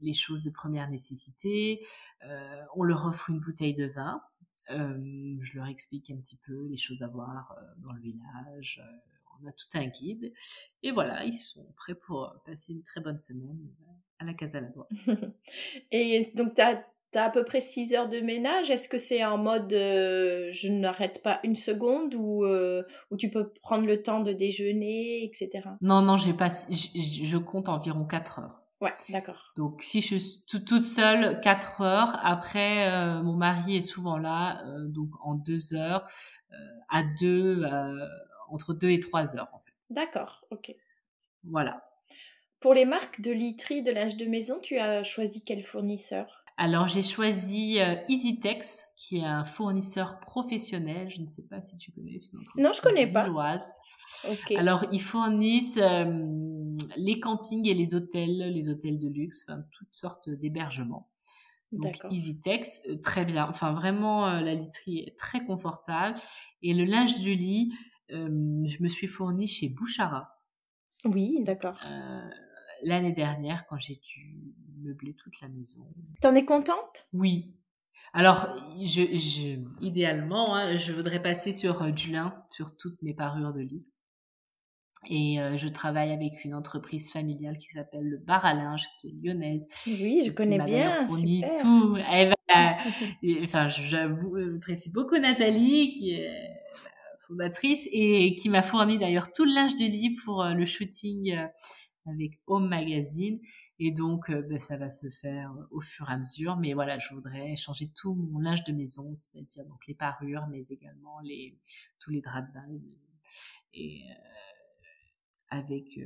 les 0.00 0.14
choses 0.14 0.42
de 0.42 0.50
première 0.50 0.90
nécessité. 0.90 1.80
on 2.74 2.82
leur 2.82 3.06
offre 3.06 3.30
une 3.30 3.40
bouteille 3.40 3.74
de 3.74 3.86
vin. 3.86 4.20
je 4.68 5.56
leur 5.56 5.66
explique 5.66 6.10
un 6.10 6.16
petit 6.16 6.36
peu 6.44 6.66
les 6.66 6.76
choses 6.76 7.02
à 7.02 7.08
voir 7.08 7.56
dans 7.78 7.92
le 7.92 8.00
village. 8.02 8.82
on 9.40 9.46
a 9.46 9.52
tout 9.52 9.68
un 9.74 9.86
guide. 9.86 10.32
Et 10.82 10.90
voilà, 10.90 11.24
ils 11.24 11.32
sont 11.32 11.72
prêts 11.76 11.94
pour 11.94 12.34
passer 12.44 12.72
une 12.72 12.82
très 12.82 13.00
bonne 13.00 13.18
semaine 13.18 13.70
à 14.22 14.24
la 14.24 14.34
Casa 14.34 14.60
Ladois. 14.60 14.88
Et 15.92 16.32
donc, 16.34 16.54
tu 16.54 16.62
as, 16.62 16.84
à 17.14 17.30
peu 17.30 17.44
près 17.44 17.60
6 17.60 17.94
heures 17.94 18.08
de 18.08 18.20
ménage. 18.20 18.70
Est-ce 18.70 18.88
que 18.88 18.98
c'est 18.98 19.24
en 19.24 19.36
mode 19.36 19.72
euh, 19.72 20.48
je 20.52 20.68
n'arrête 20.68 21.22
pas 21.22 21.40
une 21.44 21.56
seconde 21.56 22.14
ou, 22.14 22.44
euh, 22.44 22.84
ou 23.10 23.16
tu 23.16 23.28
peux 23.30 23.52
prendre 23.62 23.86
le 23.86 24.02
temps 24.02 24.20
de 24.20 24.32
déjeuner, 24.32 25.24
etc. 25.24 25.68
Non, 25.82 26.00
non, 26.00 26.16
j'ai 26.16 26.32
pas, 26.32 26.48
je, 26.48 27.36
compte 27.36 27.68
environ 27.68 28.04
4 28.04 28.38
heures. 28.38 28.62
Ouais, 28.80 28.94
d'accord. 29.10 29.52
Donc, 29.56 29.82
si 29.82 30.00
je 30.00 30.16
suis 30.16 30.44
toute 30.64 30.82
seule, 30.82 31.40
4 31.40 31.82
heures. 31.82 32.18
Après, 32.24 32.90
euh, 32.90 33.22
mon 33.22 33.36
mari 33.36 33.76
est 33.76 33.82
souvent 33.82 34.16
là, 34.16 34.64
donc 34.86 35.10
en 35.22 35.34
2 35.34 35.74
heures, 35.74 36.08
à 36.88 37.02
2, 37.20 37.62
entre 38.48 38.74
2 38.74 38.90
et 38.90 39.00
3 39.00 39.36
heures, 39.36 39.50
en 39.52 39.58
fait. 39.58 39.72
D'accord, 39.90 40.44
ok. 40.50 40.74
Voilà. 41.44 41.91
Pour 42.62 42.74
les 42.74 42.84
marques 42.84 43.20
de 43.20 43.32
literie 43.32 43.82
de 43.82 43.90
l'âge 43.90 44.16
de 44.16 44.24
maison, 44.24 44.60
tu 44.62 44.78
as 44.78 45.02
choisi 45.02 45.42
quel 45.42 45.64
fournisseur? 45.64 46.44
Alors 46.56 46.86
j'ai 46.86 47.02
choisi 47.02 47.80
euh, 47.80 47.96
EasyTex, 48.08 48.84
qui 48.96 49.18
est 49.18 49.24
un 49.24 49.44
fournisseur 49.44 50.20
professionnel. 50.20 51.10
Je 51.10 51.20
ne 51.20 51.26
sais 51.26 51.42
pas 51.48 51.60
si 51.60 51.76
tu 51.76 51.90
connais 51.90 52.18
ce 52.18 52.36
nom. 52.36 52.42
Non, 52.56 52.72
je 52.72 52.80
connais 52.80 53.10
pas. 53.10 53.26
Alors 54.56 54.84
ils 54.92 55.02
fournissent 55.02 55.78
euh, 55.78 56.22
les 56.96 57.18
campings 57.18 57.66
et 57.68 57.74
les 57.74 57.96
hôtels, 57.96 58.52
les 58.52 58.68
hôtels 58.68 59.00
de 59.00 59.08
luxe, 59.08 59.44
enfin 59.48 59.64
toutes 59.72 59.92
sortes 59.92 60.30
d'hébergements. 60.30 61.10
Donc 61.72 61.98
EasyTex, 62.12 62.82
euh, 62.88 62.98
très 63.02 63.24
bien. 63.24 63.48
Enfin 63.48 63.72
vraiment, 63.72 64.30
la 64.40 64.54
literie 64.54 65.00
est 65.00 65.18
très 65.18 65.44
confortable. 65.44 66.16
Et 66.62 66.74
le 66.74 66.84
linge 66.84 67.20
de 67.22 67.30
lit, 67.30 67.74
je 68.08 68.82
me 68.82 68.88
suis 68.88 69.08
fournie 69.08 69.48
chez 69.48 69.68
Bouchara. 69.68 70.28
Oui, 71.06 71.38
d'accord 71.42 71.76
l'année 72.82 73.12
dernière 73.12 73.66
quand 73.66 73.78
j'ai 73.78 73.96
dû 73.96 74.54
meubler 74.82 75.14
toute 75.14 75.40
la 75.40 75.48
maison. 75.48 75.86
T'en 76.20 76.34
es 76.34 76.44
contente? 76.44 77.08
Oui. 77.12 77.54
Alors, 78.12 78.54
je, 78.82 79.58
idéalement, 79.80 80.54
hein, 80.54 80.76
je 80.76 80.92
voudrais 80.92 81.22
passer 81.22 81.52
sur 81.52 81.82
euh, 81.82 81.90
du 81.90 82.12
lin, 82.12 82.34
sur 82.50 82.76
toutes 82.76 83.00
mes 83.02 83.14
parures 83.14 83.52
de 83.52 83.60
lit. 83.60 83.86
Et 85.08 85.40
euh, 85.40 85.56
je 85.56 85.66
travaille 85.66 86.12
avec 86.12 86.44
une 86.44 86.54
entreprise 86.54 87.10
familiale 87.10 87.58
qui 87.58 87.68
s'appelle 87.68 88.04
le 88.04 88.18
Bar 88.18 88.44
à 88.44 88.54
linge, 88.54 88.86
qui 89.00 89.08
est 89.08 89.22
lyonnaise. 89.22 89.66
Oui, 89.86 90.22
je 90.26 90.30
connais 90.30 90.58
bien. 90.58 91.06
fourni 91.06 91.42
tout. 91.60 91.96
enfin, 93.42 93.68
j'apprécie 93.70 94.90
beaucoup 94.90 95.16
Nathalie, 95.16 95.92
qui 95.92 96.12
est 96.12 96.50
fondatrice 97.20 97.88
et 97.90 98.34
qui 98.34 98.48
m'a 98.48 98.62
fourni 98.62 98.98
d'ailleurs 98.98 99.32
tout 99.32 99.44
le 99.44 99.54
linge 99.54 99.74
de 99.74 99.84
lit 99.84 100.14
pour 100.24 100.42
euh, 100.42 100.52
le 100.52 100.66
shooting 100.66 101.36
avec 102.06 102.40
Home 102.46 102.68
Magazine. 102.68 103.40
Et 103.78 103.90
donc, 103.90 104.30
euh, 104.30 104.42
ben, 104.42 104.60
ça 104.60 104.76
va 104.76 104.90
se 104.90 105.10
faire 105.10 105.52
euh, 105.52 105.66
au 105.70 105.80
fur 105.80 106.08
et 106.08 106.12
à 106.12 106.18
mesure. 106.18 106.56
Mais 106.56 106.72
voilà, 106.72 106.98
je 106.98 107.12
voudrais 107.14 107.56
changer 107.56 107.88
tout 107.88 108.14
mon 108.14 108.38
linge 108.38 108.64
de 108.64 108.72
maison, 108.72 109.14
c'est-à-dire 109.14 109.64
donc 109.66 109.86
les 109.86 109.94
parures, 109.94 110.46
mais 110.48 110.62
également 110.68 111.20
les, 111.20 111.58
tous 111.98 112.10
les 112.10 112.20
draps 112.20 112.48
de 112.48 112.52
bain. 112.52 112.66
Et 113.74 114.02
euh, 114.10 114.14
avec 115.48 115.98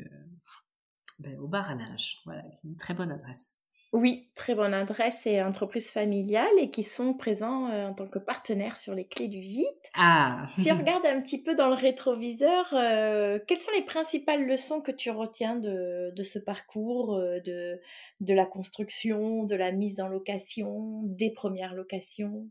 ben, 1.19 1.39
au 1.39 1.49
bar 1.49 1.71
à 1.71 1.75
linge, 1.75 2.19
voilà, 2.25 2.45
une 2.65 2.77
très 2.77 2.95
bonne 2.95 3.11
adresse. 3.11 3.65
Oui, 3.97 4.29
très 4.35 4.55
bonne 4.55 4.75
adresse 4.75 5.27
et 5.27 5.40
entreprise 5.40 5.88
familiale 5.88 6.53
et 6.59 6.71
qui 6.71 6.85
sont 6.85 7.15
présents 7.15 7.71
euh, 7.71 7.88
en 7.88 7.94
tant 7.94 8.07
que 8.07 8.19
partenaires 8.19 8.77
sur 8.77 8.94
les 8.94 9.07
clés 9.07 9.27
du 9.27 9.42
gîte. 9.42 9.90
Ah. 9.94 10.44
si 10.53 10.71
on 10.71 10.77
regarde 10.79 11.07
un 11.07 11.19
petit 11.23 11.42
peu 11.42 11.55
dans 11.55 11.69
le 11.69 11.77
rétroviseur, 11.77 12.75
euh, 12.75 13.38
quelles 13.49 13.59
sont 13.59 13.71
les 13.75 13.85
principales 13.85 14.44
leçons 14.44 14.83
que 14.83 14.92
tu 14.92 15.11
retiens 15.11 15.57
de, 15.57 16.13
ce 16.23 16.38
parcours, 16.38 17.15
euh, 17.15 17.40
de, 17.40 17.81
de 18.21 18.35
la 18.35 18.44
construction, 18.44 19.47
de 19.47 19.55
la 19.55 19.73
mise 19.73 19.99
en 19.99 20.09
location, 20.09 21.01
des 21.05 21.31
premières 21.31 21.73
locations? 21.73 22.51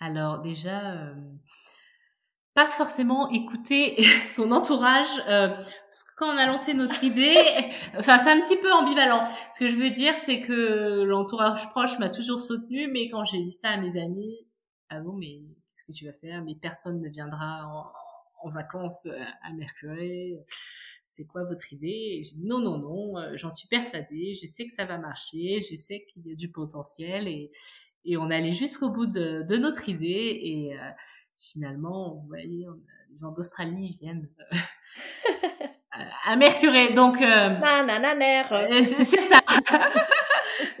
Alors 0.00 0.40
déjà, 0.40 1.14
pas 2.60 2.68
forcément 2.68 3.30
écouté 3.30 3.96
son 4.28 4.52
entourage 4.52 5.08
euh, 5.28 5.56
quand 6.18 6.34
on 6.34 6.36
a 6.36 6.46
lancé 6.46 6.74
notre 6.74 7.02
idée. 7.02 7.38
enfin, 7.98 8.18
c'est 8.18 8.30
un 8.30 8.40
petit 8.42 8.60
peu 8.60 8.70
ambivalent. 8.70 9.24
Ce 9.50 9.60
que 9.60 9.66
je 9.66 9.76
veux 9.76 9.88
dire, 9.88 10.14
c'est 10.18 10.42
que 10.42 11.02
l'entourage 11.04 11.70
proche 11.70 11.98
m'a 11.98 12.10
toujours 12.10 12.38
soutenu, 12.38 12.88
mais 12.92 13.08
quand 13.08 13.24
j'ai 13.24 13.42
dit 13.42 13.52
ça 13.52 13.70
à 13.70 13.76
mes 13.78 13.96
amis, 13.96 14.36
ah 14.90 15.00
bon, 15.00 15.14
mais 15.14 15.38
qu'est-ce 15.38 15.84
que 15.84 15.92
tu 15.92 16.04
vas 16.04 16.12
faire? 16.12 16.42
Mais 16.44 16.54
personne 16.54 17.00
ne 17.00 17.08
viendra 17.08 17.66
en, 17.66 18.46
en 18.46 18.50
vacances 18.50 19.06
à 19.42 19.52
Mercure. 19.54 20.38
C'est 21.06 21.24
quoi 21.24 21.44
votre 21.44 21.72
idée? 21.72 22.18
Et 22.18 22.24
j'ai 22.24 22.36
dit 22.36 22.44
non, 22.44 22.60
non, 22.60 22.76
non, 22.76 23.16
euh, 23.16 23.36
j'en 23.36 23.50
suis 23.50 23.68
persuadée, 23.68 24.34
je 24.34 24.44
sais 24.44 24.66
que 24.66 24.72
ça 24.72 24.84
va 24.84 24.98
marcher, 24.98 25.62
je 25.62 25.74
sais 25.76 26.04
qu'il 26.12 26.26
y 26.26 26.32
a 26.32 26.34
du 26.34 26.50
potentiel 26.50 27.26
et, 27.26 27.50
et 28.04 28.16
on 28.16 28.30
allait 28.30 28.52
jusqu'au 28.52 28.90
bout 28.90 29.06
de, 29.06 29.42
de, 29.42 29.56
notre 29.56 29.88
idée 29.88 30.38
et 30.42 30.74
euh, 30.74 30.90
finalement, 31.36 32.14
vous 32.14 32.28
voyez, 32.28 32.66
les 33.10 33.18
gens 33.20 33.32
d'Australie 33.32 33.96
viennent 34.00 34.28
euh, 34.52 34.56
à 36.26 36.36
Mercure. 36.36 36.72
Donc, 36.94 37.20
euh, 37.20 37.56
c'est 38.82 39.20
ça. 39.20 39.40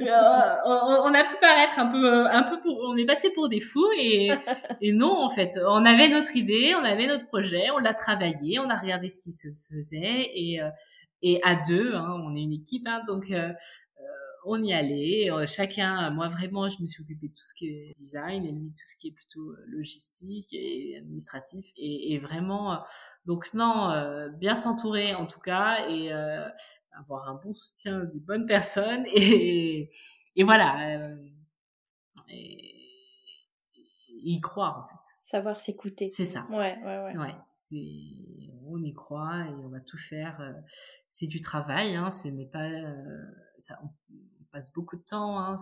on, 0.64 1.14
a 1.14 1.24
pu 1.24 1.36
paraître 1.40 1.78
un 1.78 1.86
peu, 1.86 2.26
un 2.30 2.42
peu 2.44 2.60
pour, 2.60 2.78
on 2.88 2.96
est 2.96 3.06
passé 3.06 3.30
pour 3.30 3.48
des 3.48 3.60
fous 3.60 3.90
et, 3.98 4.30
et 4.80 4.92
non 4.92 5.24
en 5.24 5.28
fait, 5.28 5.58
on 5.66 5.84
avait 5.84 6.08
notre 6.08 6.36
idée, 6.36 6.74
on 6.74 6.84
avait 6.84 7.06
notre 7.06 7.26
projet, 7.26 7.70
on 7.74 7.78
l'a 7.78 7.94
travaillé, 7.94 8.58
on 8.58 8.70
a 8.70 8.76
regardé 8.76 9.08
ce 9.08 9.20
qui 9.20 9.32
se 9.32 9.48
faisait 9.68 10.30
et 10.34 10.60
et 11.22 11.38
à 11.42 11.54
deux, 11.54 11.94
hein, 11.94 12.16
on 12.24 12.34
est 12.34 12.40
une 12.40 12.54
équipe, 12.54 12.86
hein, 12.88 13.02
donc 13.06 13.30
on 14.44 14.62
y 14.62 14.72
allait. 14.72 15.30
Euh, 15.30 15.46
chacun, 15.46 16.10
moi 16.10 16.28
vraiment, 16.28 16.68
je 16.68 16.80
me 16.82 16.86
suis 16.86 17.02
occupée 17.02 17.28
de 17.28 17.32
tout 17.32 17.44
ce 17.44 17.54
qui 17.54 17.68
est 17.68 17.92
design 17.96 18.44
et 18.44 18.52
lui 18.52 18.70
tout 18.70 18.84
ce 18.84 18.96
qui 18.96 19.08
est 19.08 19.12
plutôt 19.12 19.50
euh, 19.50 19.64
logistique 19.66 20.48
et 20.52 20.98
administratif. 20.98 21.66
Et, 21.76 22.18
vraiment, 22.18 22.72
euh, 22.72 22.76
donc 23.26 23.52
non, 23.54 23.92
bien 24.38 24.54
s'entourer 24.54 25.14
en 25.14 25.26
tout 25.26 25.40
cas 25.40 25.88
et 25.88 26.12
avoir 26.92 27.28
un 27.28 27.34
bon 27.34 27.52
soutien 27.52 28.00
des 28.04 28.20
bonnes 28.20 28.46
personnes 28.46 29.06
et, 29.14 29.90
et 30.36 30.44
voilà. 30.44 31.10
Et, 32.28 32.76
y 34.22 34.38
croire 34.40 34.78
en 34.78 34.86
fait. 34.86 35.16
Savoir 35.22 35.60
s'écouter. 35.60 36.10
C'est 36.10 36.26
ça. 36.26 36.46
Ouais, 36.50 36.76
ouais, 36.84 36.98
ouais. 36.98 37.16
ouais 37.16 37.34
on 37.72 38.82
y 38.82 38.92
croit 38.92 39.46
et 39.46 39.54
on 39.54 39.68
va 39.68 39.80
tout 39.80 39.98
faire. 39.98 40.54
C'est 41.10 41.26
du 41.26 41.40
travail, 41.40 41.96
hein, 41.96 42.10
ce 42.10 42.28
n'est 42.28 42.46
pas, 42.46 42.70
ça, 43.58 43.80
passe 44.50 44.72
beaucoup 44.72 44.96
de 44.96 45.02
temps. 45.02 45.38
Hein, 45.38 45.56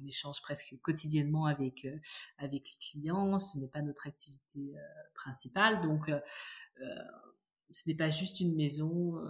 on 0.00 0.06
échange 0.06 0.40
presque 0.42 0.74
quotidiennement 0.82 1.46
avec 1.46 1.84
euh, 1.84 1.96
avec 2.38 2.68
les 2.68 2.78
clients. 2.78 3.38
Ce 3.38 3.58
n'est 3.58 3.68
pas 3.68 3.82
notre 3.82 4.06
activité 4.06 4.76
euh, 4.76 4.80
principale, 5.14 5.80
donc 5.80 6.08
euh, 6.08 6.20
ce 7.70 7.88
n'est 7.88 7.96
pas 7.96 8.10
juste 8.10 8.40
une 8.40 8.54
maison, 8.54 9.20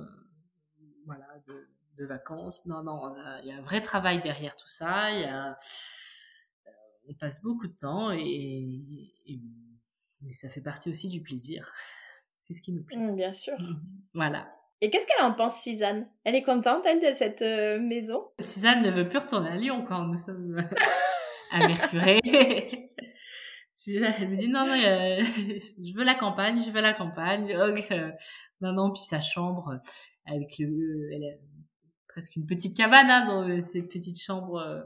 voilà, 1.07 1.27
de, 1.47 1.69
de, 1.97 2.05
vacances. 2.05 2.67
Non, 2.67 2.83
non, 2.83 3.15
il 3.43 3.49
y 3.49 3.53
a 3.53 3.57
un 3.57 3.63
vrai 3.63 3.81
travail 3.81 4.21
derrière 4.21 4.57
tout 4.57 4.69
ça. 4.69 5.11
Il 5.13 5.21
y 5.21 5.25
a, 5.25 5.57
on 7.09 7.15
passe 7.15 7.43
beaucoup 7.43 7.67
de 7.67 7.77
temps 7.77 8.11
et, 8.11 9.41
mais 10.27 10.33
ça 10.33 10.49
fait 10.49 10.61
partie 10.61 10.91
aussi 10.91 11.09
du 11.09 11.23
plaisir. 11.23 11.73
C'est 12.41 12.55
ce 12.55 12.63
qui 12.63 12.73
nous 12.73 12.83
plaît. 12.83 12.97
Mmh, 12.97 13.17
bien 13.17 13.33
sûr. 13.33 13.55
Voilà. 14.15 14.49
Et 14.81 14.91
qu'est-ce 14.91 15.07
qu'elle 15.07 15.25
en 15.25 15.33
pense, 15.33 15.63
Suzanne? 15.63 16.07
Elle 16.25 16.35
est 16.35 16.43
contente, 16.43 16.85
elle, 16.87 17.01
de 17.01 17.13
cette 17.15 17.43
euh, 17.43 17.81
maison? 17.81 18.29
Suzanne 18.39 18.83
ne 18.83 18.91
veut 18.91 19.09
plus 19.09 19.19
retourner 19.19 19.49
à 19.49 19.57
Lyon 19.57 19.85
quand 19.89 20.05
nous 20.05 20.19
sommes 20.19 20.57
à 21.51 21.67
Mercurey. 21.67 22.21
Suzanne, 23.75 24.15
elle 24.19 24.29
me 24.29 24.37
dit 24.37 24.49
non, 24.49 24.67
non, 24.67 24.75
je 24.77 25.97
veux 25.97 26.05
la 26.05 26.15
campagne, 26.15 26.63
je 26.63 26.71
veux 26.71 26.83
la 26.83 26.93
campagne. 26.93 27.53
Euh, 27.53 28.11
non, 28.61 28.73
non, 28.73 28.93
puis 28.93 29.03
sa 29.03 29.21
chambre 29.21 29.81
avec 30.27 30.59
le, 30.59 31.11
elle 31.13 31.25
a 31.25 31.37
presque 32.09 32.37
une 32.37 32.47
petite 32.47 32.77
cabane 32.77 33.11
hein, 33.11 33.27
dans 33.27 33.63
cette 33.63 33.91
petite 33.91 34.21
chambre 34.21 34.57
euh, 34.57 34.83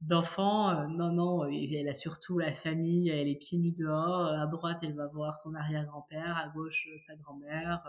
d'enfants. 0.00 0.88
non, 0.88 1.12
non, 1.12 1.44
elle 1.46 1.88
a 1.88 1.94
surtout 1.94 2.38
la 2.38 2.54
famille, 2.54 3.10
elle 3.10 3.28
est 3.28 3.36
pieds 3.36 3.58
nus 3.58 3.72
dehors. 3.72 4.26
À 4.26 4.46
droite, 4.46 4.78
elle 4.82 4.94
va 4.94 5.06
voir 5.06 5.36
son 5.36 5.54
arrière-grand-père, 5.54 6.36
à 6.36 6.48
gauche, 6.48 6.88
sa 6.96 7.14
grand-mère 7.16 7.82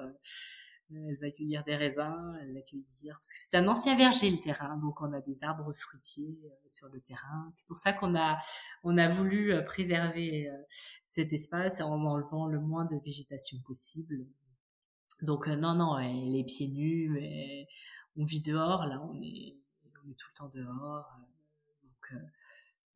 elle 0.93 1.18
va 1.18 1.32
cueillir 1.32 1.64
des 1.64 1.76
raisins, 1.76 2.38
elle 2.41 2.53
va 2.53 2.62
cueillir 2.62 3.16
parce 3.16 3.32
que 3.32 3.39
c'est 3.39 3.57
un 3.57 3.68
ancien 3.68 3.95
verger 3.95 4.30
le 4.30 4.38
terrain, 4.38 4.78
donc 4.78 5.01
on 5.01 5.14
a 5.14 5.22
des 5.22 5.43
arbres 5.43 5.74
fruitiers 5.74 6.39
euh, 6.43 6.49
sur 6.68 6.89
le 6.89 6.99
terrain. 6.99 7.49
C'est 7.53 7.66
pour 7.68 7.78
ça 7.78 7.93
qu'on 7.93 8.16
a 8.16 8.38
on 8.84 8.97
a 8.97 9.07
voulu 9.07 9.53
euh, 9.53 9.62
préserver 9.62 10.49
euh, 10.49 10.57
cet 11.05 11.34
espace 11.34 11.82
en 11.82 12.03
enlevant 12.05 12.47
le 12.47 12.59
moins 12.59 12.86
de 12.86 12.97
végétation 13.03 13.57
possible. 13.66 14.26
Donc 15.22 15.47
non 15.47 15.76
non, 15.76 15.97
les 15.97 16.43
pieds 16.43 16.68
nus, 16.68 17.09
mais 17.09 17.68
on 18.18 18.26
vit 18.26 18.41
dehors 18.41 18.86
là, 18.86 19.01
on 19.01 19.22
est 19.22 19.57
on 20.03 20.09
est 20.09 20.16
tout 20.16 20.28
le 20.32 20.36
temps 20.36 20.49
dehors. 20.49 21.20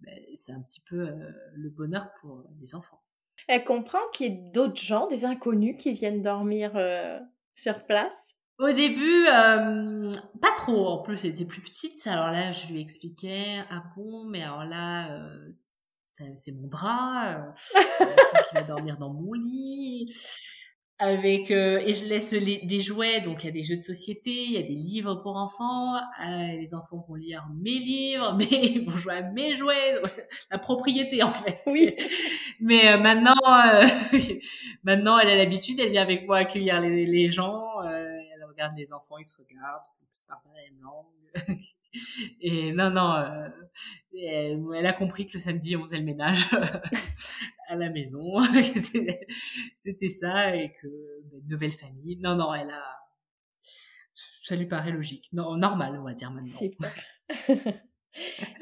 Ben, 0.02 0.20
c'est 0.36 0.52
un 0.52 0.62
petit 0.62 0.82
peu 0.90 1.10
le 1.56 1.70
bonheur 1.70 2.10
pour 2.22 2.44
les 2.60 2.76
enfants. 2.76 3.02
Elle 3.48 3.64
comprend 3.64 4.00
qu'il 4.14 4.28
y 4.28 4.30
ait 4.30 4.52
d'autres 4.52 4.82
gens, 4.82 5.08
des 5.08 5.26
inconnus 5.26 5.76
qui 5.80 5.94
viennent 5.94 6.22
dormir 6.22 6.74
sur 7.56 7.86
place? 7.86 8.36
Au 8.58 8.72
début, 8.72 9.28
euh, 9.28 10.12
pas 10.42 10.54
trop. 10.56 10.88
En 10.88 11.00
plus, 11.00 11.26
elle 11.26 11.32
était 11.32 11.46
plus 11.46 11.62
petite. 11.62 12.08
Alors 12.08 12.32
là, 12.32 12.52
je 12.54 12.68
lui 12.68 12.80
expliquais, 12.80 13.62
ah 13.70 13.84
bon, 13.98 14.24
mais 14.26 14.44
alors 14.44 14.64
là, 14.64 15.12
euh, 15.12 15.52
c'est 16.04 16.54
mon 16.54 16.68
drap. 16.68 17.36
Euh, 17.36 17.52
il 18.54 18.56
va 18.56 18.64
dormir 18.64 18.98
dans 18.98 19.12
mon 19.14 19.34
lit 19.34 20.16
avec 20.98 21.52
euh, 21.52 21.82
et 21.86 21.94
je 21.94 22.06
laisse 22.06 22.34
des 22.34 22.80
jouets 22.80 23.20
donc 23.20 23.44
il 23.44 23.48
y 23.48 23.50
a 23.50 23.52
des 23.52 23.64
jeux 23.64 23.76
de 23.76 23.82
société 23.82 24.32
il 24.32 24.52
y 24.52 24.58
a 24.58 24.62
des 24.62 24.76
livres 24.76 25.16
pour 25.16 25.36
enfants 25.36 25.96
euh, 25.96 26.00
les 26.58 26.74
enfants 26.74 27.06
vont 27.08 27.16
lire 27.16 27.46
mes 27.62 27.80
livres 27.80 28.34
mais 28.38 28.46
ils 28.46 28.90
vont 28.90 28.96
jouer 28.96 29.16
à 29.16 29.22
mes 29.22 29.54
jouets 29.56 30.02
la 30.52 30.58
propriété 30.58 31.22
en 31.22 31.34
fait. 31.34 31.60
Oui. 31.68 31.94
Mais 32.62 32.94
euh, 32.94 32.98
maintenant 32.98 33.36
maintenant 34.84 35.20
elle 35.20 35.30
a 35.30 35.36
l'habitude 35.36 35.80
elle 35.82 35.92
vient 35.92 36.02
avec 36.02 36.26
moi 36.26 36.38
accueillir 36.38 36.80
les, 36.80 37.06
les 37.06 37.28
gens 37.28 37.82
elle 37.84 38.46
regarde 38.48 38.78
les 38.78 38.94
enfants 38.94 39.18
ils 39.18 39.26
se 39.26 39.36
regardent 39.36 39.80
parce 39.80 40.02
se 40.14 40.26
parlent 40.28 40.42
pas 40.44 40.50
la 40.56 40.72
même 40.72 40.82
langue 40.82 41.60
et 42.42 42.72
non, 42.72 42.90
non, 42.90 43.14
euh, 43.14 43.48
elle, 44.14 44.86
a 44.86 44.94
compris 44.94 45.26
que 45.26 45.34
le 45.34 45.40
samedi, 45.40 45.76
on 45.76 45.84
faisait 45.84 45.98
le 45.98 46.06
ménage 46.06 46.48
à 47.68 47.76
la 47.76 47.90
maison. 47.90 48.42
C'était 49.78 50.10
ça 50.10 50.56
et 50.56 50.72
que 50.72 50.88
ben, 51.32 51.42
nouvelle 51.48 51.72
famille. 51.72 52.18
Non, 52.18 52.36
non, 52.36 52.54
elle 52.54 52.70
a. 52.70 52.84
Ça 54.14 54.56
lui 54.56 54.68
paraît 54.68 54.92
logique. 54.92 55.30
Non, 55.34 55.58
normal, 55.58 55.98
on 56.00 56.04
va 56.04 56.14
dire 56.14 56.32
maintenant. 56.32 56.60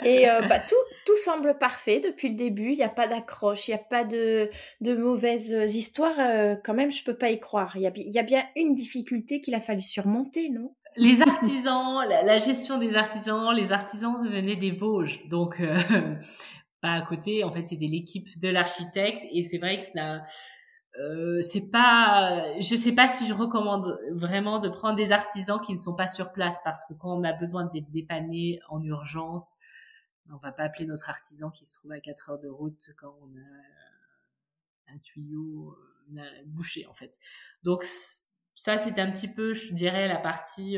Et 0.03 0.27
euh, 0.27 0.41
bah, 0.41 0.59
tout, 0.59 0.75
tout 1.05 1.15
semble 1.17 1.59
parfait 1.59 1.99
depuis 1.99 2.29
le 2.29 2.35
début. 2.35 2.71
Il 2.71 2.77
n'y 2.77 2.83
a 2.83 2.89
pas 2.89 3.07
d'accroche, 3.07 3.67
il 3.67 3.71
n'y 3.71 3.75
a 3.75 3.83
pas 3.83 4.03
de, 4.03 4.49
de 4.81 4.95
mauvaises 4.95 5.75
histoires. 5.75 6.19
Euh, 6.19 6.55
quand 6.63 6.73
même, 6.73 6.91
je 6.91 7.03
peux 7.03 7.15
pas 7.15 7.29
y 7.29 7.39
croire. 7.39 7.77
Il 7.77 7.83
y 7.83 8.19
a 8.19 8.23
bien 8.23 8.43
une 8.55 8.73
difficulté 8.73 9.41
qu'il 9.41 9.53
a 9.53 9.61
fallu 9.61 9.83
surmonter, 9.83 10.49
non? 10.49 10.75
Les 10.95 11.21
artisans, 11.21 12.03
la, 12.07 12.37
gestion 12.37 12.77
des 12.77 12.95
artisans, 12.95 13.53
les 13.53 13.71
artisans 13.71 14.27
venaient 14.27 14.55
des 14.55 14.71
Vosges, 14.71 15.27
donc 15.27 15.59
euh, 15.59 15.75
pas 16.81 16.93
à 16.93 17.01
côté. 17.01 17.43
En 17.43 17.51
fait, 17.51 17.65
c'était 17.65 17.87
l'équipe 17.87 18.39
de 18.39 18.49
l'architecte, 18.49 19.25
et 19.31 19.43
c'est 19.43 19.57
vrai 19.57 19.79
que 19.79 19.85
ça, 19.85 20.23
euh, 20.99 21.41
c'est 21.41 21.69
pas, 21.69 22.59
je 22.59 22.75
sais 22.75 22.93
pas 22.93 23.07
si 23.07 23.25
je 23.27 23.33
recommande 23.33 23.97
vraiment 24.11 24.59
de 24.59 24.69
prendre 24.69 24.95
des 24.95 25.11
artisans 25.11 25.59
qui 25.59 25.73
ne 25.73 25.77
sont 25.77 25.95
pas 25.95 26.07
sur 26.07 26.31
place, 26.31 26.59
parce 26.63 26.85
que 26.85 26.93
quand 26.93 27.17
on 27.17 27.23
a 27.23 27.33
besoin 27.33 27.65
d'être 27.65 27.89
dépanné 27.89 28.59
en 28.69 28.81
urgence, 28.83 29.57
on 30.31 30.37
va 30.37 30.51
pas 30.51 30.63
appeler 30.63 30.85
notre 30.85 31.09
artisan 31.09 31.51
qui 31.51 31.65
se 31.65 31.73
trouve 31.73 31.91
à 31.91 31.99
4 31.99 32.29
heures 32.29 32.39
de 32.39 32.49
route 32.49 32.81
quand 32.99 33.13
on 33.21 33.27
a 33.37 34.93
un 34.93 34.97
tuyau 34.99 35.75
bouché 36.45 36.85
en 36.87 36.93
fait. 36.93 37.17
Donc 37.63 37.83
ça, 38.55 38.77
c'était 38.77 39.01
un 39.01 39.11
petit 39.11 39.27
peu, 39.27 39.53
je 39.53 39.73
dirais, 39.73 40.07
la 40.07 40.17
partie 40.17 40.77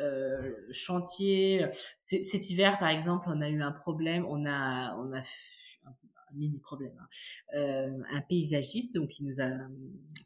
euh, 0.00 0.52
chantier. 0.70 1.66
Cet 1.98 2.50
hiver, 2.50 2.78
par 2.78 2.88
exemple, 2.88 3.28
on 3.28 3.40
a 3.40 3.48
eu 3.48 3.62
un 3.62 3.72
problème. 3.72 4.24
On 4.26 4.44
a, 4.46 4.94
on 4.96 5.12
a 5.12 5.18
un, 5.18 5.94
mini 6.34 6.58
problème. 6.58 6.96
Hein. 7.00 7.08
Euh, 7.56 8.02
un 8.10 8.20
paysagiste, 8.20 8.94
donc, 8.94 9.18
il 9.18 9.24
nous 9.24 9.40
a 9.40 9.48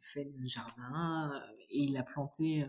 fait 0.01 0.29
un 0.41 0.45
jardin 0.45 1.31
et 1.69 1.83
il 1.83 1.97
a 1.97 2.03
planté 2.03 2.65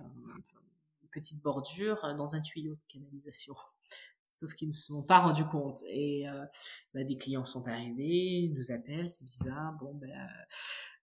une 1.03 1.09
petite 1.11 1.43
bordure 1.43 2.15
dans 2.17 2.37
un 2.37 2.41
tuyau 2.41 2.75
de 2.75 2.81
canalisation. 2.89 3.55
Sauf 4.43 4.55
qu'ils 4.55 4.69
ne 4.69 4.73
se 4.73 4.87
sont 4.87 5.05
pas 5.05 5.19
rendus 5.19 5.45
compte. 5.45 5.79
Et 5.89 6.29
euh, 6.29 6.45
bah, 6.95 7.05
des 7.05 7.17
clients 7.17 7.45
sont 7.45 7.69
arrivés, 7.69 8.41
ils 8.43 8.55
nous 8.55 8.73
appellent, 8.73 9.09
c'est 9.09 9.25
bizarre. 9.25 9.75
Bon, 9.79 9.95
ben 9.95 10.11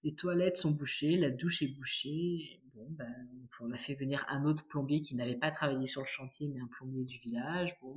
les 0.04 0.14
toilettes 0.14 0.58
sont 0.58 0.72
bouchées, 0.72 1.16
la 1.16 1.30
douche 1.30 1.62
est 1.62 1.68
bouchée. 1.68 2.62
Bon, 2.74 2.86
ben, 2.90 3.14
on 3.62 3.72
a 3.72 3.78
fait 3.78 3.96
venir 3.96 4.26
un 4.28 4.44
autre 4.44 4.68
plombier 4.68 5.00
qui 5.00 5.16
n'avait 5.16 5.38
pas 5.38 5.52
travaillé 5.52 5.86
sur 5.86 6.02
le 6.02 6.08
chantier, 6.08 6.50
mais 6.50 6.60
un 6.60 6.68
plombier 6.68 7.06
du 7.06 7.18
village. 7.20 7.78
Bon, 7.82 7.96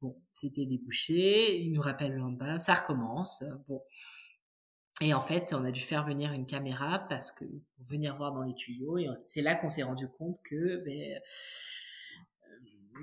bon, 0.00 0.18
c'était 0.32 0.64
débouché. 0.64 1.60
Il 1.60 1.72
nous 1.72 1.82
rappelle 1.82 2.12
le 2.12 2.18
lendemain, 2.18 2.58
ça 2.58 2.72
recommence. 2.72 3.44
Bon. 3.68 3.82
Et 5.02 5.12
en 5.12 5.20
fait, 5.20 5.52
on 5.52 5.62
a 5.66 5.70
dû 5.70 5.82
faire 5.82 6.06
venir 6.06 6.32
une 6.32 6.46
caméra 6.46 7.06
parce 7.10 7.30
que 7.30 7.44
pour 7.44 7.84
venir 7.86 8.16
voir 8.16 8.32
dans 8.32 8.42
les 8.42 8.54
tuyaux. 8.54 8.96
Et 8.96 9.08
c'est 9.24 9.42
là 9.42 9.54
qu'on 9.54 9.68
s'est 9.68 9.82
rendu 9.82 10.08
compte 10.08 10.36
que 10.42 10.82
ben, 10.84 11.20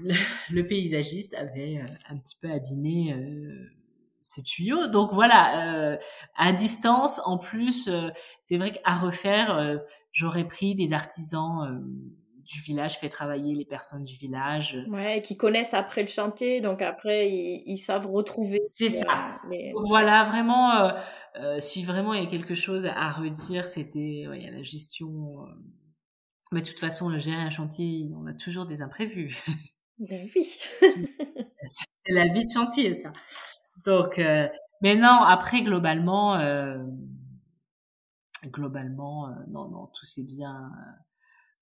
le, 0.02 0.62
paysagiste 0.64 1.34
avait 1.36 1.78
euh, 1.78 1.86
un 2.10 2.18
petit 2.18 2.36
peu 2.42 2.52
abîmé 2.52 3.14
euh, 3.14 3.70
ce 4.22 4.42
tuyau. 4.42 4.88
Donc 4.88 5.14
voilà, 5.14 5.94
euh, 5.94 5.98
à 6.36 6.54
distance, 6.54 7.22
en 7.26 7.38
plus, 7.38 7.90
c'est 8.42 8.58
vrai 8.58 8.72
qu'à 8.72 8.96
refaire, 8.96 9.80
j'aurais 10.12 10.48
pris 10.48 10.76
des 10.76 10.94
artisans 10.94 11.84
du 12.46 12.60
village, 12.62 13.00
fait 13.00 13.10
travailler 13.10 13.56
les 13.56 13.66
personnes 13.66 14.04
du 14.04 14.16
village. 14.16 14.78
Ouais, 14.90 15.22
qui 15.22 15.38
connaissent 15.38 15.74
après 15.74 16.02
le 16.02 16.08
chantier, 16.08 16.62
donc 16.62 16.82
après 16.82 17.30
ils, 17.30 17.78
savent 17.78 18.08
retrouver. 18.08 18.62
C'est 18.70 18.90
ça. 18.90 19.40
Voilà, 19.86 20.24
vraiment, 20.24 20.94
si 21.60 21.84
vraiment 21.84 22.14
il 22.14 22.24
y 22.24 22.26
a 22.26 22.30
quelque 22.30 22.56
chose 22.56 22.86
à 22.86 23.12
redire, 23.12 23.68
c'était 23.68 24.26
ouais, 24.30 24.50
la 24.52 24.64
gestion. 24.64 25.46
Mais 26.54 26.62
de 26.62 26.68
toute 26.68 26.80
façon, 26.80 27.10
le 27.10 27.20
gérer 27.20 27.42
un 27.42 27.50
chantier, 27.50 28.12
on 28.16 28.28
a 28.28 28.34
toujours 28.34 28.66
des 28.66 28.82
imprévus. 28.82 29.44
Ben 30.00 30.30
oui. 30.36 30.60
c'est 31.64 32.14
la 32.14 32.28
vie 32.28 32.46
de 32.46 32.52
chantier, 32.52 32.94
ça. 32.96 33.12
Donc, 33.86 34.20
euh, 34.20 34.48
mais 34.82 34.96
non, 34.96 35.22
après, 35.22 35.62
globalement, 35.62 36.36
euh, 36.36 36.84
globalement, 38.46 39.30
euh, 39.30 39.34
non, 39.48 39.70
non, 39.70 39.88
tout 39.88 40.06
s'est 40.06 40.26
bien, 40.26 40.72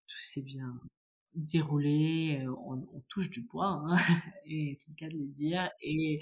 tout 0.08 0.20
s'est 0.20 0.44
bien 0.44 0.74
déroulé. 1.34 2.46
On, 2.66 3.02
touche 3.08 3.30
du 3.30 3.42
bois, 3.42 3.84
hein, 3.86 3.96
et 4.46 4.76
c'est 4.78 4.90
le 4.90 4.96
cas 4.96 5.10
de 5.10 5.18
le 5.18 5.28
dire. 5.28 5.70
Et, 5.82 6.20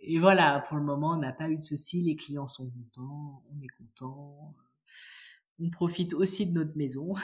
et 0.00 0.18
voilà, 0.18 0.64
pour 0.68 0.76
le 0.76 0.84
moment, 0.84 1.12
on 1.12 1.18
n'a 1.18 1.32
pas 1.32 1.48
eu 1.48 1.56
de 1.56 1.60
soucis. 1.60 2.02
Les 2.02 2.16
clients 2.16 2.48
sont 2.48 2.70
contents, 2.70 3.42
on 3.50 3.62
est 3.62 3.68
contents. 3.78 4.54
On 5.62 5.70
profite 5.70 6.14
aussi 6.14 6.46
de 6.46 6.52
notre 6.52 6.76
maison. 6.76 7.14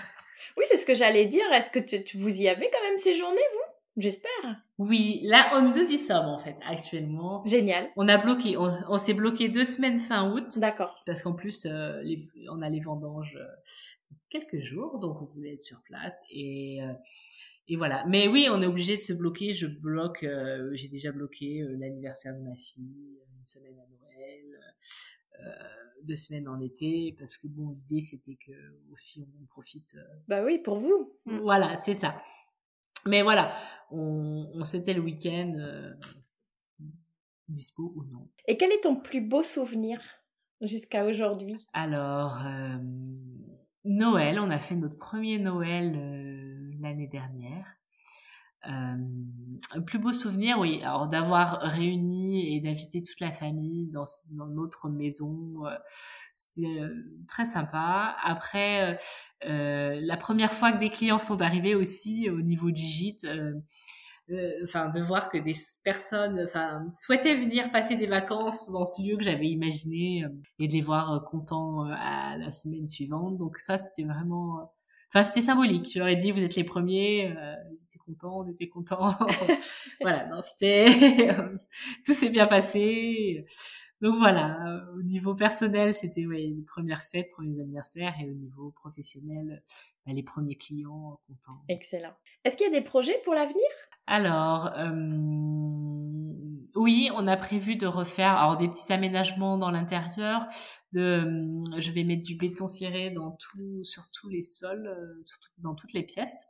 Oui, 0.57 0.65
c'est 0.67 0.77
ce 0.77 0.87
que 0.87 0.95
j'allais 0.95 1.27
dire. 1.27 1.51
Est-ce 1.53 1.71
que 1.71 1.79
tu, 1.79 2.19
vous 2.19 2.41
y 2.41 2.49
avez 2.49 2.71
quand 2.71 2.83
même 2.83 2.99
ces 2.99 3.15
journées, 3.15 3.37
vous? 3.55 3.66
J'espère. 3.97 4.63
Oui, 4.79 5.21
là, 5.23 5.53
on 5.55 5.63
nous 5.63 5.75
y 5.75 5.97
sommes 5.97 6.27
en 6.27 6.39
fait 6.39 6.57
actuellement. 6.69 7.43
Génial. 7.47 7.89
On 7.97 8.09
a 8.09 8.19
bloqué, 8.19 8.57
on, 8.59 8.99
s'est 8.99 9.15
bloqué 9.15 9.49
deux 9.49 9.65
semaines 9.65 9.99
fin 9.99 10.31
août. 10.33 10.59
D'accord. 10.59 11.03
Parce 11.07 11.23
qu'en 11.23 11.33
plus, 11.33 11.65
euh, 11.65 12.03
on 12.51 12.61
a 12.61 12.69
les 12.69 12.81
vendanges 12.81 13.39
euh, 13.41 13.47
quelques 14.29 14.61
jours, 14.61 14.99
donc 14.99 15.23
on 15.23 15.25
voulait 15.25 15.55
être 15.55 15.63
sur 15.63 15.83
place 15.83 16.23
et 16.31 16.83
euh, 16.83 16.93
et 17.69 17.77
voilà. 17.77 18.05
Mais 18.07 18.29
oui, 18.29 18.49
on 18.51 18.61
est 18.61 18.67
obligé 18.67 18.97
de 18.97 19.01
se 19.01 19.15
bloquer. 19.15 19.53
Je 19.53 19.67
bloque. 19.67 20.27
J'ai 20.73 20.89
déjà 20.89 21.11
bloqué 21.11 21.65
l'anniversaire 21.79 22.35
de 22.37 22.43
ma 22.43 22.55
fille, 22.55 23.19
une 23.41 23.47
semaine 23.47 23.79
à 23.79 23.87
Noël. 23.89 25.55
deux 26.05 26.17
semaines 26.17 26.49
en 26.49 26.61
été 26.61 27.17
parce 27.19 27.37
que 27.37 27.49
bon 27.49 27.71
l'idée 27.71 28.01
c'était 28.01 28.37
que 28.37 28.53
aussi 28.93 29.27
on 29.43 29.47
profite 29.47 29.97
bah 30.29 30.45
oui 30.45 30.59
pour 30.59 30.79
vous 30.79 31.19
voilà 31.25 31.75
c'est 31.75 31.95
ça 31.95 32.15
mais 33.07 33.23
voilà, 33.23 33.53
on, 33.91 34.51
on 34.55 34.65
c'était 34.65 34.95
le 34.95 35.01
week-end, 35.01 35.55
euh, 35.59 35.95
dispo 37.49 37.93
ou 37.97 38.05
non. 38.05 38.29
Et 38.47 38.57
quel 38.57 38.73
est 38.73 38.81
ton 38.83 38.97
plus 38.97 39.21
beau 39.21 39.43
souvenir 39.43 40.01
jusqu'à 40.61 41.05
aujourd'hui? 41.05 41.67
Alors, 41.73 42.45
euh, 42.47 42.77
Noël, 43.85 44.39
on 44.41 44.51
a 44.51 44.59
fait 44.59 44.77
notre 44.77 44.99
premier 44.99 45.39
Noël 45.39 45.95
euh, 45.97 46.73
l'année 46.81 47.09
dernière. 47.09 47.76
Un 48.63 49.81
plus 49.87 49.99
beau 49.99 50.13
souvenir, 50.13 50.59
oui, 50.59 50.83
alors 50.83 51.07
d'avoir 51.07 51.61
réuni 51.61 52.55
et 52.55 52.61
d'inviter 52.61 53.03
toute 53.03 53.21
la 53.21 53.31
famille 53.31 53.89
dans, 53.89 54.05
notre 54.49 54.89
maison, 54.89 55.63
c'était 56.35 56.81
très 57.29 57.47
sympa. 57.47 58.17
Après, 58.23 58.99
euh, 59.45 59.99
la 60.01 60.17
première 60.17 60.53
fois 60.53 60.73
que 60.73 60.79
des 60.79 60.91
clients 60.91 61.19
sont 61.19 61.43
arrivés 61.43 61.75
aussi 61.75 62.31
au 62.31 62.41
niveau 62.41 62.71
du 62.71 62.83
gîte, 62.83 63.25
euh, 63.25 63.53
euh, 64.31 64.51
enfin 64.65 64.89
de 64.89 65.01
voir 65.01 65.29
que 65.29 65.39
des 65.39 65.53
personnes 65.85 66.47
souhaitaient 66.91 67.37
venir 67.37 67.71
passer 67.71 67.97
des 67.97 68.07
vacances 68.07 68.71
dans 68.73 68.85
ce 68.85 69.03
lieu 69.03 69.17
que 69.17 69.23
j'avais 69.23 69.47
imaginé 69.47 70.25
et 70.59 70.67
de 70.67 70.73
les 70.73 70.81
voir 70.81 71.25
contents 71.31 71.85
à 71.85 72.37
la 72.37 72.51
semaine 72.51 72.89
suivante 72.89 73.37
donc 73.37 73.59
ça 73.59 73.79
c'était 73.79 74.03
vraiment 74.03 74.73
enfin 75.09 75.23
c'était 75.23 75.41
symbolique 75.41 75.91
je 75.93 75.99
leur 75.99 76.09
ai 76.09 76.17
dit 76.17 76.33
vous 76.33 76.43
êtes 76.43 76.57
les 76.57 76.65
premiers 76.65 77.35
ils 77.73 77.83
étaient 77.83 77.99
contents 77.99 78.41
on 78.41 78.49
était 78.49 78.69
contents 78.69 79.15
voilà 80.01 80.27
non 80.27 80.41
c'était 80.41 80.87
tout 82.05 82.13
s'est 82.13 82.31
bien 82.31 82.47
passé 82.47 83.45
donc 84.03 84.17
voilà, 84.19 84.63
euh, 84.67 84.99
au 84.99 85.03
niveau 85.03 85.35
personnel, 85.35 85.95
c'était 85.95 86.27
ouais, 86.27 86.53
les 86.55 86.63
premières 86.67 87.03
fêtes, 87.03 87.31
premiers 87.31 87.63
anniversaires, 87.63 88.15
et 88.21 88.29
au 88.29 88.35
niveau 88.35 88.71
professionnel, 88.73 89.63
bah, 90.05 90.13
les 90.13 90.23
premiers 90.23 90.57
clients 90.57 91.19
contents. 91.27 91.63
Excellent. 91.69 92.13
Est-ce 92.45 92.57
qu'il 92.57 92.67
y 92.67 92.77
a 92.77 92.79
des 92.79 92.85
projets 92.85 93.19
pour 93.25 93.33
l'avenir? 93.33 93.65
Alors, 94.07 94.71
euh, 94.77 94.91
oui, 96.77 97.11
on 97.15 97.27
a 97.27 97.37
prévu 97.37 97.77
de 97.77 97.87
refaire 97.87 98.37
alors 98.37 98.57
des 98.57 98.69
petits 98.69 98.93
aménagements 98.93 99.59
dans 99.59 99.71
l'intérieur. 99.71 100.47
De, 100.93 101.01
euh, 101.01 101.81
je 101.81 101.91
vais 101.91 102.05
mettre 102.05 102.23
du 102.23 102.37
béton 102.37 102.67
ciré 102.67 103.11
dans 103.11 103.33
tout, 103.33 103.83
sur 103.85 104.11
tous 104.11 104.29
les 104.29 104.43
sols, 104.43 104.89
surtout 105.25 105.51
dans 105.59 105.75
toutes 105.75 105.93
les 105.93 106.03
pièces. 106.03 106.47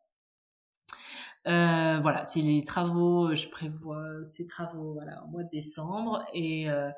Euh, 1.47 2.01
voilà, 2.01 2.25
c'est 2.25 2.41
les 2.41 2.65
travaux, 2.65 3.33
je 3.35 3.49
prévois 3.49 4.25
ces 4.25 4.47
travaux 4.47 4.95
voilà, 4.95 5.23
au 5.25 5.29
mois 5.29 5.45
de 5.45 5.49
décembre 5.51 6.25
et 6.35 6.69
euh, 6.69 6.91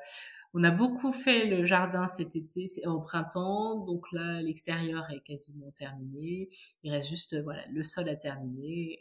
on 0.55 0.63
a 0.63 0.71
beaucoup 0.71 1.11
fait 1.11 1.45
le 1.45 1.63
jardin 1.65 2.07
cet 2.07 2.35
été, 2.35 2.65
au 2.87 2.99
printemps, 2.99 3.85
donc 3.85 4.11
là 4.11 4.41
l'extérieur 4.41 5.05
est 5.11 5.21
quasiment 5.21 5.69
terminé. 5.71 6.49
Il 6.81 6.91
reste 6.91 7.09
juste 7.09 7.39
voilà 7.43 7.61
le 7.71 7.83
sol 7.83 8.09
à 8.09 8.15
terminer 8.15 8.99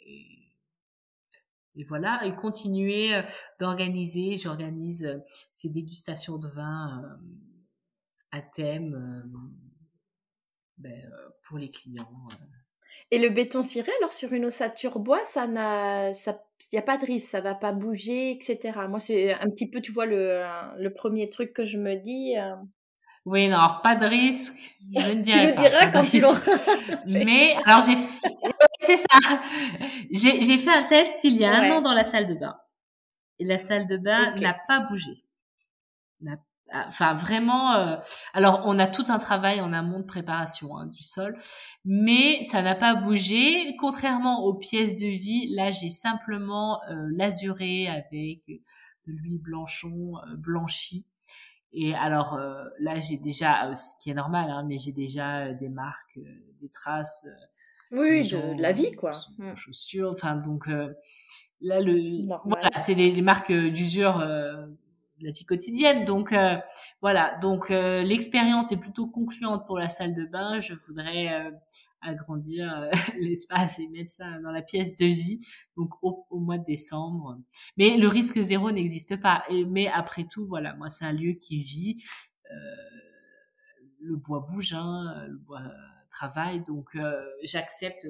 voilà 1.85 2.21
et 2.25 2.35
continuer 2.35 3.15
euh, 3.15 3.23
d'organiser. 3.61 4.37
J'organise 4.37 5.05
euh, 5.05 5.19
ces 5.55 5.69
dégustations 5.69 6.39
de 6.39 6.49
vin 6.49 7.03
euh, 7.05 7.09
à 8.33 8.41
thème 8.41 9.25
ben, 10.77 11.11
pour 11.47 11.59
les 11.59 11.69
clients. 11.69 12.29
Et 13.11 13.19
le 13.19 13.31
béton 13.31 13.63
ciré, 13.63 13.91
alors 14.01 14.13
sur 14.13 14.33
une 14.33 14.45
ossature 14.47 14.99
bois, 14.99 15.25
ça 15.25 15.47
n'a, 15.47 16.13
ça, 16.15 16.43
il 16.73 16.75
n'y 16.75 16.79
a 16.79 16.83
pas 16.83 16.99
de 16.99 17.07
risque, 17.07 17.29
ça 17.29 17.41
va 17.41 17.55
pas 17.55 17.73
bouger, 17.73 18.33
etc. 18.33 18.73
Moi, 18.89 19.01
c'est 19.01 19.33
un 19.33 19.49
petit 19.49 19.71
peu, 19.71 19.81
tu 19.81 19.93
vois, 19.93 20.05
le, 20.07 20.43
le 20.77 20.93
premier 20.93 21.31
truc 21.31 21.53
que 21.53 21.65
je 21.65 21.79
me 21.79 21.97
dis. 21.97 22.37
Euh. 22.37 22.55
Oui, 23.25 23.49
non, 23.49 23.57
alors 23.59 23.81
pas 23.83 23.95
de 23.95 24.07
risque, 24.07 24.77
je 24.95 25.09
ne 25.09 25.15
dirais 25.23 25.51
tu 25.51 25.63
pas. 25.63 25.69
diras 25.69 25.87
quand 25.91 26.05
tu 26.05 26.21
l'auras. 26.21 26.41
Mais 27.07 27.57
alors 27.65 27.83
j'ai, 27.83 27.95
c'est 28.89 28.97
ça. 28.97 29.41
J'ai, 30.11 30.59
fait 30.59 30.71
un 30.71 30.83
test 30.85 31.25
il 31.25 31.37
y 31.37 31.45
a 31.45 31.53
un 31.53 31.71
an 31.71 31.81
dans 31.81 31.95
la 31.95 32.05
salle 32.05 32.27
de 32.27 32.35
bain. 32.35 32.57
Et 33.39 33.45
la 33.45 33.59
salle 33.59 33.87
de 33.87 33.97
bain 33.97 34.35
n'a 34.37 34.57
pas 34.67 34.81
bougé. 34.81 35.25
N'a 36.21 36.37
Enfin, 36.71 37.15
vraiment. 37.15 37.73
Euh, 37.75 37.97
alors, 38.35 38.63
on 38.67 38.79
a 38.79 38.87
tout 38.87 39.05
un 39.09 39.19
travail 39.19 39.61
en 39.61 39.73
amont 39.73 40.01
de 40.01 40.05
préparation 40.05 40.77
hein, 40.77 40.87
du 40.87 41.03
sol, 41.03 41.37
mais 41.85 42.43
ça 42.45 42.61
n'a 42.61 42.75
pas 42.75 42.95
bougé. 42.95 43.75
Contrairement 43.77 44.45
aux 44.45 44.55
pièces 44.55 44.95
de 44.95 45.07
vie, 45.07 45.55
là, 45.55 45.71
j'ai 45.73 45.91
simplement 45.91 46.83
euh, 46.91 46.95
l'azuré 47.17 47.89
avec 47.89 48.47
de 48.49 49.13
l'huile 49.13 49.41
blanchon 49.41 50.19
euh, 50.19 50.37
blanchie. 50.37 51.07
Et 51.73 51.95
alors 51.95 52.35
euh, 52.35 52.65
là, 52.81 52.99
j'ai 52.99 53.19
déjà, 53.19 53.75
ce 53.75 53.93
qui 54.03 54.11
est 54.11 54.15
normal, 54.15 54.51
hein, 54.51 54.65
mais 54.67 54.77
j'ai 54.79 54.93
déjà 54.93 55.53
des 55.55 55.69
marques, 55.69 56.19
des 56.61 56.69
traces. 56.69 57.27
Oui, 57.93 58.29
de, 58.29 58.61
la 58.61 58.73
vie, 58.73 58.93
quoi. 58.93 59.13
Mmh. 59.39 59.55
Chaussures. 59.57 60.11
Enfin, 60.13 60.37
donc 60.37 60.67
là, 60.67 61.81
le, 61.81 62.27
voilà, 62.45 62.71
c'est 62.79 62.95
les, 62.95 63.23
marques 63.23 63.53
d'usure 63.53 64.23
la 65.21 65.31
vie 65.31 65.45
quotidienne. 65.45 66.05
Donc 66.05 66.33
euh, 66.33 66.57
voilà, 67.01 67.39
donc 67.41 67.71
euh, 67.71 68.03
l'expérience 68.03 68.73
est 68.73 68.81
plutôt 68.81 69.07
concluante 69.07 69.67
pour 69.67 69.79
la 69.79 69.89
salle 69.89 70.15
de 70.15 70.25
bain. 70.25 70.61
Je 70.61 70.75
voudrais 70.75 71.33
euh, 71.33 71.51
agrandir 72.01 72.89
l'espace 73.21 73.79
et 73.79 73.89
mettre 73.89 74.13
ça 74.13 74.39
dans 74.43 74.51
la 74.51 74.63
pièce 74.63 74.95
de 74.95 75.07
vie, 75.07 75.45
donc 75.77 75.91
au, 76.03 76.27
mois 76.39 76.59
de 76.59 76.65
décembre. 76.65 77.39
Mais 77.77 77.97
le 77.97 78.09
risque 78.09 78.41
zéro 78.41 78.71
n'existe 78.71 79.21
pas. 79.21 79.45
Et, 79.51 79.65
mais 79.65 79.89
après 79.89 80.25
tout, 80.25 80.47
voilà, 80.47 80.75
moi 80.75 80.89
c'est 80.89 81.05
un 81.05 81.13
lieu 81.13 81.33
qui 81.33 81.59
vit. 81.59 82.03
le 84.01 84.17
bois 84.17 84.47
bouge, 84.49 84.73
hein, 84.73 85.27
le 85.29 85.37
bois 85.39 85.63
travaille, 86.09 86.63
donc 86.63 86.97
j'accepte 87.43 88.07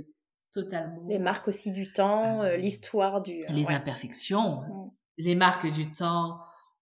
totalement. 0.53 1.05
Les 1.07 1.19
marques 1.19 1.49
aussi 1.49 1.73
du 1.73 1.93
temps, 1.93 2.43
l'histoire 2.43 3.23
du. 3.23 3.41
Les 3.51 3.71
imperfections, 3.71 4.93
les 5.17 5.35
marques 5.35 5.71
du 5.71 5.91
temps, 5.91 6.39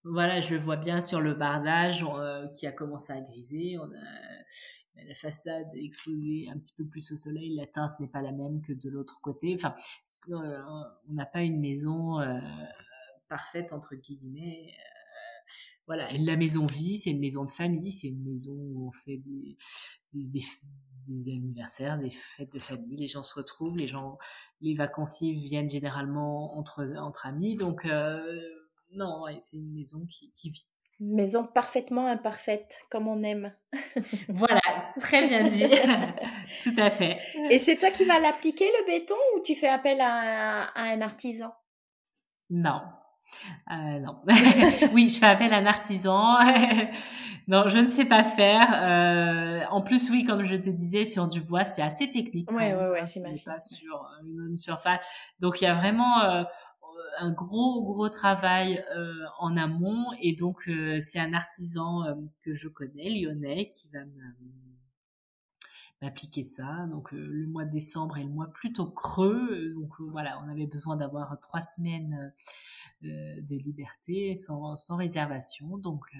voilà, 0.08 0.40
je 0.40 0.54
le 0.54 0.60
vois 0.60 0.76
bien 0.76 1.00
sur 1.00 1.20
le 1.20 1.34
bardage 1.34 2.04
euh, 2.08 2.46
qui 2.48 2.66
a 2.66 2.72
commencé 2.72 3.12
à 3.12 3.20
griser. 3.20 3.76
On 3.78 3.86
a 3.86 5.04
la 5.04 5.14
façade 5.14 5.74
exposée 5.74 6.48
un 6.48 6.58
petit 6.58 6.74
peu 6.74 6.86
plus 6.86 7.10
au 7.10 7.16
soleil. 7.16 7.56
La 7.56 7.66
teinte 7.66 7.98
n'est 7.98 8.06
pas 8.06 8.22
la 8.22 8.30
même 8.30 8.62
que 8.62 8.72
de 8.72 8.88
l'autre 8.88 9.20
côté. 9.20 9.54
Enfin, 9.54 9.74
euh, 10.28 10.62
on 11.08 11.12
n'a 11.12 11.26
pas 11.26 11.42
une 11.42 11.60
maison 11.60 12.20
euh, 12.20 12.38
parfaite 13.28 13.72
entre 13.72 13.96
guillemets. 13.96 14.72
Voilà, 15.86 16.08
la 16.12 16.36
maison 16.36 16.66
vie, 16.66 16.96
c'est 16.96 17.10
une 17.10 17.20
maison 17.20 17.44
de 17.44 17.50
famille, 17.50 17.92
c'est 17.92 18.08
une 18.08 18.22
maison 18.22 18.52
où 18.52 18.88
on 18.88 18.92
fait 18.92 19.18
des, 19.18 19.56
des, 20.12 21.32
anniversaires, 21.32 21.98
des 21.98 22.10
fêtes 22.10 22.52
de 22.52 22.58
famille, 22.58 22.96
les 22.96 23.06
gens 23.06 23.22
se 23.22 23.34
retrouvent, 23.34 23.76
les 23.76 23.86
gens, 23.86 24.18
les 24.60 24.74
vacanciers 24.74 25.32
viennent 25.32 25.68
généralement 25.68 26.56
entre, 26.58 26.84
entre 26.98 27.26
amis, 27.26 27.54
donc 27.54 27.84
euh, 27.84 28.42
non, 28.94 29.24
c'est 29.38 29.58
une 29.58 29.72
maison 29.72 30.04
qui, 30.06 30.32
qui 30.32 30.50
vit. 30.50 30.66
Une 30.98 31.14
maison 31.14 31.46
parfaitement 31.46 32.06
imparfaite, 32.06 32.80
comme 32.90 33.06
on 33.06 33.22
aime. 33.22 33.54
voilà, 34.28 34.62
très 34.98 35.26
bien 35.26 35.46
dit. 35.46 35.64
Tout 36.62 36.74
à 36.78 36.90
fait. 36.90 37.18
Et 37.50 37.58
c'est 37.58 37.76
toi 37.76 37.90
qui 37.90 38.06
vas 38.06 38.18
l'appliquer, 38.18 38.64
le 38.64 38.86
béton, 38.86 39.14
ou 39.36 39.40
tu 39.40 39.54
fais 39.54 39.68
appel 39.68 40.00
à, 40.00 40.64
à 40.70 40.82
un 40.94 41.02
artisan? 41.02 41.52
Non, 42.48 42.80
euh, 43.70 44.00
non. 44.00 44.20
oui, 44.92 45.08
je 45.08 45.18
fais 45.18 45.26
appel 45.26 45.52
à 45.52 45.58
un 45.58 45.66
artisan. 45.66 46.36
non, 47.48 47.68
je 47.68 47.78
ne 47.78 47.86
sais 47.86 48.04
pas 48.04 48.24
faire. 48.24 48.66
Euh, 48.74 49.64
en 49.70 49.82
plus, 49.82 50.10
oui, 50.10 50.24
comme 50.24 50.44
je 50.44 50.56
te 50.56 50.70
disais, 50.70 51.04
sur 51.04 51.28
du 51.28 51.40
bois, 51.40 51.64
c'est 51.64 51.82
assez 51.82 52.08
technique. 52.08 52.50
Ouais, 52.50 52.74
ouais, 52.74 52.88
ouais, 52.88 53.06
c'est 53.06 53.22
pas 53.44 53.60
sur 53.60 54.08
une, 54.24 54.58
surface. 54.58 55.06
Donc, 55.40 55.60
il 55.60 55.64
y 55.64 55.68
a 55.68 55.74
vraiment 55.74 56.22
euh, 56.22 56.44
un 57.18 57.32
gros, 57.32 57.82
gros 57.82 58.08
travail 58.08 58.84
euh, 58.96 59.12
en 59.38 59.56
amont. 59.56 60.06
Et 60.20 60.34
donc, 60.34 60.68
euh, 60.68 61.00
c'est 61.00 61.18
un 61.18 61.32
artisan 61.32 62.04
que 62.42 62.54
je 62.54 62.68
connais, 62.68 63.10
lyonnais, 63.10 63.68
qui 63.68 63.88
va 63.92 64.00
m'appliquer 66.02 66.44
ça. 66.44 66.86
Donc 66.90 67.12
le 67.12 67.46
mois 67.46 67.64
de 67.64 67.70
décembre 67.70 68.18
est 68.18 68.24
le 68.24 68.30
mois 68.30 68.48
plutôt 68.48 68.86
creux. 68.86 69.72
Donc 69.74 69.92
voilà, 70.00 70.40
on 70.44 70.48
avait 70.48 70.66
besoin 70.66 70.96
d'avoir 70.96 71.38
trois 71.40 71.62
semaines 71.62 72.14
euh, 72.14 72.42
de 73.02 73.56
liberté 73.56 74.36
sans, 74.36 74.76
sans 74.76 74.96
réservation. 74.96 75.78
Donc, 75.78 76.04
euh, 76.14 76.18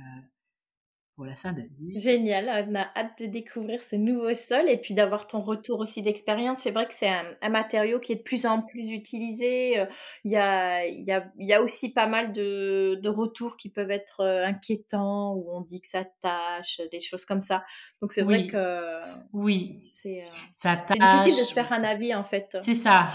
pour 1.17 1.25
la 1.25 1.35
fin 1.35 1.55
d'année. 1.55 1.99
Génial, 1.99 2.69
on 2.69 2.75
a 2.75 2.87
hâte 2.95 3.23
de 3.23 3.27
découvrir 3.27 3.83
ce 3.83 3.97
nouveau 3.97 4.35
sol 4.35 4.69
et 4.69 4.77
puis 4.77 4.93
d'avoir 4.93 5.27
ton 5.27 5.41
retour 5.41 5.81
aussi 5.81 6.03
d'expérience. 6.03 6.59
C'est 6.59 6.71
vrai 6.71 6.87
que 6.87 6.93
c'est 6.93 7.09
un, 7.09 7.49
matériau 7.49 7.99
qui 7.99 8.13
est 8.13 8.17
de 8.17 8.23
plus 8.23 8.45
en 8.45 8.61
plus 8.61 8.91
utilisé. 8.91 9.81
Euh, 9.81 9.87
il 10.25 10.33
y 10.33 10.37
a, 10.37 10.85
il 10.85 11.07
y 11.07 11.13
a, 11.13 11.33
il 11.39 11.47
y 11.47 11.55
a 11.55 11.63
aussi 11.63 11.91
pas 11.91 12.07
mal 12.07 12.33
de, 12.33 13.01
de, 13.03 13.09
retours 13.09 13.57
qui 13.57 13.71
peuvent 13.71 13.91
être 13.91 14.23
inquiétants 14.23 15.33
où 15.33 15.51
on 15.57 15.63
dit 15.63 15.81
que 15.81 15.89
ça 15.89 16.05
tâche, 16.21 16.83
des 16.93 17.01
choses 17.01 17.25
comme 17.25 17.41
ça. 17.41 17.65
Donc 18.03 18.13
c'est 18.13 18.23
vrai 18.23 18.47
que 18.47 19.01
oui, 19.33 19.89
c'est 19.91 20.29
difficile 20.53 21.41
de 21.41 21.47
se 21.47 21.55
faire 21.55 21.73
un 21.73 21.83
avis 21.83 22.15
en 22.15 22.25
fait. 22.25 22.59
C'est 22.61 22.75
ça. 22.75 23.09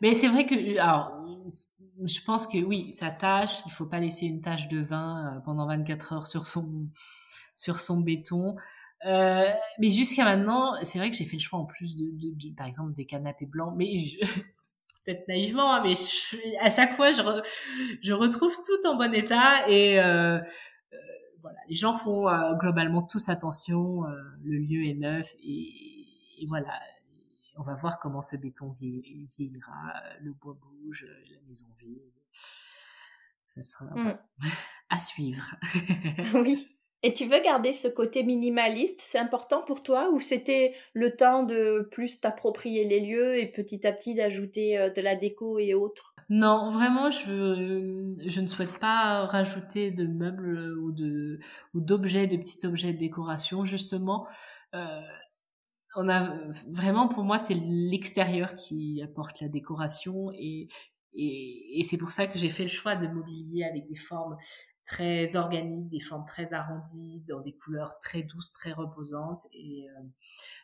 Mais 0.00 0.14
c'est 0.14 0.28
vrai 0.28 0.46
que 0.46 0.78
alors 0.78 1.22
je 2.04 2.20
pense 2.24 2.46
que 2.46 2.58
oui, 2.58 2.92
ça 2.92 3.10
tâche. 3.10 3.62
Il 3.66 3.72
faut 3.72 3.86
pas 3.86 4.00
laisser 4.00 4.26
une 4.26 4.40
tache 4.40 4.68
de 4.68 4.80
vin 4.80 5.42
pendant 5.44 5.66
24 5.66 6.12
heures 6.12 6.26
sur 6.26 6.46
son 6.46 6.88
sur 7.56 7.80
son 7.80 8.00
béton. 8.00 8.56
Euh, 9.04 9.50
mais 9.78 9.90
jusqu'à 9.90 10.24
maintenant, 10.24 10.74
c'est 10.84 10.98
vrai 10.98 11.10
que 11.10 11.16
j'ai 11.16 11.24
fait 11.24 11.36
le 11.36 11.42
choix 11.42 11.58
en 11.58 11.64
plus 11.64 11.96
de, 11.96 12.06
de, 12.12 12.54
par 12.54 12.66
exemple, 12.66 12.92
des 12.92 13.04
canapés 13.04 13.46
blancs. 13.46 13.74
Mais 13.76 13.92
peut-être 15.04 15.26
naïvement, 15.28 15.74
hein, 15.74 15.82
mais 15.82 15.94
à 16.60 16.70
chaque 16.70 16.94
fois, 16.94 17.12
je, 17.12 17.22
je 18.02 18.12
retrouve 18.12 18.54
tout 18.54 18.88
en 18.88 18.96
bon 18.96 19.12
état 19.14 19.68
et 19.68 19.98
euh, 19.98 20.38
euh 20.38 20.96
voilà, 21.40 21.58
les 21.68 21.74
gens 21.74 21.92
font 21.92 22.28
euh, 22.28 22.54
globalement 22.54 23.02
tous 23.02 23.28
attention. 23.28 24.06
Euh, 24.06 24.12
le 24.44 24.58
lieu 24.58 24.86
est 24.86 24.94
neuf 24.94 25.34
et, 25.42 26.46
voilà. 26.48 26.78
On 27.56 27.62
va 27.62 27.74
voir 27.74 27.98
comment 27.98 28.22
ce 28.22 28.36
béton 28.36 28.70
vieillira. 28.70 29.92
Le 30.20 30.32
bois 30.32 30.58
bouge, 30.60 31.06
la 31.30 31.40
maison 31.46 31.66
vieille. 31.78 32.12
Ça 33.48 33.62
sera 33.62 33.84
mmh. 33.84 34.18
à 34.90 34.98
suivre. 34.98 35.54
oui. 36.34 36.68
Et 37.04 37.12
tu 37.12 37.24
veux 37.24 37.42
garder 37.42 37.72
ce 37.72 37.88
côté 37.88 38.22
minimaliste 38.22 39.00
C'est 39.00 39.18
important 39.18 39.62
pour 39.62 39.80
toi 39.80 40.10
ou 40.12 40.20
c'était 40.20 40.74
le 40.94 41.16
temps 41.16 41.42
de 41.42 41.88
plus 41.90 42.20
t'approprier 42.20 42.84
les 42.84 43.00
lieux 43.00 43.36
et 43.38 43.46
petit 43.46 43.86
à 43.86 43.92
petit 43.92 44.14
d'ajouter 44.14 44.78
euh, 44.78 44.88
de 44.88 45.00
la 45.00 45.16
déco 45.16 45.58
et 45.58 45.74
autres? 45.74 46.14
Non, 46.28 46.70
vraiment, 46.70 47.10
je, 47.10 48.16
je 48.24 48.40
ne 48.40 48.46
souhaite 48.46 48.78
pas 48.78 49.26
rajouter 49.26 49.90
de 49.90 50.06
meubles 50.06 50.78
ou 50.78 50.92
de 50.92 51.40
ou 51.74 51.80
d'objets, 51.80 52.26
de 52.26 52.36
petits 52.36 52.64
objets 52.66 52.94
de 52.94 52.98
décoration. 52.98 53.64
Justement, 53.64 54.26
euh, 54.74 55.02
on 55.96 56.08
a 56.08 56.34
vraiment 56.68 57.08
pour 57.08 57.24
moi 57.24 57.38
c'est 57.38 57.54
l'extérieur 57.54 58.54
qui 58.54 59.02
apporte 59.02 59.40
la 59.40 59.48
décoration 59.48 60.30
et 60.32 60.66
et, 61.14 61.82
c'est 61.84 61.98
pour 61.98 62.10
ça 62.10 62.26
que 62.26 62.38
j'ai 62.38 62.48
fait 62.48 62.62
le 62.62 62.68
choix 62.68 62.96
de 62.96 63.06
mobilier 63.06 63.64
avec 63.64 63.86
des 63.86 63.96
formes 63.96 64.36
très 64.84 65.36
organiques, 65.36 65.88
des 65.88 66.00
formes 66.00 66.24
très 66.24 66.54
arrondies, 66.54 67.22
dans 67.28 67.40
des 67.40 67.52
couleurs 67.52 67.98
très 68.00 68.22
douces, 68.22 68.50
très 68.50 68.72
reposantes 68.72 69.46
et 69.52 69.86
euh, 69.88 70.02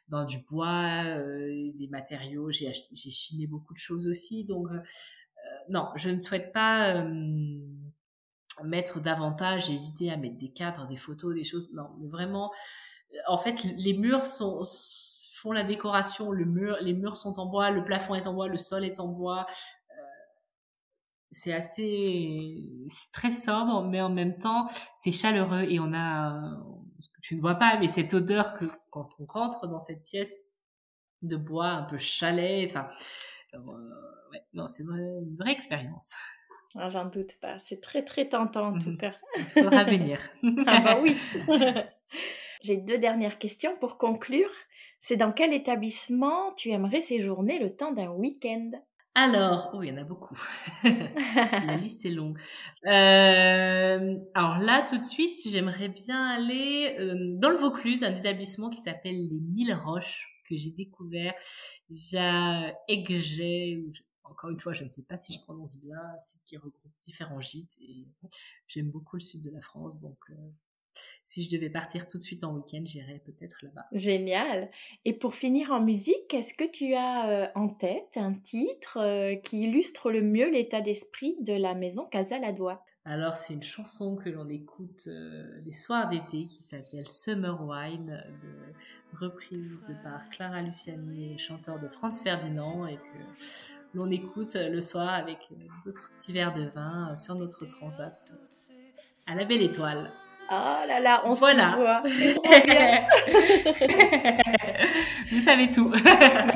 dans 0.09 0.25
du 0.25 0.39
bois, 0.49 1.05
euh, 1.05 1.71
des 1.75 1.89
matériaux. 1.89 2.51
J'ai 2.51 2.73
j'ai 2.93 3.11
chiné 3.11 3.47
beaucoup 3.47 3.75
de 3.75 3.79
choses 3.79 4.09
aussi. 4.09 4.45
Donc 4.45 4.71
euh, 4.71 4.81
non, 5.69 5.89
je 5.97 6.11
ne 6.11 6.19
souhaite 6.19 6.53
pas 6.53 7.05
mettre 8.65 9.01
davantage, 9.01 9.71
hésiter 9.71 10.11
à 10.11 10.17
mettre 10.17 10.37
des 10.37 10.51
cadres, 10.51 10.87
des 10.87 10.97
photos, 10.97 11.35
des 11.35 11.45
choses. 11.45 11.73
Non, 11.75 11.91
mais 12.01 12.09
vraiment, 12.09 12.51
en 13.29 13.39
fait, 13.39 13.63
les 13.65 13.93
murs 13.93 14.25
sont 14.25 14.65
font 15.39 15.53
la 15.53 15.63
décoration. 15.63 16.31
Le 16.31 16.45
mur, 16.45 16.77
les 16.81 16.93
murs 16.93 17.17
sont 17.17 17.39
en 17.39 17.47
bois, 17.47 17.71
le 17.71 17.85
plafond 17.85 18.15
est 18.15 18.27
en 18.27 18.35
bois, 18.35 18.49
le 18.49 18.59
sol 18.59 18.85
est 18.85 19.01
en 19.01 19.09
bois, 19.09 19.47
c'est 21.31 21.53
assez 21.53 22.87
c'est 22.89 23.13
très 23.13 23.31
sobre 23.31 23.85
mais 23.85 24.01
en 24.01 24.09
même 24.09 24.39
temps 24.39 24.67
c'est 24.97 25.13
chaleureux 25.13 25.63
et 25.63 25.79
on 25.79 25.93
a 25.93 26.59
ce 27.01 27.09
que 27.09 27.21
tu 27.23 27.37
ne 27.37 27.41
vois 27.41 27.57
pas 27.57 27.79
mais 27.79 27.89
cette 27.89 28.15
odeur 28.15 28.55
que 28.55 28.65
quand 28.91 29.11
on 29.19 29.27
rentre 29.27 29.67
dans 29.67 29.81
cette 29.81 30.05
pièce 30.05 30.41
de 31.23 31.37
bois 31.37 31.69
un 31.69 31.83
peu 31.83 31.99
chalet 31.99 32.69
enfin 32.71 32.89
euh, 33.55 33.59
ouais, 34.33 34.43
non 34.55 34.67
c'est 34.69 34.83
une 34.83 35.37
vraie 35.39 35.53
expérience. 35.53 36.17
Ah, 36.75 36.89
j'en 36.89 37.07
doute 37.07 37.39
pas. 37.41 37.59
C'est 37.59 37.81
très 37.81 38.05
très 38.05 38.29
tentant 38.29 38.75
en 38.75 38.79
tout 38.79 38.91
mhm. 38.91 38.99
cas. 38.99 39.15
Il 39.37 39.45
faudra 39.45 39.85
venir. 39.85 40.21
Ah 40.67 40.81
bah 40.81 41.01
oui. 41.03 41.17
J'ai 42.63 42.77
deux 42.77 42.99
dernières 42.99 43.39
questions 43.39 43.75
pour 43.79 43.97
conclure 43.97 44.51
c'est 45.01 45.17
dans 45.17 45.33
quel 45.33 45.53
établissement 45.53 46.53
tu 46.55 46.71
aimerais 46.71 47.01
séjourner 47.01 47.59
le 47.59 47.75
temps 47.75 47.93
d'un 47.93 48.11
week-end? 48.11 48.71
Alors, 49.21 49.71
oh, 49.75 49.83
il 49.83 49.89
y 49.89 49.93
en 49.93 49.97
a 49.97 50.05
beaucoup. 50.05 50.41
La 50.85 51.77
liste 51.77 52.05
est 52.05 52.11
longue. 52.11 52.39
Euh, 52.87 54.17
alors 54.35 54.59
là, 54.59 54.87
tout 54.89 54.97
de 54.97 55.05
suite, 55.05 55.37
j'aimerais 55.45 55.89
bien 55.89 56.25
aller 56.25 56.95
euh, 57.01 57.17
dans 57.37 57.51
le 57.51 57.57
Vaucluse, 57.57 58.05
un 58.05 58.15
établissement 58.15 58.71
qui 58.71 58.81
s'appelle 58.81 59.17
les 59.17 59.41
Mille 59.41 59.75
Roches, 59.75 60.29
que 60.49 60.57
j'ai 60.57 60.71
découvert 60.71 61.35
via 61.91 62.73
Egget. 62.87 63.83
Encore 64.23 64.51
une 64.51 64.61
fois, 64.61 64.73
je 64.73 64.85
ne 64.85 64.91
sais 64.91 65.03
pas 65.03 65.19
si 65.19 65.33
je 65.33 65.41
prononce 65.41 65.81
bien, 65.81 65.99
c'est 66.21 66.41
qui 66.45 66.57
regroupe 66.57 66.93
différents 67.01 67.41
gîtes. 67.41 67.77
J'aime 68.69 68.91
beaucoup 68.91 69.17
le 69.17 69.21
sud 69.21 69.43
de 69.43 69.51
la 69.51 69.63
France, 69.63 69.99
donc 69.99 70.19
euh, 70.31 70.35
si 71.25 71.45
je 71.45 71.51
devais 71.51 71.69
partir 71.69 72.07
tout 72.07 72.17
de 72.17 72.23
suite 72.23 72.43
en 72.43 72.55
week-end, 72.55 72.83
j'irais 72.85 73.21
peut-être 73.25 73.59
là-bas. 73.63 73.87
Génial. 73.93 74.71
Et 75.05 75.13
pour 75.13 75.35
finir 75.35 75.73
en 75.73 75.81
musique, 75.81 76.33
est-ce 76.33 76.55
que 76.55 76.65
tu 76.65 76.95
as 76.95 77.29
euh, 77.29 77.47
en 77.55 77.69
tête 77.69 78.17
un 78.17 78.33
titre 78.33 78.99
euh, 78.99 79.35
qui 79.37 79.65
illustre 79.65 80.11
le 80.11 80.23
mieux 80.23 80.51
l'état 80.51 80.81
d'esprit 80.81 81.37
de 81.41 81.53
la 81.53 81.75
maison 81.75 82.07
Casaladois 82.07 82.83
alors, 83.11 83.37
c'est 83.37 83.55
une 83.55 83.63
chanson 83.63 84.17
que 84.17 84.29
l'on 84.29 84.47
écoute 84.49 85.05
euh, 85.07 85.63
les 85.65 85.73
soirs 85.73 86.11
d'été 86.11 86.47
qui 86.47 86.63
s'appelle 86.63 87.09
Summer 87.09 87.59
Wine, 87.67 88.23
reprise 89.19 89.79
par 90.03 90.29
Clara 90.29 90.61
Luciani, 90.61 91.39
chanteur 91.39 91.79
de 91.79 91.89
Franz 91.89 92.23
Ferdinand, 92.23 92.87
et 92.87 92.97
que 92.97 93.49
l'on 93.95 94.11
écoute 94.11 94.57
le 94.57 94.83
soir 94.83 95.09
avec 95.09 95.49
d'autres 95.87 96.11
petits 96.19 96.35
verres 96.35 96.53
de 96.53 96.69
vin 96.69 97.17
sur 97.17 97.35
notre 97.35 97.65
transat 97.65 98.31
à 99.27 99.35
la 99.35 99.47
belle 99.47 99.63
étoile. 99.63 100.13
Oh 100.51 100.87
là 100.87 100.99
là, 100.99 101.23
on 101.27 101.35
voilà. 101.35 101.77
voit. 101.77 102.03
Vous 105.31 105.41
savez 105.41 105.71
tout. 105.71 105.93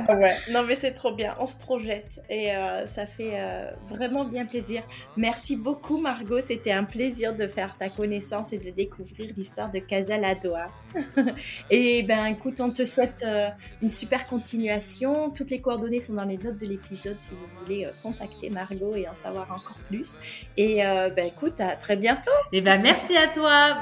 Ah 0.08 0.16
ouais. 0.16 0.36
Non 0.50 0.64
mais 0.64 0.74
c'est 0.74 0.92
trop 0.92 1.12
bien, 1.12 1.36
on 1.38 1.46
se 1.46 1.54
projette 1.56 2.20
et 2.28 2.54
euh, 2.54 2.86
ça 2.86 3.06
fait 3.06 3.34
euh, 3.34 3.70
vraiment 3.86 4.24
bien 4.24 4.46
plaisir. 4.46 4.82
Merci 5.16 5.56
beaucoup 5.56 5.98
Margot, 5.98 6.40
c'était 6.40 6.72
un 6.72 6.84
plaisir 6.84 7.36
de 7.36 7.46
faire 7.46 7.76
ta 7.78 7.88
connaissance 7.88 8.52
et 8.52 8.58
de 8.58 8.70
découvrir 8.70 9.32
l'histoire 9.36 9.70
de 9.70 9.78
Casaladoa. 9.78 10.68
et 11.70 12.02
ben 12.02 12.26
écoute, 12.26 12.60
on 12.60 12.70
te 12.70 12.84
souhaite 12.84 13.22
euh, 13.24 13.48
une 13.80 13.90
super 13.90 14.26
continuation. 14.26 15.30
Toutes 15.30 15.50
les 15.50 15.60
coordonnées 15.60 16.00
sont 16.00 16.14
dans 16.14 16.24
les 16.24 16.38
notes 16.38 16.58
de 16.58 16.66
l'épisode 16.66 17.14
si 17.14 17.34
vous 17.34 17.46
voulez 17.60 17.86
contacter 18.02 18.50
Margot 18.50 18.96
et 18.96 19.06
en 19.08 19.14
savoir 19.14 19.50
encore 19.52 19.78
plus. 19.88 20.16
Et 20.56 20.78
ben 20.78 21.26
écoute, 21.26 21.60
à 21.60 21.76
très 21.76 21.96
bientôt. 21.96 22.30
Et 22.52 22.60
ben 22.60 22.80
merci 22.80 23.16
à 23.16 23.28
toi 23.28 23.81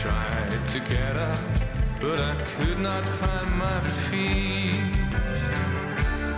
Tried 0.00 0.66
to 0.66 0.80
get 0.80 1.14
up, 1.14 1.38
but 2.00 2.18
I 2.18 2.34
could 2.56 2.80
not 2.80 3.04
find 3.04 3.50
my 3.58 3.80
feet. 3.80 4.80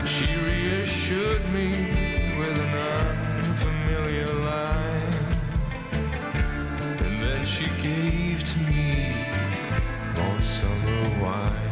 She 0.05 0.27
reassured 0.35 1.45
me 1.53 1.69
with 2.41 2.59
an 2.59 2.75
unfamiliar 3.39 4.33
line, 4.51 5.15
and 7.05 7.23
then 7.23 7.45
she 7.45 7.67
gave 7.81 8.43
to 8.43 8.59
me 8.75 9.15
all 10.19 10.41
summer 10.41 11.23
wine. 11.23 11.72